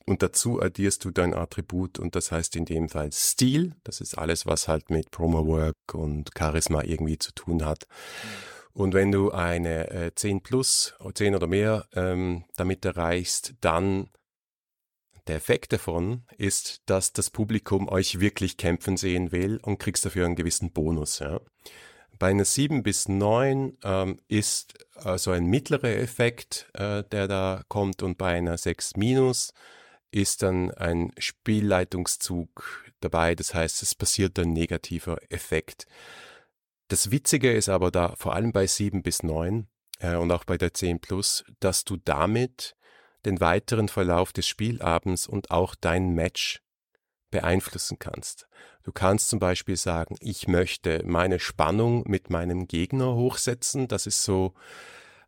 und 0.06 0.24
dazu 0.24 0.62
addierst 0.62 1.04
du 1.04 1.12
dein 1.12 1.34
Attribut 1.34 2.00
und 2.00 2.16
das 2.16 2.32
heißt 2.32 2.56
in 2.56 2.64
dem 2.64 2.88
Fall 2.88 3.12
Stil. 3.12 3.76
Das 3.84 4.00
ist 4.00 4.18
alles, 4.18 4.46
was 4.46 4.70
halt 4.70 4.90
mit 4.90 5.12
Promo-Work 5.12 5.76
und 5.94 6.30
Charisma 6.38 6.84
irgendwie 6.84 7.18
zu 7.18 7.34
tun 7.34 7.66
hat. 7.66 7.88
Und 8.78 8.94
wenn 8.94 9.12
du 9.12 9.32
eine 9.32 9.90
äh, 9.90 10.12
10 10.14 10.44
plus, 10.44 10.94
10 11.12 11.34
oder 11.34 11.48
mehr 11.48 11.88
ähm, 11.96 12.44
damit 12.58 12.86
erreichst, 12.86 13.56
dann 13.60 14.12
der 15.26 15.38
Effekt 15.38 15.74
davon 15.74 16.26
ist, 16.38 16.84
dass 16.86 17.12
das 17.12 17.32
Publikum 17.32 17.90
euch 17.90 18.20
wirklich 18.20 18.56
kämpfen 18.56 18.96
sehen 18.96 19.32
will 19.32 19.58
und 19.64 19.80
kriegst 19.80 20.06
dafür 20.06 20.28
einen 20.28 20.36
gewissen 20.36 20.74
Bonus. 20.74 21.18
Ja. 21.18 21.42
Bei 22.20 22.28
einer 22.28 22.46
7 22.46 22.84
bis 22.84 23.08
9 23.08 23.80
ähm, 23.84 24.20
ist 24.28 24.76
also 24.94 25.32
ein 25.32 25.48
mittlerer 25.48 25.96
Effekt, 25.96 26.70
äh, 26.76 27.04
der 27.04 27.28
da 27.28 27.64
kommt 27.70 28.04
und 28.04 28.20
bei 28.20 28.38
einer 28.38 28.60
6 28.60 28.96
minus 28.96 29.56
ist 30.12 30.44
dann 30.44 30.70
ein 30.70 31.14
Spielleitungszug 31.18 32.86
dabei. 33.00 33.34
Das 33.34 33.56
heißt, 33.56 33.82
es 33.82 33.96
passiert 33.96 34.38
ein 34.38 34.54
negativer 34.54 35.18
Effekt. 35.32 35.88
Das 36.88 37.12
Witzige 37.12 37.52
ist 37.52 37.70
aber 37.70 37.92
da, 37.92 38.14
vor 38.16 38.34
allem 38.34 38.52
bei 38.52 38.66
7 38.66 39.04
bis 39.04 39.24
9 39.24 39.68
äh, 40.00 40.16
und 40.16 40.32
auch 40.32 40.46
bei 40.46 40.58
der 40.58 40.74
10 40.74 41.00
plus, 41.00 41.44
dass 41.60 41.84
du 41.84 41.98
damit 41.98 42.76
den 43.26 43.42
weiteren 43.42 43.90
Verlauf 43.90 44.32
des 44.32 44.48
Spielabends 44.48 45.28
und 45.28 45.52
auch 45.52 45.76
dein 45.76 46.12
Match 46.14 46.62
beeinflussen 47.30 48.00
kannst. 48.00 48.48
Du 48.84 48.94
kannst 48.94 49.28
zum 49.30 49.40
Beispiel 49.40 49.76
sagen, 49.76 50.16
ich 50.22 50.48
möchte 50.48 51.04
meine 51.06 51.40
Spannung 51.40 52.04
mit 52.08 52.30
meinem 52.30 52.68
Gegner 52.68 53.16
hochsetzen. 53.16 53.90
Das 53.90 54.08
ist 54.08 54.24
so, 54.24 54.54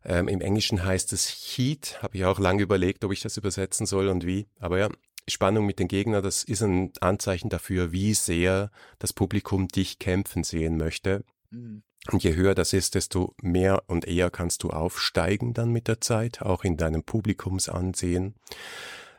ähm, 0.02 0.28
im 0.28 0.40
Englischen 0.40 0.82
heißt 0.82 1.12
es 1.12 1.28
Heat. 1.28 1.98
Habe 2.02 2.16
ich 2.16 2.24
auch 2.24 2.38
lange 2.38 2.62
überlegt, 2.62 3.04
ob 3.04 3.12
ich 3.12 3.20
das 3.20 3.36
übersetzen 3.36 3.84
soll 3.84 4.08
und 4.08 4.24
wie. 4.24 4.48
Aber 4.58 4.78
ja, 4.78 4.88
Spannung 5.28 5.66
mit 5.66 5.78
dem 5.78 5.88
Gegner, 5.88 6.22
das 6.22 6.42
ist 6.42 6.62
ein 6.62 6.92
Anzeichen 7.00 7.50
dafür, 7.50 7.92
wie 7.92 8.14
sehr 8.14 8.70
das 8.98 9.12
Publikum 9.12 9.68
dich 9.68 9.98
kämpfen 9.98 10.42
sehen 10.42 10.78
möchte. 10.78 11.24
Mhm. 11.50 11.82
Und 12.10 12.24
je 12.24 12.34
höher 12.34 12.54
das 12.54 12.72
ist, 12.72 12.94
desto 12.94 13.34
mehr 13.42 13.82
und 13.86 14.06
eher 14.06 14.30
kannst 14.30 14.62
du 14.62 14.70
aufsteigen 14.70 15.52
dann 15.52 15.70
mit 15.70 15.86
der 15.86 16.00
Zeit, 16.00 16.40
auch 16.42 16.64
in 16.64 16.76
deinem 16.76 17.02
Publikumsansehen. 17.04 18.34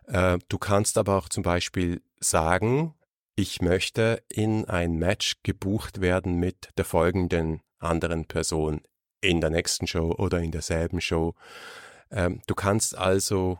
Äh, 0.07 0.39
du 0.49 0.57
kannst 0.57 0.97
aber 0.97 1.17
auch 1.17 1.29
zum 1.29 1.43
Beispiel 1.43 2.01
sagen, 2.19 2.95
ich 3.35 3.61
möchte 3.61 4.23
in 4.29 4.65
ein 4.65 4.95
Match 4.95 5.37
gebucht 5.43 6.01
werden 6.01 6.35
mit 6.35 6.69
der 6.77 6.85
folgenden 6.85 7.61
anderen 7.79 8.25
Person 8.25 8.81
in 9.21 9.41
der 9.41 9.51
nächsten 9.51 9.87
Show 9.87 10.11
oder 10.17 10.39
in 10.39 10.51
derselben 10.51 11.01
Show. 11.01 11.35
Ähm, 12.09 12.41
du 12.47 12.55
kannst 12.55 12.97
also 12.97 13.59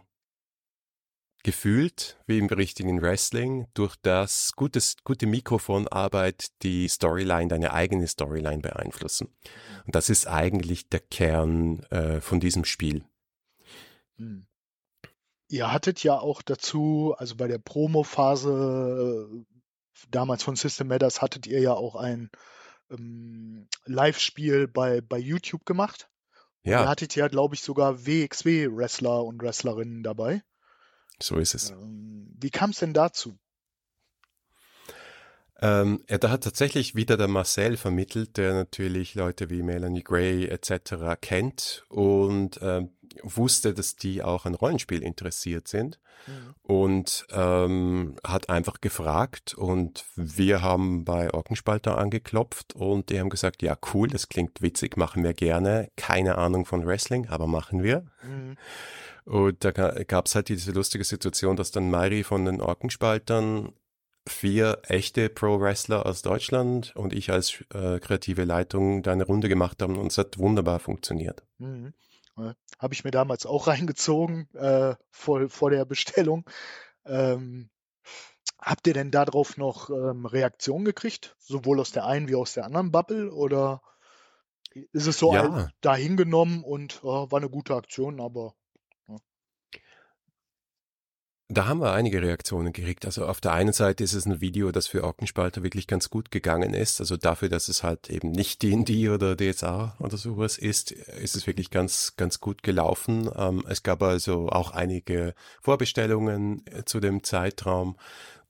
gefühlt, 1.43 2.19
wie 2.27 2.37
im 2.37 2.47
richtigen 2.47 3.01
Wrestling, 3.01 3.67
durch 3.73 3.95
das 4.01 4.53
gutes, 4.55 4.95
gute 5.03 5.25
Mikrofonarbeit 5.25 6.47
die 6.61 6.87
Storyline, 6.87 7.47
deine 7.47 7.73
eigene 7.73 8.07
Storyline 8.07 8.59
beeinflussen. 8.59 9.29
Und 9.85 9.95
das 9.95 10.09
ist 10.09 10.27
eigentlich 10.27 10.89
der 10.89 10.99
Kern 10.99 11.83
äh, 11.89 12.21
von 12.21 12.39
diesem 12.39 12.65
Spiel. 12.65 13.03
Hm. 14.17 14.45
Ihr 15.49 15.71
hattet 15.71 16.03
ja 16.03 16.17
auch 16.17 16.41
dazu, 16.41 17.13
also 17.17 17.35
bei 17.35 17.47
der 17.47 17.57
Promo-Phase 17.57 19.29
äh, 19.29 20.05
damals 20.09 20.43
von 20.43 20.55
System 20.55 20.87
Matters, 20.87 21.21
hattet 21.21 21.45
ihr 21.47 21.59
ja 21.59 21.73
auch 21.73 21.95
ein 21.95 22.29
ähm, 22.89 23.67
Live-Spiel 23.85 24.67
bei, 24.67 25.01
bei 25.01 25.17
YouTube 25.17 25.65
gemacht. 25.65 26.09
Ja. 26.63 26.83
Da 26.83 26.89
hattet 26.89 27.17
ihr, 27.17 27.27
glaube 27.27 27.55
ich, 27.55 27.61
sogar 27.61 28.05
WXW-Wrestler 28.05 29.23
und 29.23 29.41
Wrestlerinnen 29.41 30.03
dabei. 30.03 30.43
So 31.21 31.37
ist 31.37 31.53
es. 31.53 31.71
Ähm, 31.71 32.27
wie 32.39 32.49
kam 32.49 32.71
es 32.71 32.79
denn 32.79 32.93
dazu? 32.93 33.37
Ähm, 35.61 36.03
ja, 36.09 36.17
da 36.17 36.29
hat 36.31 36.43
tatsächlich 36.43 36.95
wieder 36.95 37.17
der 37.17 37.27
Marcel 37.27 37.77
vermittelt, 37.77 38.37
der 38.37 38.53
natürlich 38.53 39.13
Leute 39.13 39.51
wie 39.51 39.61
Melanie 39.61 40.03
Gray 40.03 40.47
etc. 40.47 41.21
kennt 41.21 41.85
und 41.87 42.59
ähm, 42.63 42.89
wusste, 43.21 43.73
dass 43.73 43.95
die 43.95 44.23
auch 44.23 44.45
an 44.45 44.55
Rollenspiel 44.55 45.03
interessiert 45.03 45.67
sind 45.67 45.99
mhm. 46.25 46.55
und 46.63 47.27
ähm, 47.31 48.15
hat 48.25 48.49
einfach 48.49 48.81
gefragt 48.81 49.53
und 49.53 50.05
wir 50.15 50.63
haben 50.63 51.05
bei 51.05 51.31
Orkenspalter 51.31 51.95
angeklopft 51.97 52.73
und 52.73 53.09
die 53.09 53.19
haben 53.19 53.29
gesagt, 53.29 53.61
ja 53.61 53.77
cool, 53.93 54.07
das 54.07 54.29
klingt 54.29 54.63
witzig, 54.63 54.97
machen 54.97 55.23
wir 55.23 55.35
gerne, 55.35 55.89
keine 55.95 56.39
Ahnung 56.39 56.65
von 56.65 56.87
Wrestling, 56.87 57.27
aber 57.27 57.45
machen 57.45 57.83
wir. 57.83 58.05
Mhm. 58.23 58.57
Und 59.25 59.63
da 59.63 59.71
gab 59.71 60.25
es 60.25 60.35
halt 60.35 60.49
diese 60.49 60.71
lustige 60.71 61.03
Situation, 61.03 61.55
dass 61.55 61.71
dann 61.71 61.91
Mairi 61.91 62.23
von 62.23 62.45
den 62.45 62.61
Orkenspaltern 62.61 63.73
vier 64.27 64.81
echte 64.83 65.29
Pro-Wrestler 65.29 66.05
aus 66.05 66.21
Deutschland 66.21 66.95
und 66.95 67.13
ich 67.13 67.31
als 67.31 67.63
äh, 67.73 67.99
kreative 67.99 68.43
Leitung 68.43 69.01
da 69.03 69.11
eine 69.11 69.25
Runde 69.25 69.49
gemacht 69.49 69.81
haben 69.81 69.97
und 69.97 70.07
es 70.07 70.17
hat 70.17 70.37
wunderbar 70.37 70.79
funktioniert. 70.79 71.43
Mhm. 71.57 71.93
Habe 72.79 72.93
ich 72.93 73.03
mir 73.03 73.11
damals 73.11 73.45
auch 73.45 73.67
reingezogen 73.67 74.47
äh, 74.55 74.95
vor, 75.11 75.49
vor 75.49 75.69
der 75.69 75.85
Bestellung. 75.85 76.49
Ähm, 77.05 77.69
habt 78.57 78.87
ihr 78.87 78.93
denn 78.93 79.11
darauf 79.11 79.57
noch 79.57 79.89
ähm, 79.89 80.25
Reaktionen 80.25 80.85
gekriegt? 80.85 81.35
Sowohl 81.39 81.79
aus 81.79 81.91
der 81.91 82.05
einen 82.05 82.27
wie 82.27 82.35
aus 82.35 82.53
der 82.53 82.65
anderen 82.65 82.91
Bubble? 82.91 83.31
Oder 83.31 83.81
ist 84.73 85.07
es 85.07 85.19
so 85.19 85.33
ja. 85.33 85.69
dahingenommen 85.81 86.63
und 86.63 87.01
oh, 87.03 87.29
war 87.29 87.39
eine 87.39 87.49
gute 87.49 87.75
Aktion, 87.75 88.19
aber 88.19 88.55
da 91.51 91.67
haben 91.67 91.81
wir 91.81 91.91
einige 91.91 92.21
Reaktionen 92.21 92.71
gekriegt. 92.71 93.05
Also 93.05 93.25
auf 93.25 93.41
der 93.41 93.51
einen 93.51 93.73
Seite 93.73 94.03
ist 94.03 94.13
es 94.13 94.25
ein 94.25 94.39
Video, 94.39 94.71
das 94.71 94.87
für 94.87 95.03
Orkenspalter 95.03 95.63
wirklich 95.63 95.85
ganz 95.85 96.09
gut 96.09 96.31
gegangen 96.31 96.73
ist. 96.73 97.01
Also 97.01 97.17
dafür, 97.17 97.49
dass 97.49 97.67
es 97.67 97.83
halt 97.83 98.09
eben 98.09 98.31
nicht 98.31 98.63
D&D 98.63 99.09
oder 99.09 99.35
DSA 99.35 99.95
oder 99.99 100.17
sowas 100.17 100.57
ist, 100.57 100.91
ist 100.91 101.35
es 101.35 101.47
wirklich 101.47 101.69
ganz, 101.69 102.13
ganz 102.15 102.39
gut 102.39 102.63
gelaufen. 102.63 103.29
Ähm, 103.35 103.65
es 103.67 103.83
gab 103.83 104.01
also 104.01 104.47
auch 104.49 104.71
einige 104.71 105.33
Vorbestellungen 105.61 106.65
äh, 106.67 106.85
zu 106.85 107.01
dem 107.01 107.23
Zeitraum 107.23 107.97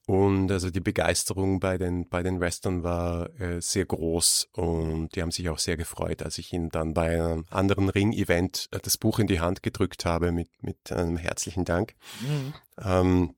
und 0.07 0.51
also 0.51 0.71
die 0.71 0.79
Begeisterung 0.79 1.59
bei 1.59 1.77
den, 1.77 2.09
bei 2.09 2.23
den 2.23 2.39
Western 2.39 2.83
war 2.83 3.29
äh, 3.39 3.61
sehr 3.61 3.85
groß 3.85 4.49
und 4.53 5.15
die 5.15 5.21
haben 5.21 5.31
sich 5.31 5.47
auch 5.49 5.59
sehr 5.59 5.77
gefreut, 5.77 6.23
als 6.23 6.37
ich 6.37 6.51
ihnen 6.53 6.69
dann 6.69 6.93
bei 6.93 7.21
einem 7.21 7.45
anderen 7.49 7.87
Ring-Event 7.89 8.67
äh, 8.71 8.79
das 8.81 8.97
Buch 8.97 9.19
in 9.19 9.27
die 9.27 9.39
Hand 9.39 9.61
gedrückt 9.61 10.05
habe 10.05 10.31
mit, 10.31 10.49
mit 10.61 10.91
einem 10.91 11.17
herzlichen 11.17 11.65
Dank. 11.65 11.95
Mhm. 12.21 12.53
Ähm, 12.83 13.35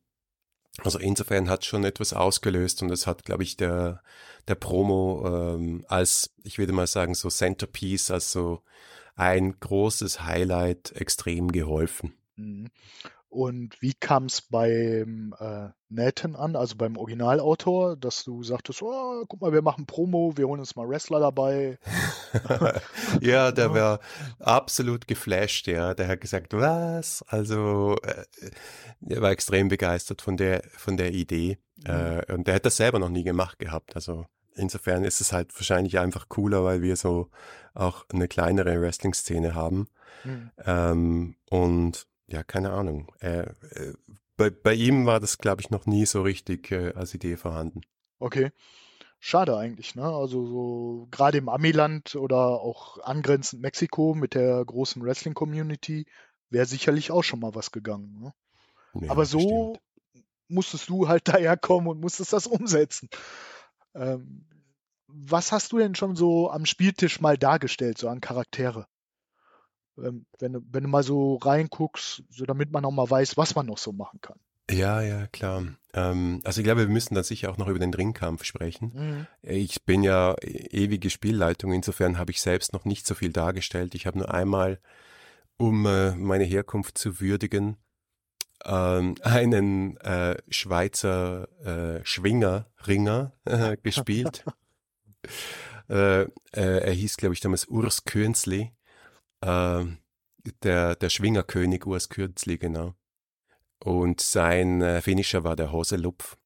also 0.79 0.99
insofern 0.99 1.49
hat 1.49 1.65
schon 1.65 1.83
etwas 1.83 2.13
ausgelöst 2.13 2.81
und 2.81 2.89
es 2.91 3.05
hat, 3.05 3.25
glaube 3.25 3.43
ich, 3.43 3.57
der, 3.57 4.01
der 4.47 4.55
Promo 4.55 5.55
ähm, 5.55 5.85
als, 5.87 6.33
ich 6.43 6.57
würde 6.57 6.73
mal 6.73 6.87
sagen, 6.87 7.13
so 7.13 7.29
Centerpiece, 7.29 8.09
als 8.09 8.31
so 8.31 8.63
ein 9.15 9.59
großes 9.59 10.23
Highlight 10.23 10.93
extrem 10.93 11.51
geholfen. 11.51 12.13
Und 13.33 13.81
wie 13.81 13.95
kam 13.95 14.25
es 14.25 14.43
beim 14.43 15.33
äh, 15.39 15.69
Nathan 15.89 16.35
an, 16.35 16.55
also 16.55 16.75
beim 16.75 16.97
Originalautor, 16.97 17.97
dass 17.97 18.23
du 18.23 18.43
sagtest, 18.43 18.83
oh, 18.83 19.25
guck 19.27 19.41
mal, 19.41 19.51
wir 19.51 19.63
machen 19.63 19.87
Promo, 19.87 20.33
wir 20.35 20.47
holen 20.47 20.59
uns 20.59 20.75
mal 20.75 20.87
Wrestler 20.87 21.19
dabei. 21.19 21.79
ja, 23.21 23.51
der 23.51 23.73
war 23.73 23.99
absolut 24.37 25.07
geflasht, 25.07 25.65
ja. 25.65 25.95
Der 25.95 26.07
hat 26.09 26.21
gesagt, 26.21 26.53
was? 26.53 27.23
Also, 27.27 27.95
äh, 28.03 28.51
er 29.09 29.21
war 29.23 29.31
extrem 29.31 29.67
begeistert 29.67 30.21
von 30.21 30.37
der, 30.37 30.61
von 30.77 30.95
der 30.95 31.11
Idee. 31.11 31.57
Mhm. 31.77 31.89
Äh, 31.89 32.33
und 32.33 32.45
der 32.45 32.53
hat 32.53 32.67
das 32.67 32.77
selber 32.77 32.99
noch 32.99 33.09
nie 33.09 33.23
gemacht 33.23 33.57
gehabt. 33.57 33.95
Also, 33.95 34.27
insofern 34.53 35.03
ist 35.03 35.21
es 35.21 35.33
halt 35.33 35.55
wahrscheinlich 35.55 35.97
einfach 35.97 36.29
cooler, 36.29 36.63
weil 36.63 36.83
wir 36.83 36.95
so 36.97 37.31
auch 37.73 38.05
eine 38.13 38.27
kleinere 38.27 38.79
Wrestling-Szene 38.79 39.55
haben. 39.55 39.87
Mhm. 40.23 40.51
Ähm, 40.63 41.35
und 41.49 42.05
ja, 42.33 42.43
keine 42.43 42.71
Ahnung. 42.71 43.11
Äh, 43.21 43.41
äh, 43.41 43.93
bei, 44.37 44.49
bei 44.49 44.73
ihm 44.73 45.05
war 45.05 45.19
das, 45.19 45.37
glaube 45.37 45.61
ich, 45.61 45.69
noch 45.69 45.85
nie 45.85 46.07
so 46.07 46.23
richtig 46.23 46.71
äh, 46.71 46.91
als 46.93 47.13
Idee 47.13 47.37
vorhanden. 47.37 47.81
Okay. 48.17 48.51
Schade 49.19 49.55
eigentlich, 49.55 49.93
ne? 49.93 50.03
Also 50.03 50.43
so 50.45 51.07
gerade 51.11 51.37
im 51.37 51.47
Amiland 51.47 52.15
oder 52.15 52.37
auch 52.37 52.97
angrenzend 53.03 53.61
Mexiko 53.61 54.15
mit 54.15 54.33
der 54.33 54.65
großen 54.65 55.03
Wrestling-Community 55.03 56.07
wäre 56.49 56.65
sicherlich 56.65 57.11
auch 57.11 57.21
schon 57.23 57.39
mal 57.39 57.53
was 57.53 57.71
gegangen. 57.71 58.19
Ne? 58.19 58.33
Ja, 59.05 59.11
Aber 59.11 59.25
so 59.25 59.37
bestimmt. 59.37 60.25
musstest 60.47 60.89
du 60.89 61.07
halt 61.07 61.27
daherkommen 61.27 61.87
und 61.87 62.01
musstest 62.01 62.33
das 62.33 62.47
umsetzen. 62.47 63.09
Ähm, 63.93 64.47
was 65.07 65.51
hast 65.51 65.71
du 65.71 65.77
denn 65.77 65.93
schon 65.93 66.15
so 66.15 66.49
am 66.49 66.65
Spieltisch 66.65 67.21
mal 67.21 67.37
dargestellt, 67.37 67.99
so 67.99 68.09
an 68.09 68.21
Charaktere? 68.21 68.87
Ähm, 69.97 70.25
wenn, 70.39 70.65
wenn 70.71 70.83
du 70.83 70.89
mal 70.89 71.03
so 71.03 71.35
reinguckst, 71.35 72.23
so 72.29 72.45
damit 72.45 72.71
man 72.71 72.85
auch 72.85 72.91
mal 72.91 73.09
weiß, 73.09 73.37
was 73.37 73.55
man 73.55 73.67
noch 73.67 73.77
so 73.77 73.91
machen 73.91 74.19
kann. 74.21 74.37
Ja, 74.71 75.01
ja, 75.01 75.27
klar. 75.27 75.63
Ähm, 75.93 76.41
also 76.43 76.61
ich 76.61 76.65
glaube, 76.65 76.81
wir 76.81 76.87
müssen 76.87 77.15
dann 77.15 77.23
sicher 77.23 77.51
auch 77.51 77.57
noch 77.57 77.67
über 77.67 77.79
den 77.79 77.93
Ringkampf 77.93 78.43
sprechen. 78.43 78.91
Mhm. 78.93 79.27
Ich 79.41 79.83
bin 79.83 80.03
ja 80.03 80.35
ewige 80.41 81.09
Spielleitung, 81.09 81.73
insofern 81.73 82.17
habe 82.17 82.31
ich 82.31 82.41
selbst 82.41 82.73
noch 82.73 82.85
nicht 82.85 83.05
so 83.05 83.13
viel 83.13 83.31
dargestellt. 83.31 83.93
Ich 83.93 84.07
habe 84.07 84.19
nur 84.19 84.33
einmal, 84.33 84.79
um 85.57 85.85
äh, 85.85 86.15
meine 86.15 86.45
Herkunft 86.45 86.97
zu 86.97 87.19
würdigen, 87.19 87.77
ähm, 88.65 89.15
einen 89.21 89.97
äh, 89.97 90.37
Schweizer 90.49 91.49
äh, 91.99 92.05
Schwingerringer 92.05 93.33
äh, 93.45 93.77
gespielt. 93.83 94.45
Äh, 95.89 96.21
äh, 96.21 96.29
er 96.53 96.91
hieß, 96.93 97.17
glaube 97.17 97.33
ich, 97.33 97.41
damals 97.41 97.65
Urs 97.65 98.05
Könzli 98.05 98.71
äh, 99.43 99.85
der, 100.63 100.95
der 100.95 101.09
Schwingerkönig 101.09 101.85
Urs 101.85 102.09
Kürzli, 102.09 102.57
genau. 102.57 102.95
Und 103.79 104.21
sein 104.21 104.81
äh, 104.81 105.01
Finisher 105.01 105.43
war 105.43 105.55
der 105.55 105.71
Hoselupf. 105.71 106.37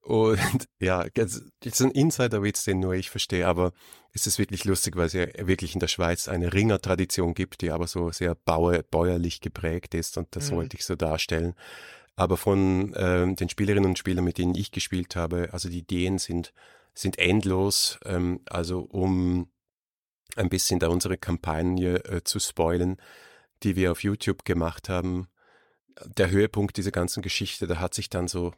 Und 0.00 0.38
ja, 0.80 1.06
das 1.14 1.42
ist 1.62 1.82
ein 1.82 1.90
Insider-Witz, 1.90 2.64
den 2.64 2.80
nur 2.80 2.94
ich 2.94 3.10
verstehe, 3.10 3.46
aber 3.46 3.72
es 4.12 4.26
ist 4.26 4.38
wirklich 4.38 4.64
lustig, 4.64 4.96
weil 4.96 5.06
es 5.06 5.12
ja 5.12 5.26
wirklich 5.46 5.74
in 5.74 5.80
der 5.80 5.88
Schweiz 5.88 6.28
eine 6.28 6.52
Ringertradition 6.52 7.34
gibt, 7.34 7.62
die 7.62 7.70
aber 7.70 7.86
so 7.86 8.10
sehr 8.10 8.34
bauer, 8.34 8.82
bäuerlich 8.82 9.40
geprägt 9.40 9.94
ist 9.94 10.16
und 10.18 10.28
das 10.36 10.50
mhm. 10.50 10.56
wollte 10.56 10.76
ich 10.76 10.84
so 10.84 10.94
darstellen. 10.94 11.54
Aber 12.16 12.36
von 12.36 12.94
ähm, 12.96 13.34
den 13.34 13.48
Spielerinnen 13.48 13.90
und 13.90 13.98
Spielern, 13.98 14.24
mit 14.24 14.38
denen 14.38 14.54
ich 14.54 14.70
gespielt 14.70 15.16
habe, 15.16 15.48
also 15.52 15.68
die 15.68 15.78
Ideen 15.78 16.18
sind, 16.18 16.52
sind 16.94 17.18
endlos. 17.18 17.98
Ähm, 18.04 18.40
also 18.46 18.80
um 18.80 19.48
ein 20.36 20.48
bisschen 20.48 20.78
da 20.80 20.88
unsere 20.88 21.16
Kampagne 21.16 22.04
äh, 22.04 22.24
zu 22.24 22.38
spoilen, 22.38 22.96
die 23.62 23.76
wir 23.76 23.92
auf 23.92 24.02
YouTube 24.02 24.44
gemacht 24.44 24.88
haben. 24.88 25.28
Der 26.04 26.30
Höhepunkt 26.30 26.76
dieser 26.76 26.90
ganzen 26.90 27.22
Geschichte, 27.22 27.66
da 27.66 27.78
hat 27.78 27.94
sich 27.94 28.10
dann 28.10 28.28
so 28.28 28.52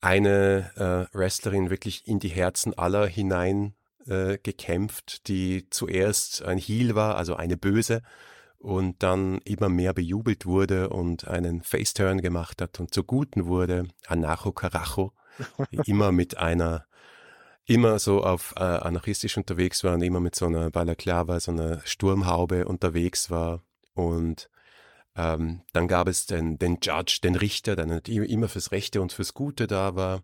eine 0.00 1.08
äh, 1.12 1.16
Wrestlerin 1.16 1.70
wirklich 1.70 2.06
in 2.06 2.18
die 2.18 2.28
Herzen 2.28 2.76
aller 2.76 3.06
hinein 3.06 3.74
äh, 4.06 4.38
gekämpft, 4.38 5.28
die 5.28 5.70
zuerst 5.70 6.42
ein 6.42 6.58
Heel 6.58 6.94
war, 6.94 7.16
also 7.16 7.36
eine 7.36 7.56
Böse, 7.56 8.02
und 8.58 9.02
dann 9.02 9.38
immer 9.44 9.68
mehr 9.68 9.92
bejubelt 9.92 10.46
wurde 10.46 10.88
und 10.88 11.28
einen 11.28 11.62
Faceturn 11.62 12.22
gemacht 12.22 12.62
hat 12.62 12.80
und 12.80 12.94
zur 12.94 13.04
Guten 13.04 13.44
wurde, 13.46 13.88
Anacho 14.06 14.52
Carajo, 14.52 15.12
immer 15.86 16.12
mit 16.12 16.38
einer 16.38 16.86
immer 17.66 17.98
so 17.98 18.22
auf 18.22 18.54
äh, 18.56 18.62
anarchistisch 18.62 19.36
unterwegs 19.36 19.84
war 19.84 19.94
und 19.94 20.02
immer 20.02 20.20
mit 20.20 20.34
so 20.34 20.46
einer 20.46 20.70
Balaklava, 20.70 21.40
so 21.40 21.52
einer 21.52 21.80
Sturmhaube 21.84 22.66
unterwegs 22.66 23.30
war. 23.30 23.62
Und 23.94 24.50
ähm, 25.16 25.62
dann 25.72 25.88
gab 25.88 26.08
es 26.08 26.26
den, 26.26 26.58
den 26.58 26.78
Judge, 26.82 27.20
den 27.22 27.36
Richter, 27.36 27.76
der 27.76 28.02
immer 28.06 28.48
fürs 28.48 28.72
Rechte 28.72 29.00
und 29.00 29.12
fürs 29.12 29.34
Gute 29.34 29.66
da 29.66 29.94
war. 29.94 30.22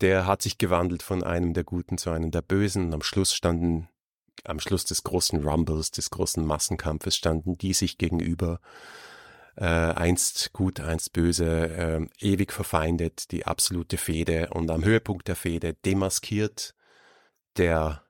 Der 0.00 0.26
hat 0.26 0.40
sich 0.40 0.56
gewandelt 0.56 1.02
von 1.02 1.22
einem 1.22 1.52
der 1.52 1.64
Guten 1.64 1.98
zu 1.98 2.10
einem 2.10 2.30
der 2.30 2.42
Bösen. 2.42 2.86
Und 2.86 2.94
am 2.94 3.02
Schluss 3.02 3.34
standen, 3.34 3.88
am 4.44 4.60
Schluss 4.60 4.84
des 4.86 5.02
großen 5.02 5.46
Rumbles, 5.46 5.90
des 5.90 6.10
großen 6.10 6.44
Massenkampfes, 6.46 7.16
standen 7.16 7.58
die 7.58 7.74
sich 7.74 7.98
gegenüber 7.98 8.60
äh, 9.60 9.64
einst 9.64 10.54
gut, 10.54 10.80
einst 10.80 11.12
böse, 11.12 11.68
äh, 11.68 12.06
ewig 12.18 12.52
verfeindet, 12.52 13.30
die 13.30 13.44
absolute 13.44 13.98
Fehde 13.98 14.48
und 14.50 14.70
am 14.70 14.84
Höhepunkt 14.84 15.28
der 15.28 15.36
Fehde 15.36 15.74
demaskiert 15.74 16.74
der 17.58 18.04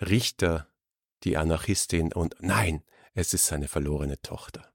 Richter 0.00 0.68
die 1.22 1.36
Anarchistin 1.36 2.12
und 2.12 2.34
nein, 2.40 2.82
es 3.14 3.32
ist 3.32 3.46
seine 3.46 3.68
verlorene 3.68 4.20
Tochter. 4.22 4.72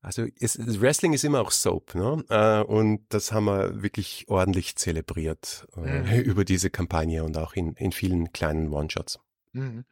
Also 0.00 0.26
es, 0.40 0.58
Wrestling 0.80 1.12
ist 1.12 1.24
immer 1.24 1.40
auch 1.40 1.52
Soap, 1.52 1.94
ne? 1.94 2.24
Äh, 2.28 2.62
und 2.64 3.04
das 3.10 3.32
haben 3.32 3.44
wir 3.44 3.82
wirklich 3.82 4.24
ordentlich 4.28 4.76
zelebriert 4.76 5.68
äh, 5.76 6.00
mhm. 6.00 6.22
über 6.22 6.44
diese 6.44 6.70
Kampagne 6.70 7.22
und 7.22 7.36
auch 7.36 7.52
in, 7.52 7.74
in 7.74 7.92
vielen 7.92 8.32
kleinen 8.32 8.72
One-Shots. 8.72 9.20
Mhm. 9.52 9.84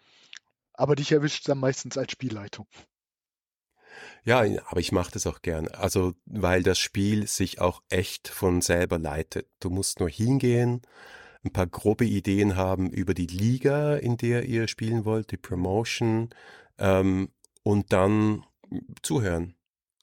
Aber 0.72 0.96
dich 0.96 1.12
erwischt 1.12 1.48
dann 1.48 1.58
meistens 1.58 1.96
als 1.96 2.10
Spielleitung. 2.10 2.66
Ja, 4.24 4.44
aber 4.66 4.80
ich 4.80 4.92
mache 4.92 5.12
das 5.12 5.26
auch 5.26 5.42
gern. 5.42 5.68
Also, 5.68 6.14
weil 6.26 6.62
das 6.62 6.78
Spiel 6.78 7.26
sich 7.26 7.60
auch 7.60 7.82
echt 7.88 8.28
von 8.28 8.60
selber 8.60 8.98
leitet. 8.98 9.48
Du 9.60 9.70
musst 9.70 10.00
nur 10.00 10.10
hingehen, 10.10 10.82
ein 11.44 11.52
paar 11.52 11.66
grobe 11.66 12.04
Ideen 12.04 12.56
haben 12.56 12.90
über 12.90 13.14
die 13.14 13.26
Liga, 13.26 13.96
in 13.96 14.16
der 14.16 14.44
ihr 14.44 14.68
spielen 14.68 15.04
wollt, 15.04 15.30
die 15.30 15.36
Promotion, 15.38 16.30
ähm, 16.78 17.30
und 17.62 17.92
dann 17.92 18.44
zuhören. 19.02 19.54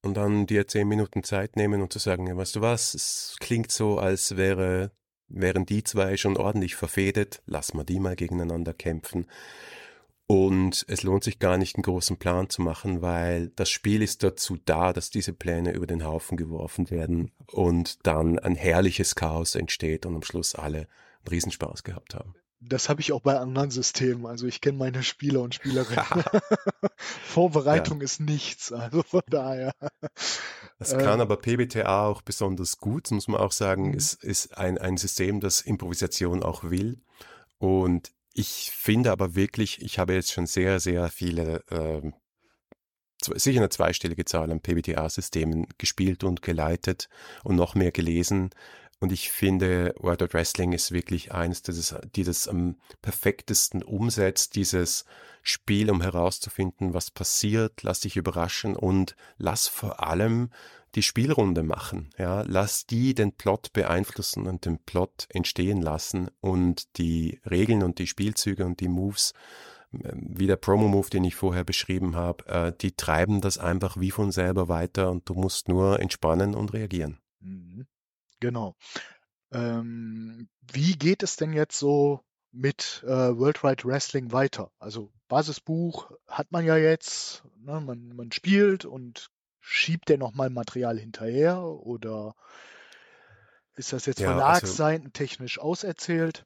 Und 0.04 0.16
dann 0.16 0.46
dir 0.46 0.68
zehn 0.68 0.88
Minuten 0.88 1.24
Zeit 1.24 1.56
nehmen 1.56 1.82
und 1.82 1.92
zu 1.92 2.00
sagen, 2.00 2.28
ja, 2.28 2.38
weißt 2.38 2.56
du 2.56 2.62
was, 2.62 2.94
es 2.94 3.36
klingt 3.40 3.72
so, 3.72 3.98
als 4.00 4.38
wäre, 4.38 4.92
wären 5.28 5.66
die 5.66 5.84
zwei 5.84 6.18
schon 6.18 6.38
ordentlich 6.38 6.76
verfedet, 6.76 7.42
lass 7.46 7.74
mal 7.74 7.84
die 7.84 8.00
mal 8.00 8.16
gegeneinander 8.16 8.74
kämpfen. 8.74 9.28
Und 10.30 10.86
es 10.90 11.04
lohnt 11.04 11.24
sich 11.24 11.40
gar 11.40 11.58
nicht, 11.58 11.78
einen 11.78 11.84
großen 11.84 12.18
Plan 12.18 12.50
zu 12.50 12.62
machen, 12.62 13.02
weil 13.02 13.48
das 13.56 13.70
Spiel 13.70 14.02
ist 14.02 14.24
dazu 14.24 14.58
da, 14.66 14.92
dass 14.92 15.10
diese 15.10 15.32
Pläne 15.32 15.72
über 15.72 15.88
den 15.88 16.04
Haufen 16.04 16.36
geworfen 16.36 16.92
werden 16.92 17.32
und 17.48 18.06
dann 18.06 18.38
ein 18.38 18.56
herrliches 18.56 19.16
Chaos 19.16 19.56
entsteht 19.56 20.06
und 20.06 20.16
am 20.16 20.24
Schluss 20.24 20.54
alle 20.54 20.80
einen 20.80 21.28
Riesenspaß 21.30 21.84
gehabt 21.84 22.14
haben. 22.14 22.36
Das 22.60 22.90
habe 22.90 23.00
ich 23.00 23.14
auch 23.14 23.22
bei 23.22 23.38
anderen 23.38 23.70
Systemen. 23.70 24.26
Also 24.26 24.48
ich 24.48 24.60
kenne 24.60 24.78
meine 24.78 25.02
Spieler 25.04 25.42
und 25.42 25.56
Spielerinnen. 25.56 26.24
Vorbereitung 26.98 28.00
ja. 28.00 28.04
ist 28.04 28.20
nichts. 28.20 28.74
Also 28.74 29.04
von 29.04 29.22
daher. 29.30 29.72
Das 30.80 30.98
kann 30.98 31.20
äh, 31.20 31.22
aber 31.22 31.38
PBTA 31.38 32.06
auch 32.06 32.22
besonders 32.22 32.80
gut, 32.80 33.12
muss 33.12 33.30
man 33.30 33.40
auch 33.40 33.54
sagen. 33.54 33.90
Mhm. 33.90 33.94
Es 33.94 34.14
ist 34.14 34.58
ein, 34.58 34.78
ein 34.78 34.98
System, 34.98 35.40
das 35.40 35.62
Improvisation 35.62 36.44
auch 36.44 36.64
will. 36.66 37.00
Und 37.60 38.12
ich 38.38 38.72
finde 38.72 39.12
aber 39.12 39.34
wirklich, 39.34 39.82
ich 39.82 39.98
habe 39.98 40.14
jetzt 40.14 40.32
schon 40.32 40.46
sehr, 40.46 40.80
sehr 40.80 41.10
viele, 41.10 41.64
äh, 41.72 42.12
sicher 43.36 43.60
eine 43.60 43.70
zweistellige 43.70 44.26
Zahl 44.26 44.52
an 44.52 44.62
PBTA-Systemen 44.62 45.66
gespielt 45.80 46.24
und 46.24 46.44
geleitet 46.44 47.10
und 47.44 47.56
noch 47.56 47.74
mehr 47.74 47.92
gelesen. 47.92 48.52
Und 49.00 49.12
ich 49.12 49.32
finde, 49.32 49.96
World 49.98 50.22
of 50.22 50.34
Wrestling 50.36 50.72
ist 50.72 50.92
wirklich 50.92 51.32
eines, 51.32 51.64
das, 51.64 51.96
die 52.16 52.24
das 52.24 52.48
am 52.48 52.78
perfektesten 53.02 53.82
umsetzt, 53.82 54.56
dieses 54.56 55.06
Spiel, 55.42 55.90
um 55.90 56.02
herauszufinden, 56.02 56.94
was 56.94 57.10
passiert, 57.10 57.82
lass 57.82 58.02
dich 58.02 58.18
überraschen 58.18 58.76
und 58.76 59.16
lass 59.38 59.68
vor 59.68 60.04
allem 60.06 60.52
die 60.98 61.04
Spielrunde 61.04 61.62
machen. 61.62 62.10
Ja, 62.18 62.42
lass 62.42 62.88
die 62.88 63.14
den 63.14 63.32
Plot 63.32 63.72
beeinflussen 63.72 64.48
und 64.48 64.66
den 64.66 64.80
Plot 64.80 65.28
entstehen 65.30 65.80
lassen 65.80 66.30
und 66.42 66.98
die 66.98 67.40
Regeln 67.50 67.84
und 67.84 68.00
die 68.00 68.08
Spielzüge 68.08 68.66
und 68.66 68.80
die 68.80 68.88
Moves, 68.88 69.34
ähm, 69.94 70.34
wie 70.36 70.48
der 70.48 70.56
Promo-Move, 70.56 71.12
den 71.12 71.24
ich 71.24 71.36
vorher 71.36 71.64
beschrieben 71.64 72.16
habe, 72.16 72.48
äh, 72.48 72.74
die 72.82 72.94
treiben 72.94 73.42
das 73.42 73.60
einfach 73.60 73.98
wie 74.00 74.10
von 74.10 74.32
selber 74.32 74.70
weiter 74.70 75.12
und 75.12 75.30
du 75.30 75.36
musst 75.36 75.70
nur 75.70 76.00
entspannen 76.00 76.56
und 76.56 76.74
reagieren. 76.74 77.20
Mhm. 77.42 77.86
Genau. 78.40 78.76
Ähm, 79.52 80.50
wie 80.74 80.98
geht 80.98 81.22
es 81.22 81.36
denn 81.36 81.54
jetzt 81.54 81.78
so 81.78 82.22
mit 82.52 83.04
äh, 83.06 83.38
World 83.38 83.64
Wide 83.64 83.84
Wrestling 83.84 84.32
weiter? 84.32 84.72
Also 84.80 85.12
Basisbuch 85.28 86.12
hat 86.26 86.52
man 86.52 86.66
ja 86.66 86.76
jetzt, 86.76 87.44
ne, 87.60 87.80
man, 87.82 88.16
man 88.16 88.32
spielt 88.32 88.84
und 88.84 89.30
schiebt 89.70 90.10
der 90.10 90.18
nochmal 90.18 90.50
Material 90.50 90.98
hinterher 90.98 91.62
oder 91.62 92.36
ist 93.76 93.94
das 93.94 94.06
jetzt 94.06 94.20
Ja, 94.20 94.40
also 94.50 94.78
Verlagsseiten 94.80 95.14
technisch 95.14 95.60
auserzählt? 95.60 96.46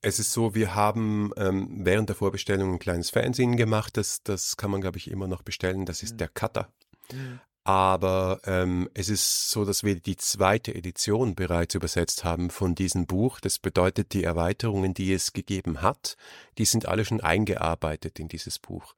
es 0.00 0.18
ist 0.18 0.32
so, 0.32 0.54
wir 0.54 0.74
haben 0.74 1.30
ähm, 1.36 1.68
während 1.84 2.08
der 2.08 2.16
Vorbestellung 2.16 2.72
ein 2.74 2.78
kleines 2.78 3.10
Fernsehen 3.10 3.56
gemacht. 3.56 3.96
Das, 3.96 4.22
das 4.24 4.56
kann 4.56 4.70
man, 4.70 4.80
glaube 4.80 4.98
ich, 4.98 5.08
immer 5.10 5.28
noch 5.28 5.42
bestellen. 5.42 5.86
Das 5.86 6.02
ist 6.02 6.12
Hm. 6.12 6.18
der 6.18 6.28
Cutter. 6.28 6.72
Hm. 7.10 7.40
Aber 7.64 8.40
ähm, 8.44 8.90
es 8.94 9.08
ist 9.08 9.50
so, 9.50 9.64
dass 9.64 9.84
wir 9.84 10.00
die 10.00 10.16
zweite 10.16 10.74
Edition 10.74 11.36
bereits 11.36 11.76
übersetzt 11.76 12.24
haben 12.24 12.50
von 12.50 12.74
diesem 12.74 13.06
Buch. 13.06 13.38
Das 13.38 13.60
bedeutet, 13.60 14.14
die 14.14 14.24
Erweiterungen, 14.24 14.94
die 14.94 15.12
es 15.12 15.32
gegeben 15.32 15.80
hat, 15.80 16.16
die 16.58 16.64
sind 16.64 16.86
alle 16.86 17.04
schon 17.04 17.20
eingearbeitet 17.20 18.18
in 18.18 18.26
dieses 18.26 18.58
Buch. 18.58 18.94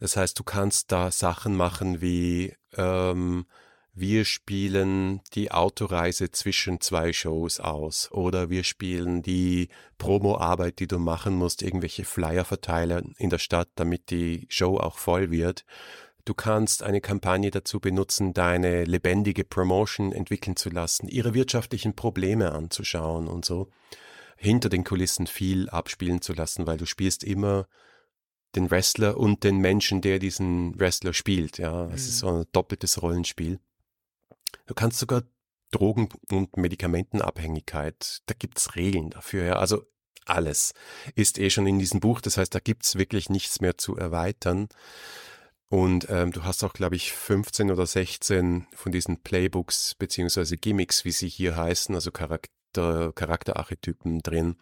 Das 0.00 0.16
heißt, 0.16 0.38
du 0.38 0.44
kannst 0.44 0.90
da 0.90 1.10
Sachen 1.10 1.54
machen 1.54 2.00
wie 2.00 2.54
ähm, 2.76 3.46
wir 3.92 4.24
spielen 4.24 5.20
die 5.34 5.50
Autoreise 5.50 6.30
zwischen 6.30 6.80
zwei 6.80 7.12
Shows 7.12 7.60
aus 7.60 8.10
oder 8.12 8.48
wir 8.48 8.64
spielen 8.64 9.20
die 9.20 9.68
Promoarbeit, 9.98 10.78
die 10.78 10.86
du 10.86 10.98
machen 10.98 11.34
musst, 11.34 11.62
irgendwelche 11.62 12.04
Flyer 12.04 12.44
verteilen 12.44 13.14
in 13.18 13.30
der 13.30 13.38
Stadt, 13.38 13.68
damit 13.74 14.10
die 14.10 14.46
Show 14.48 14.78
auch 14.78 14.96
voll 14.96 15.30
wird. 15.30 15.64
Du 16.24 16.34
kannst 16.34 16.82
eine 16.82 17.00
Kampagne 17.00 17.50
dazu 17.50 17.80
benutzen, 17.80 18.32
deine 18.32 18.84
lebendige 18.84 19.44
Promotion 19.44 20.12
entwickeln 20.12 20.56
zu 20.56 20.70
lassen, 20.70 21.08
ihre 21.08 21.34
wirtschaftlichen 21.34 21.94
Probleme 21.94 22.52
anzuschauen 22.52 23.26
und 23.26 23.44
so 23.44 23.68
hinter 24.36 24.70
den 24.70 24.84
Kulissen 24.84 25.26
viel 25.26 25.68
abspielen 25.68 26.22
zu 26.22 26.32
lassen, 26.32 26.66
weil 26.66 26.78
du 26.78 26.86
spielst 26.86 27.24
immer 27.24 27.66
den 28.54 28.70
Wrestler 28.70 29.16
und 29.16 29.44
den 29.44 29.58
Menschen, 29.58 30.00
der 30.00 30.18
diesen 30.18 30.78
Wrestler 30.78 31.12
spielt. 31.12 31.58
Ja, 31.58 31.86
es 31.88 32.08
ist 32.08 32.16
Mhm. 32.22 32.28
so 32.28 32.28
ein 32.40 32.44
doppeltes 32.52 33.00
Rollenspiel. 33.02 33.58
Du 34.66 34.74
kannst 34.74 34.98
sogar 34.98 35.22
Drogen- 35.70 36.08
und 36.30 36.56
Medikamentenabhängigkeit, 36.56 38.22
da 38.26 38.34
gibt's 38.36 38.74
Regeln 38.76 39.10
dafür. 39.10 39.44
Ja, 39.44 39.56
also 39.56 39.84
alles 40.26 40.72
ist 41.14 41.38
eh 41.38 41.50
schon 41.50 41.66
in 41.66 41.78
diesem 41.78 42.00
Buch. 42.00 42.20
Das 42.20 42.36
heißt, 42.36 42.54
da 42.54 42.58
gibt's 42.58 42.96
wirklich 42.96 43.30
nichts 43.30 43.60
mehr 43.60 43.78
zu 43.78 43.96
erweitern. 43.96 44.68
Und 45.68 46.08
ähm, 46.10 46.32
du 46.32 46.42
hast 46.42 46.64
auch, 46.64 46.72
glaube 46.72 46.96
ich, 46.96 47.12
15 47.12 47.70
oder 47.70 47.86
16 47.86 48.66
von 48.74 48.90
diesen 48.90 49.22
Playbooks 49.22 49.94
beziehungsweise 49.94 50.56
Gimmicks, 50.56 51.04
wie 51.04 51.12
sie 51.12 51.28
hier 51.28 51.56
heißen, 51.56 51.94
also 51.94 52.10
Charakter, 52.10 52.50
Charakterarchetypen 52.74 54.20
drin. 54.20 54.56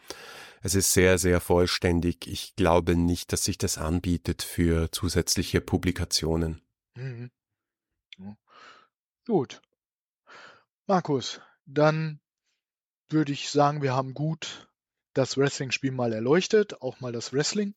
Es 0.62 0.74
ist 0.74 0.92
sehr, 0.92 1.18
sehr 1.18 1.40
vollständig. 1.40 2.26
Ich 2.26 2.56
glaube 2.56 2.96
nicht, 2.96 3.32
dass 3.32 3.44
sich 3.44 3.58
das 3.58 3.78
anbietet 3.78 4.42
für 4.42 4.90
zusätzliche 4.90 5.60
Publikationen. 5.60 6.60
Mhm. 6.94 7.30
Ja. 8.18 8.36
Gut. 9.26 9.62
Markus, 10.86 11.40
dann 11.66 12.20
würde 13.08 13.32
ich 13.32 13.50
sagen, 13.50 13.82
wir 13.82 13.94
haben 13.94 14.14
gut 14.14 14.68
das 15.14 15.36
Wrestling-Spiel 15.36 15.92
mal 15.92 16.12
erleuchtet, 16.12 16.80
auch 16.82 17.00
mal 17.00 17.12
das 17.12 17.32
Wrestling. 17.32 17.74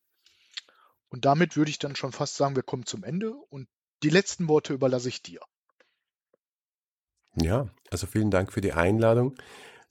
Und 1.08 1.24
damit 1.24 1.56
würde 1.56 1.70
ich 1.70 1.78
dann 1.78 1.96
schon 1.96 2.12
fast 2.12 2.36
sagen, 2.36 2.56
wir 2.56 2.62
kommen 2.62 2.86
zum 2.86 3.04
Ende 3.04 3.34
und 3.34 3.68
die 4.02 4.10
letzten 4.10 4.48
Worte 4.48 4.72
überlasse 4.72 5.08
ich 5.08 5.22
dir. 5.22 5.40
Ja, 7.34 7.68
also 7.90 8.06
vielen 8.06 8.30
Dank 8.30 8.52
für 8.52 8.60
die 8.60 8.72
Einladung. 8.72 9.34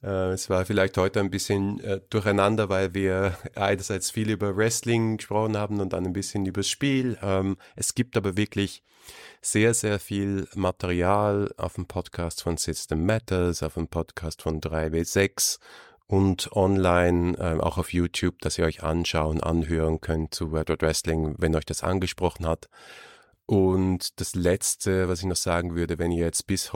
Äh, 0.03 0.31
es 0.31 0.49
war 0.49 0.65
vielleicht 0.65 0.97
heute 0.97 1.19
ein 1.19 1.29
bisschen 1.29 1.79
äh, 1.81 2.01
durcheinander, 2.09 2.69
weil 2.69 2.93
wir 2.93 3.37
einerseits 3.55 4.11
viel 4.11 4.29
über 4.29 4.55
Wrestling 4.55 5.17
gesprochen 5.17 5.57
haben 5.57 5.79
und 5.79 5.93
dann 5.93 6.05
ein 6.05 6.13
bisschen 6.13 6.45
über 6.45 6.61
das 6.61 6.69
Spiel. 6.69 7.17
Ähm, 7.21 7.57
es 7.75 7.95
gibt 7.95 8.17
aber 8.17 8.37
wirklich 8.37 8.83
sehr, 9.41 9.73
sehr 9.73 9.99
viel 9.99 10.47
Material 10.55 11.53
auf 11.57 11.75
dem 11.75 11.85
Podcast 11.85 12.43
von 12.43 12.57
System 12.57 13.05
Matters, 13.05 13.63
auf 13.63 13.73
dem 13.75 13.87
Podcast 13.87 14.41
von 14.41 14.61
3W6 14.61 15.59
und 16.07 16.51
online, 16.51 17.37
äh, 17.37 17.59
auch 17.59 17.77
auf 17.77 17.93
YouTube, 17.93 18.39
dass 18.41 18.57
ihr 18.57 18.65
euch 18.65 18.83
anschauen, 18.83 19.41
anhören 19.41 20.01
könnt 20.01 20.35
zu 20.35 20.51
World 20.51 20.69
Wide 20.69 20.85
Wrestling, 20.85 21.35
wenn 21.37 21.55
euch 21.55 21.65
das 21.65 21.83
angesprochen 21.83 22.45
hat. 22.45 22.69
Und 23.45 24.19
das 24.19 24.35
Letzte, 24.35 25.07
was 25.09 25.19
ich 25.19 25.25
noch 25.25 25.35
sagen 25.35 25.75
würde, 25.75 25.99
wenn 25.99 26.11
ihr 26.11 26.25
jetzt 26.25 26.47
bis, 26.47 26.71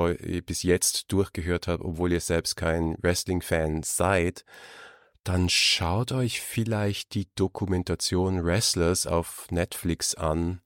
bis 0.45 0.63
jetzt 0.63 1.11
durchgehört 1.11 1.67
habt, 1.67 1.83
obwohl 1.83 2.11
ihr 2.11 2.19
selbst 2.19 2.55
kein 2.55 2.97
Wrestling-Fan 3.01 3.83
seid, 3.83 4.43
dann 5.23 5.49
schaut 5.49 6.11
euch 6.11 6.41
vielleicht 6.41 7.15
die 7.15 7.27
Dokumentation 7.35 8.43
Wrestlers 8.43 9.07
auf 9.07 9.47
Netflix 9.49 10.13
an 10.13 10.61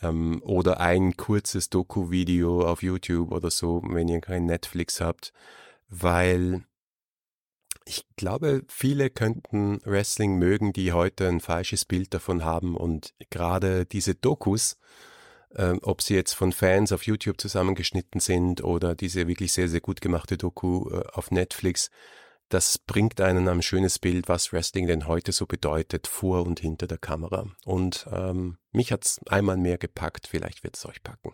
ähm, 0.00 0.40
oder 0.44 0.80
ein 0.80 1.16
kurzes 1.16 1.70
Doku-Video 1.70 2.66
auf 2.66 2.82
YouTube 2.82 3.32
oder 3.32 3.50
so, 3.50 3.82
wenn 3.84 4.08
ihr 4.08 4.20
kein 4.20 4.46
Netflix 4.46 5.00
habt, 5.00 5.32
weil 5.88 6.64
ich 7.84 8.04
glaube, 8.16 8.62
viele 8.68 9.10
könnten 9.10 9.80
Wrestling 9.84 10.36
mögen, 10.38 10.72
die 10.72 10.92
heute 10.92 11.28
ein 11.28 11.40
falsches 11.40 11.84
Bild 11.84 12.12
davon 12.12 12.44
haben. 12.44 12.76
Und 12.76 13.14
gerade 13.30 13.86
diese 13.86 14.16
Dokus, 14.16 14.76
ähm, 15.56 15.80
ob 15.82 16.02
sie 16.02 16.14
jetzt 16.14 16.34
von 16.34 16.52
Fans 16.52 16.92
auf 16.92 17.06
YouTube 17.06 17.40
zusammengeschnitten 17.40 18.20
sind 18.20 18.62
oder 18.62 18.94
diese 18.94 19.26
wirklich 19.26 19.52
sehr, 19.52 19.68
sehr 19.68 19.80
gut 19.80 20.00
gemachte 20.00 20.36
Doku 20.36 20.90
äh, 20.90 21.04
auf 21.12 21.30
Netflix, 21.30 21.90
das 22.48 22.78
bringt 22.78 23.20
einen 23.20 23.48
ein 23.48 23.62
schönes 23.62 23.98
Bild, 23.98 24.28
was 24.28 24.52
Wrestling 24.52 24.86
denn 24.86 25.06
heute 25.06 25.32
so 25.32 25.46
bedeutet, 25.46 26.06
vor 26.06 26.46
und 26.46 26.60
hinter 26.60 26.86
der 26.86 26.98
Kamera. 26.98 27.46
Und 27.64 28.06
ähm, 28.12 28.58
mich 28.72 28.92
es 28.92 29.20
einmal 29.28 29.56
mehr 29.56 29.78
gepackt, 29.78 30.28
vielleicht 30.28 30.62
wird 30.62 30.76
es 30.76 30.86
euch 30.86 31.02
packen. 31.02 31.32